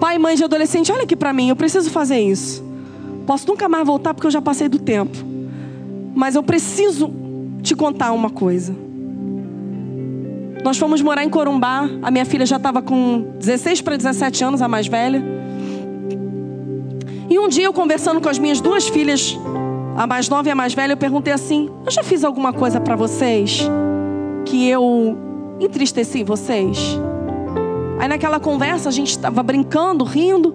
Pai 0.00 0.18
mãe 0.18 0.36
de 0.36 0.44
adolescente, 0.44 0.92
olha 0.92 1.04
aqui 1.04 1.16
para 1.16 1.32
mim, 1.32 1.48
eu 1.48 1.56
preciso 1.56 1.90
fazer 1.90 2.20
isso. 2.20 2.64
Posso 3.26 3.48
nunca 3.48 3.68
mais 3.68 3.86
voltar 3.86 4.14
porque 4.14 4.26
eu 4.26 4.30
já 4.30 4.40
passei 4.40 4.68
do 4.68 4.78
tempo. 4.78 5.16
Mas 6.14 6.34
eu 6.34 6.42
preciso 6.42 7.12
te 7.62 7.74
contar 7.74 8.12
uma 8.12 8.30
coisa. 8.30 8.74
Nós 10.62 10.78
fomos 10.78 11.02
morar 11.02 11.24
em 11.24 11.28
Corumbá. 11.28 11.88
A 12.02 12.10
minha 12.10 12.24
filha 12.24 12.46
já 12.46 12.56
estava 12.56 12.80
com 12.82 13.34
16 13.38 13.82
para 13.82 13.96
17 13.96 14.44
anos, 14.44 14.62
a 14.62 14.68
mais 14.68 14.86
velha. 14.86 15.22
E 17.28 17.38
um 17.38 17.48
dia 17.48 17.64
eu 17.64 17.72
conversando 17.72 18.20
com 18.20 18.28
as 18.28 18.38
minhas 18.38 18.60
duas 18.60 18.88
filhas, 18.88 19.36
a 19.96 20.06
mais 20.06 20.28
nova 20.28 20.48
e 20.48 20.52
a 20.52 20.54
mais 20.54 20.74
velha, 20.74 20.92
eu 20.92 20.96
perguntei 20.96 21.32
assim: 21.32 21.68
Eu 21.84 21.90
já 21.90 22.02
fiz 22.02 22.22
alguma 22.22 22.52
coisa 22.52 22.80
para 22.80 22.94
vocês 22.94 23.68
que 24.44 24.68
eu 24.68 25.18
entristeci 25.58 26.22
vocês? 26.22 26.78
Aí 27.98 28.06
naquela 28.06 28.38
conversa 28.38 28.88
a 28.88 28.92
gente 28.92 29.10
estava 29.10 29.42
brincando, 29.42 30.04
rindo, 30.04 30.54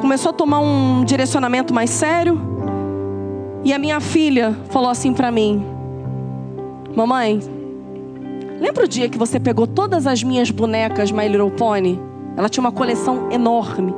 começou 0.00 0.30
a 0.30 0.32
tomar 0.32 0.60
um 0.60 1.04
direcionamento 1.04 1.74
mais 1.74 1.90
sério. 1.90 2.40
E 3.64 3.72
a 3.72 3.78
minha 3.78 4.00
filha 4.00 4.56
falou 4.70 4.88
assim 4.88 5.12
para 5.12 5.30
mim: 5.30 5.62
Mamãe, 6.96 7.38
lembra 8.58 8.84
o 8.84 8.88
dia 8.88 9.10
que 9.10 9.18
você 9.18 9.38
pegou 9.38 9.66
todas 9.66 10.06
as 10.06 10.22
minhas 10.22 10.50
bonecas 10.50 11.12
My 11.12 11.28
Little 11.28 11.50
Pony? 11.50 12.00
Ela 12.34 12.48
tinha 12.48 12.62
uma 12.62 12.72
coleção 12.72 13.30
enorme. 13.30 13.94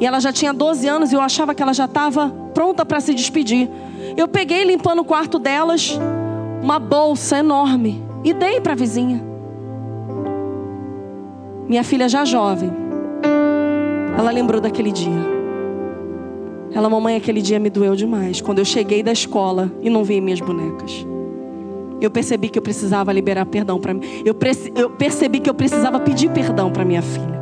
E 0.00 0.06
ela 0.06 0.20
já 0.20 0.32
tinha 0.32 0.52
12 0.52 0.86
anos 0.86 1.12
e 1.12 1.14
eu 1.14 1.20
achava 1.20 1.54
que 1.54 1.62
ela 1.62 1.72
já 1.72 1.86
estava 1.86 2.30
pronta 2.54 2.84
para 2.84 3.00
se 3.00 3.14
despedir. 3.14 3.68
Eu 4.16 4.28
peguei 4.28 4.64
limpando 4.64 5.00
o 5.00 5.04
quarto 5.04 5.38
delas 5.38 5.98
uma 6.62 6.78
bolsa 6.78 7.38
enorme 7.38 8.02
e 8.24 8.32
dei 8.32 8.60
para 8.60 8.72
a 8.72 8.76
vizinha. 8.76 9.22
Minha 11.68 11.84
filha 11.84 12.08
já 12.08 12.24
jovem, 12.24 12.70
ela 14.16 14.30
lembrou 14.30 14.60
daquele 14.60 14.90
dia. 14.90 15.38
Ela, 16.72 16.88
mamãe, 16.88 17.16
aquele 17.16 17.42
dia 17.42 17.58
me 17.58 17.70
doeu 17.70 17.96
demais. 17.96 18.40
Quando 18.40 18.58
eu 18.58 18.64
cheguei 18.64 19.02
da 19.02 19.12
escola 19.12 19.70
e 19.80 19.90
não 19.90 20.04
vi 20.04 20.20
minhas 20.20 20.40
bonecas. 20.40 21.06
Eu 22.00 22.10
percebi 22.10 22.48
que 22.48 22.58
eu 22.58 22.62
precisava 22.62 23.12
liberar 23.12 23.46
perdão 23.46 23.80
para 23.80 23.92
mim. 23.92 24.02
Eu, 24.24 24.36
eu 24.74 24.90
percebi 24.90 25.40
que 25.40 25.50
eu 25.50 25.54
precisava 25.54 25.98
pedir 25.98 26.30
perdão 26.30 26.70
para 26.70 26.84
minha 26.84 27.02
filha. 27.02 27.37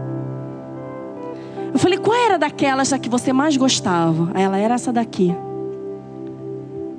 Eu 1.77 1.79
falei, 1.79 1.99
qual 1.99 2.17
era 2.17 2.39
daquelas 2.39 2.91
que 2.95 3.07
você 3.07 3.35
mais 3.35 3.55
gostava? 3.55 4.31
Ela 4.33 4.57
era 4.57 4.77
essa 4.77 4.91
daqui. 4.91 5.37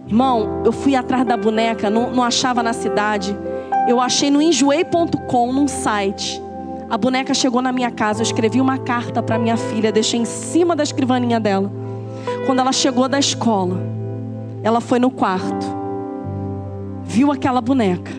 Irmão, 0.06 0.62
eu 0.64 0.72
fui 0.72 0.96
atrás 0.96 1.26
da 1.26 1.36
boneca, 1.36 1.90
não, 1.90 2.12
não 2.12 2.22
achava 2.22 2.62
na 2.62 2.74
cidade. 2.74 3.36
Eu 3.88 4.00
achei 4.00 4.30
no 4.30 4.40
enjoei.com, 4.40 5.52
num 5.52 5.68
site. 5.68 6.40
A 6.92 6.96
boneca 6.96 7.34
chegou 7.34 7.60
na 7.60 7.72
minha 7.72 7.90
casa, 7.90 8.20
eu 8.20 8.24
escrevi 8.24 8.62
uma 8.62 8.78
carta 8.78 9.24
para 9.24 9.40
minha 9.40 9.58
filha, 9.58 9.92
deixei 9.92 10.20
em 10.20 10.26
cima 10.26 10.76
da 10.76 10.84
escrivaninha 10.84 11.40
dela. 11.40 11.72
Quando 12.46 12.60
ela 12.60 12.72
chegou 12.72 13.10
da 13.10 13.18
escola, 13.18 13.80
ela 14.62 14.80
foi 14.80 15.00
no 15.00 15.10
quarto, 15.10 15.66
viu 17.04 17.32
aquela 17.32 17.62
boneca, 17.62 18.12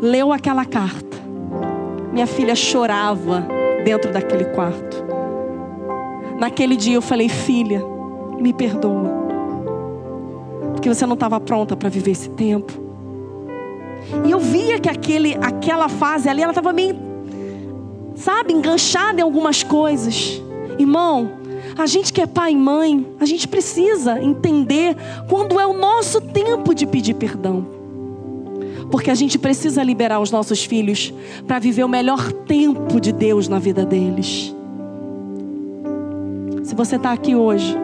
leu 0.00 0.32
aquela 0.32 0.64
carta. 0.64 1.18
Minha 2.10 2.26
filha 2.26 2.54
chorava 2.54 3.46
dentro 3.84 4.10
daquele 4.10 4.46
quarto. 4.46 5.05
Naquele 6.38 6.76
dia 6.76 6.94
eu 6.94 7.02
falei: 7.02 7.28
Filha, 7.28 7.82
me 8.38 8.52
perdoa. 8.52 9.14
Porque 10.72 10.88
você 10.88 11.06
não 11.06 11.14
estava 11.14 11.40
pronta 11.40 11.76
para 11.76 11.88
viver 11.88 12.12
esse 12.12 12.28
tempo. 12.30 12.72
E 14.24 14.30
eu 14.30 14.38
via 14.38 14.78
que 14.78 14.88
aquele, 14.88 15.34
aquela 15.40 15.88
fase 15.88 16.28
ali, 16.28 16.42
ela 16.42 16.52
estava 16.52 16.72
meio, 16.72 16.96
sabe, 18.14 18.52
enganchada 18.52 19.20
em 19.20 19.22
algumas 19.22 19.62
coisas. 19.62 20.40
Irmão, 20.78 21.30
a 21.76 21.86
gente 21.86 22.12
que 22.12 22.20
é 22.20 22.26
pai 22.26 22.52
e 22.52 22.56
mãe, 22.56 23.06
a 23.18 23.26
gente 23.26 23.48
precisa 23.48 24.22
entender 24.22 24.96
quando 25.28 25.58
é 25.58 25.66
o 25.66 25.72
nosso 25.72 26.20
tempo 26.20 26.74
de 26.74 26.86
pedir 26.86 27.14
perdão. 27.14 27.66
Porque 28.90 29.10
a 29.10 29.14
gente 29.14 29.38
precisa 29.38 29.82
liberar 29.82 30.20
os 30.20 30.30
nossos 30.30 30.64
filhos 30.64 31.12
para 31.46 31.58
viver 31.58 31.84
o 31.84 31.88
melhor 31.88 32.30
tempo 32.32 33.00
de 33.00 33.12
Deus 33.12 33.48
na 33.48 33.58
vida 33.58 33.84
deles. 33.84 34.55
Você 36.76 36.96
está 36.96 37.10
aqui 37.10 37.34
hoje 37.34 37.74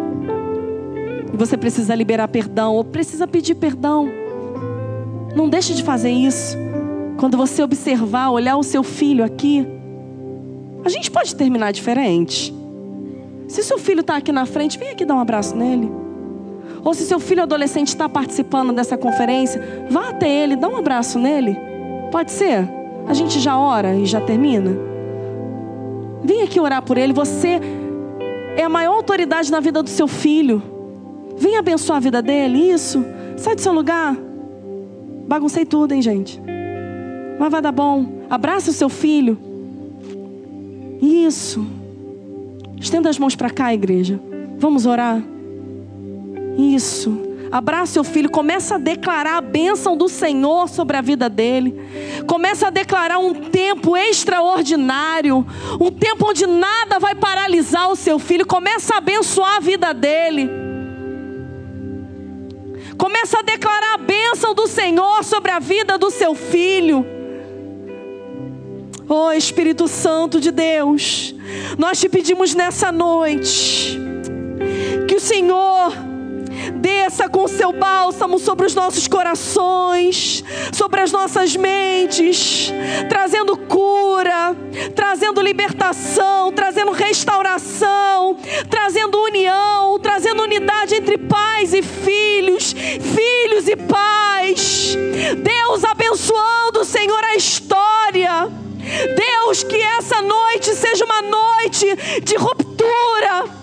e 1.32 1.36
você 1.36 1.57
precisa 1.57 1.95
liberar 1.95 2.28
perdão 2.28 2.74
ou 2.74 2.84
precisa 2.84 3.26
pedir 3.26 3.55
perdão, 3.55 4.07
não 5.34 5.49
deixe 5.49 5.72
de 5.72 5.82
fazer 5.82 6.11
isso. 6.11 6.59
Quando 7.16 7.38
você 7.38 7.62
observar, 7.62 8.30
olhar 8.30 8.57
o 8.57 8.62
seu 8.62 8.82
filho 8.82 9.24
aqui, 9.24 9.66
a 10.84 10.90
gente 10.90 11.11
pode 11.11 11.34
terminar 11.34 11.72
diferente. 11.72 12.55
Se 13.49 13.62
seu 13.62 13.78
filho 13.78 14.01
está 14.01 14.16
aqui 14.16 14.30
na 14.30 14.45
frente, 14.45 14.78
vem 14.78 14.90
aqui 14.90 15.07
dar 15.07 15.14
um 15.14 15.20
abraço 15.20 15.57
nele. 15.57 15.90
Ou 16.84 16.93
se 16.93 17.05
seu 17.05 17.18
filho 17.18 17.43
adolescente 17.43 17.88
está 17.88 18.09
participando 18.09 18.74
dessa 18.74 18.99
conferência, 18.99 19.86
vá 19.90 20.11
até 20.11 20.28
ele, 20.28 20.55
dá 20.55 20.68
um 20.68 20.76
abraço 20.76 21.18
nele. 21.18 21.57
Pode 22.11 22.30
ser? 22.30 22.68
A 23.07 23.14
gente 23.14 23.40
já 23.40 23.57
ora 23.59 23.95
e 23.95 24.05
já 24.05 24.20
termina. 24.20 24.76
Vem 26.22 26.43
aqui 26.43 26.61
orar 26.61 26.82
por 26.82 26.99
ele. 26.99 27.12
Você 27.12 27.61
é 28.57 28.62
a 28.62 28.68
maior 28.68 28.94
autoridade 28.94 29.50
na 29.50 29.61
vida 29.61 29.82
do 29.82 29.88
seu 29.88 30.07
filho. 30.07 30.62
Vem 31.36 31.57
abençoar 31.57 31.96
a 31.96 32.00
vida 32.00 32.22
dele, 32.22 32.70
isso. 32.70 33.05
Sai 33.36 33.55
do 33.55 33.61
seu 33.61 33.72
lugar. 33.72 34.16
Baguncei 35.26 35.64
tudo, 35.64 35.92
hein, 35.92 36.03
gente? 36.03 36.40
Mas 37.38 37.50
vai 37.50 37.62
dar 37.62 37.72
bom. 37.72 38.22
Abraça 38.28 38.70
o 38.70 38.74
seu 38.74 38.88
filho. 38.88 39.38
Isso. 41.00 41.66
Estenda 42.80 43.09
as 43.09 43.18
mãos 43.18 43.34
para 43.34 43.50
cá, 43.50 43.72
igreja. 43.72 44.20
Vamos 44.59 44.86
orar. 44.86 45.22
Isso. 46.57 47.32
Abraça 47.53 47.92
seu 47.92 48.03
filho, 48.03 48.30
começa 48.30 48.76
a 48.76 48.78
declarar 48.78 49.36
a 49.36 49.40
bênção 49.42 49.94
do 49.94 50.09
Senhor 50.09 50.70
sobre 50.70 50.96
a 50.96 51.03
vida 51.03 51.28
dele. 51.28 51.78
Começa 52.26 52.68
a 52.68 52.70
declarar 52.70 53.18
um 53.18 53.34
tempo 53.34 53.94
extraordinário, 53.94 55.46
um 55.78 55.90
tempo 55.90 56.30
onde 56.30 56.46
nada 56.46 56.98
vai 56.98 57.14
paralisar 57.14 57.90
o 57.90 57.94
seu 57.94 58.18
filho. 58.18 58.46
Começa 58.46 58.94
a 58.94 58.98
abençoar 58.98 59.57
a 59.57 59.61
vida 59.61 59.92
dele. 59.92 60.50
Começa 62.96 63.40
a 63.40 63.42
declarar 63.42 63.96
a 63.96 63.98
bênção 63.98 64.55
do 64.55 64.66
Senhor 64.66 65.22
sobre 65.22 65.50
a 65.50 65.59
vida 65.59 65.98
do 65.98 66.11
seu 66.11 66.34
filho. 66.34 67.05
Oh 69.07 69.30
Espírito 69.30 69.88
Santo 69.88 70.40
de 70.40 70.50
Deus, 70.50 71.34
nós 71.76 72.00
te 72.00 72.09
pedimos 72.09 72.55
nessa 72.55 72.90
noite 72.90 73.98
que 75.07 75.14
o 75.14 75.20
Senhor 75.20 76.11
desça 76.83 77.28
com 77.28 77.47
seu 77.47 77.72
bálsamo 77.72 78.41
sobre 78.41 78.66
os 78.66 78.74
nossos 78.74 79.07
corações, 79.07 80.43
sobre 80.72 81.01
as 81.01 81.12
nossas 81.12 81.55
mentes, 81.55 82.72
trazendo 83.09 83.57
cura, 83.57 84.57
trazendo 84.97 85.41
libertação, 85.41 86.51
trazendo 86.51 86.91
restauração, 86.91 88.37
trazendo 88.68 89.16
união, 89.22 89.97
trazendo 90.01 90.43
unidade 90.43 90.97
entre 90.97 91.16
pais 91.16 91.72
e 91.72 91.83
filhos, 91.83 92.72
filhos 92.72 93.68
e 93.68 93.76
pais. 93.76 94.97
Deus 95.41 95.85
abençoando, 95.85 96.85
Senhor, 96.85 97.22
a 97.24 97.37
história. 97.37 98.51
Deus, 99.16 99.62
que 99.62 99.76
essa 99.76 100.20
noite 100.20 100.74
seja 100.74 101.05
uma 101.05 101.22
noite 101.22 101.87
de 102.24 102.35
ruptura 102.35 103.61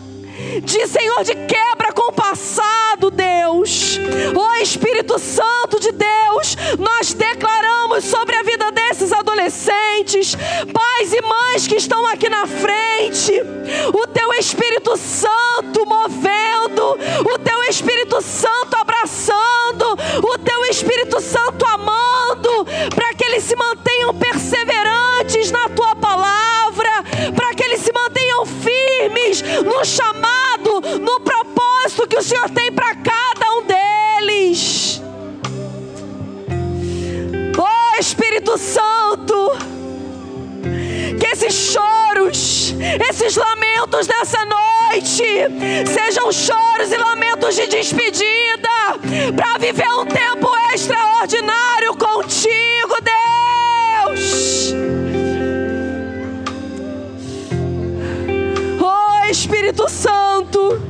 de 0.64 0.88
Senhor, 0.88 1.24
de 1.24 1.36
quebra 1.36 1.91
com 1.93 2.10
o 2.10 2.14
passado, 2.14 3.12
Deus. 3.12 4.00
Ó 4.36 4.50
Espírito 4.62 5.18
Santo 5.18 5.80
de 5.80 5.91
Deus, 5.91 6.56
nós 6.78 7.14
declaramos 7.14 8.04
sobre 8.06 8.36
a 8.36 8.43
vida 8.43 8.72
desses 8.72 9.12
adolescentes, 9.14 10.36
pais 10.74 11.14
e 11.14 11.22
mães 11.22 11.68
que 11.68 11.76
estão 11.76 12.06
aqui 12.08 12.30
na 12.30 12.45
frente, 12.45 13.34
o 13.93 14.08
teu 14.08 14.34
Espírito 14.34 14.97
Santo 14.97 15.86
movendo, 15.86 16.97
o 17.34 17.39
teu 17.39 17.64
Espírito 17.64 18.22
Santo 18.22 18.76
abraçando, 18.76 19.97
o 20.24 20.38
teu 20.39 20.66
Espírito 20.66 21.22
Santo 21.22 21.66
amando, 21.66 22.66
para 22.93 23.14
que 23.14 23.26
eles 23.26 23.43
se 23.43 23.56
mantenham 23.56 24.14
perseverantes 24.14 25.52
na 25.52 25.70
tua 25.70 25.95
palavra, 25.95 26.59
firmes 29.10 29.41
no 29.64 29.84
chamado 29.84 30.82
no 30.99 31.20
propósito 31.22 32.07
que 32.07 32.18
o 32.18 32.22
Senhor 32.22 32.49
tem 32.49 32.72
para 32.72 32.95
cada 32.95 33.51
um 33.53 33.64
deles. 33.66 35.01
Oh 37.57 37.99
Espírito 37.99 38.57
Santo, 38.57 39.51
que 41.20 41.28
esses 41.28 41.53
choros, 41.53 42.74
esses 43.10 43.36
lamentos 43.36 44.07
dessa 44.07 44.45
noite, 44.45 44.60
noite 44.89 45.88
sejam 45.88 46.32
choros 46.32 46.91
e 46.91 46.97
lamentos 46.97 47.55
de 47.55 47.68
despedida 47.68 48.70
para 49.36 49.57
viver 49.60 49.88
um 49.93 50.05
tempo 50.05 50.49
extraordinário 50.74 51.95
contigo, 51.95 52.95
Deus. 54.07 54.99
Espírito 59.30 59.88
Santo, 59.88 60.82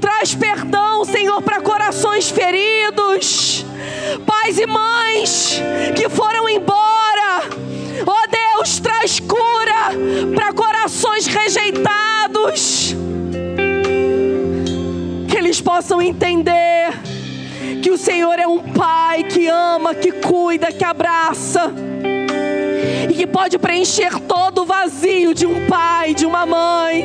traz 0.00 0.34
perdão, 0.34 1.04
Senhor, 1.04 1.42
para 1.42 1.60
corações 1.60 2.30
feridos, 2.30 3.62
pais 4.24 4.58
e 4.58 4.64
mães 4.66 5.60
que 5.94 6.08
foram 6.08 6.48
embora. 6.48 7.42
Oh 8.06 8.26
Deus, 8.30 8.80
traz 8.80 9.20
cura 9.20 9.92
para 10.34 10.54
corações 10.54 11.26
rejeitados. 11.26 12.96
Que 15.28 15.36
eles 15.36 15.60
possam 15.60 16.00
entender 16.00 16.88
que 17.82 17.90
o 17.90 17.98
Senhor 17.98 18.38
é 18.38 18.46
um 18.46 18.60
pai 18.60 19.24
que 19.24 19.46
ama, 19.46 19.94
que 19.94 20.10
cuida, 20.10 20.72
que 20.72 20.84
abraça 20.84 21.70
e 23.14 23.16
que 23.16 23.26
pode 23.28 23.56
preencher 23.58 24.18
todo 24.20 24.62
o 24.62 24.64
vazio 24.64 25.32
de 25.32 25.46
um 25.46 25.66
pai, 25.68 26.14
de 26.14 26.26
uma 26.26 26.44
mãe. 26.44 27.04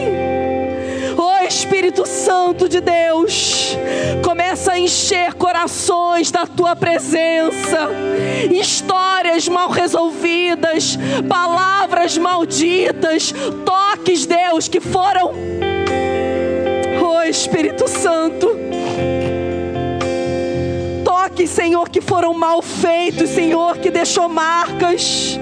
Oh 1.16 1.46
Espírito 1.46 2.04
Santo 2.08 2.68
de 2.68 2.82
Deus, 2.82 3.78
começa 4.24 4.72
a 4.72 4.80
encher 4.80 5.36
corações 5.36 6.32
da 6.32 6.48
tua 6.48 6.76
presença, 6.76 7.90
histórias 8.52 9.48
mal 9.48 9.70
resolvidas, 9.70 10.98
palavras 11.28 12.18
malditas, 12.18 13.32
toques, 13.64 14.26
Deus, 14.26 14.68
que 14.68 14.80
foram. 14.80 15.32
Oh 17.04 17.22
Espírito 17.22 17.88
Santo, 17.88 18.58
toques, 21.04 21.52
Senhor, 21.52 21.88
que 21.88 22.02
foram 22.02 22.34
mal 22.34 22.64
feitos, 22.64 23.30
Senhor, 23.30 23.78
que 23.78 23.92
deixou 23.92 24.28
marcas 24.28 25.40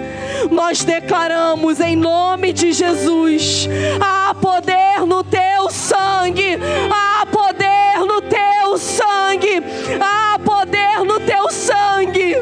nós 0.51 0.83
declaramos 0.83 1.79
em 1.79 1.95
nome 1.95 2.53
de 2.53 2.71
Jesus: 2.73 3.67
há 3.99 4.33
poder 4.35 5.05
no 5.05 5.23
teu 5.23 5.69
sangue, 5.69 6.57
há 6.91 7.25
poder 7.25 8.05
no 8.05 8.21
teu 8.21 8.77
sangue, 8.77 9.63
há 9.99 10.39
poder 10.39 11.03
no 11.05 11.19
teu 11.19 11.49
sangue. 11.49 12.35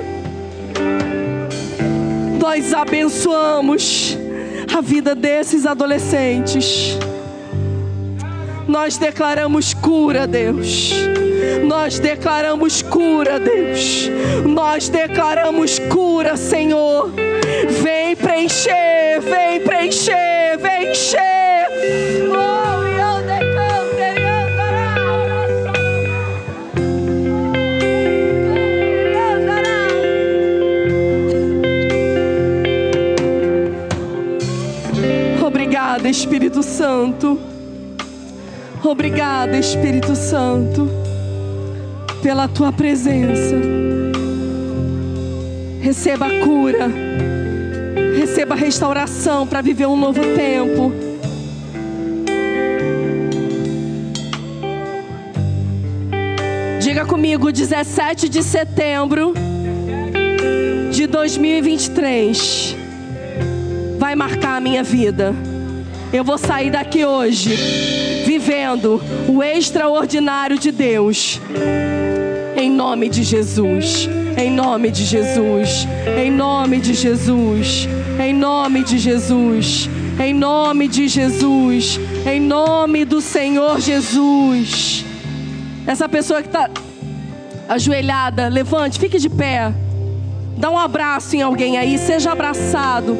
Nós 2.39 2.74
abençoamos 2.74 4.18
a 4.76 4.82
vida 4.82 5.16
desses 5.16 5.66
adolescentes. 5.66 6.98
Nós 8.68 8.98
declaramos 8.98 9.74
cura, 9.74 10.26
Deus. 10.26 10.91
Nós 11.66 12.00
declaramos 12.00 12.82
cura, 12.82 13.39
Deus. 13.39 14.10
Nós 14.46 14.89
declaramos 14.89 15.80
cura, 15.80 16.36
Senhor. 16.36 17.24
Preencher, 18.46 19.22
vem 19.22 19.60
preencher, 19.62 20.60
vem 20.60 20.91
encher. 20.91 21.66
Eu 22.22 23.24
declaro, 23.24 23.89
Obrigada, 35.43 36.08
Espírito 36.08 36.62
Santo. 36.62 37.39
Obrigada, 38.84 39.58
Espírito 39.58 40.16
Santo, 40.16 40.88
pela 42.22 42.48
tua 42.48 42.72
presença. 42.72 43.56
Receba 45.82 46.28
a 46.28 46.39
cura, 46.41 46.91
receba 48.46 48.56
restauração 48.56 49.48
para 49.48 49.62
viver 49.62 49.88
um 49.88 49.98
novo 49.98 50.22
tempo. 50.36 50.91
Diga 56.80 57.06
comigo, 57.06 57.52
17 57.52 58.30
de 58.30 58.43
setembro 58.43 59.34
de 60.91 61.08
2023 61.08 62.76
vai 63.98 64.16
marcar 64.16 64.58
a 64.58 64.60
minha 64.60 64.84
vida. 64.84 65.34
Eu 66.14 66.24
vou 66.24 66.38
sair 66.38 66.70
daqui 66.70 67.04
hoje 67.04 67.56
vivendo 68.26 69.02
o 69.28 69.41
extraordinário 69.41 70.60
de 70.60 70.72
Deus. 70.72 71.41
Em 72.56 72.70
nome 72.70 73.10
de 73.10 73.24
Jesus. 73.24 74.08
Em 74.38 74.52
nome 74.52 74.91
de 74.91 75.04
Jesus. 75.04 75.88
Em 76.18 76.30
nome 76.32 76.80
de 76.80 76.93
Jesus. 76.93 77.88
Em 78.20 78.34
nome 78.34 78.84
de 78.84 78.97
Jesus. 78.97 79.89
Em 80.20 80.34
nome 80.34 80.88
de 80.88 81.07
Jesus. 81.07 81.99
Em 82.26 82.39
nome 82.39 83.03
do 83.03 83.20
Senhor 83.20 83.80
Jesus. 83.80 85.05
Essa 85.86 86.07
pessoa 86.07 86.41
que 86.41 86.47
está 86.47 86.70
ajoelhada, 87.68 88.47
levante, 88.47 88.99
fique 88.99 89.20
de 89.20 89.30
pé. 89.30 89.74
Dá 90.57 90.70
um 90.70 90.80
abraço 90.80 91.36
em 91.36 91.41
alguém 91.41 91.78
aí, 91.78 91.97
seja 91.97 92.32
abraçado. 92.32 93.18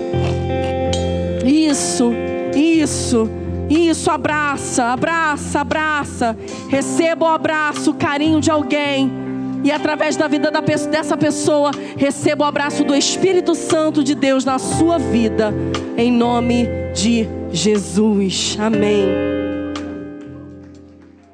Isso, 1.46 2.14
isso, 2.56 3.30
isso, 3.70 4.10
abraça, 4.10 4.86
abraça, 4.86 5.60
abraça. 5.60 6.38
Receba 6.70 7.26
o 7.26 7.30
abraço, 7.30 7.92
o 7.92 7.96
carinho 7.96 8.40
de 8.40 8.50
alguém. 8.50 9.25
E 9.66 9.72
através 9.72 10.16
da 10.16 10.28
vida 10.28 10.52
da 10.52 10.62
dessa 10.62 11.18
pessoa, 11.18 11.72
receba 11.98 12.46
o 12.46 12.48
abraço 12.48 12.84
do 12.84 12.96
Espírito 12.96 13.56
Santo 13.56 14.04
de 14.04 14.14
Deus 14.14 14.46
na 14.46 14.60
sua 14.60 15.00
vida. 15.00 15.52
Em 15.98 16.12
nome 16.12 16.68
de 16.94 17.28
Jesus. 17.52 18.56
Amém. 18.60 19.35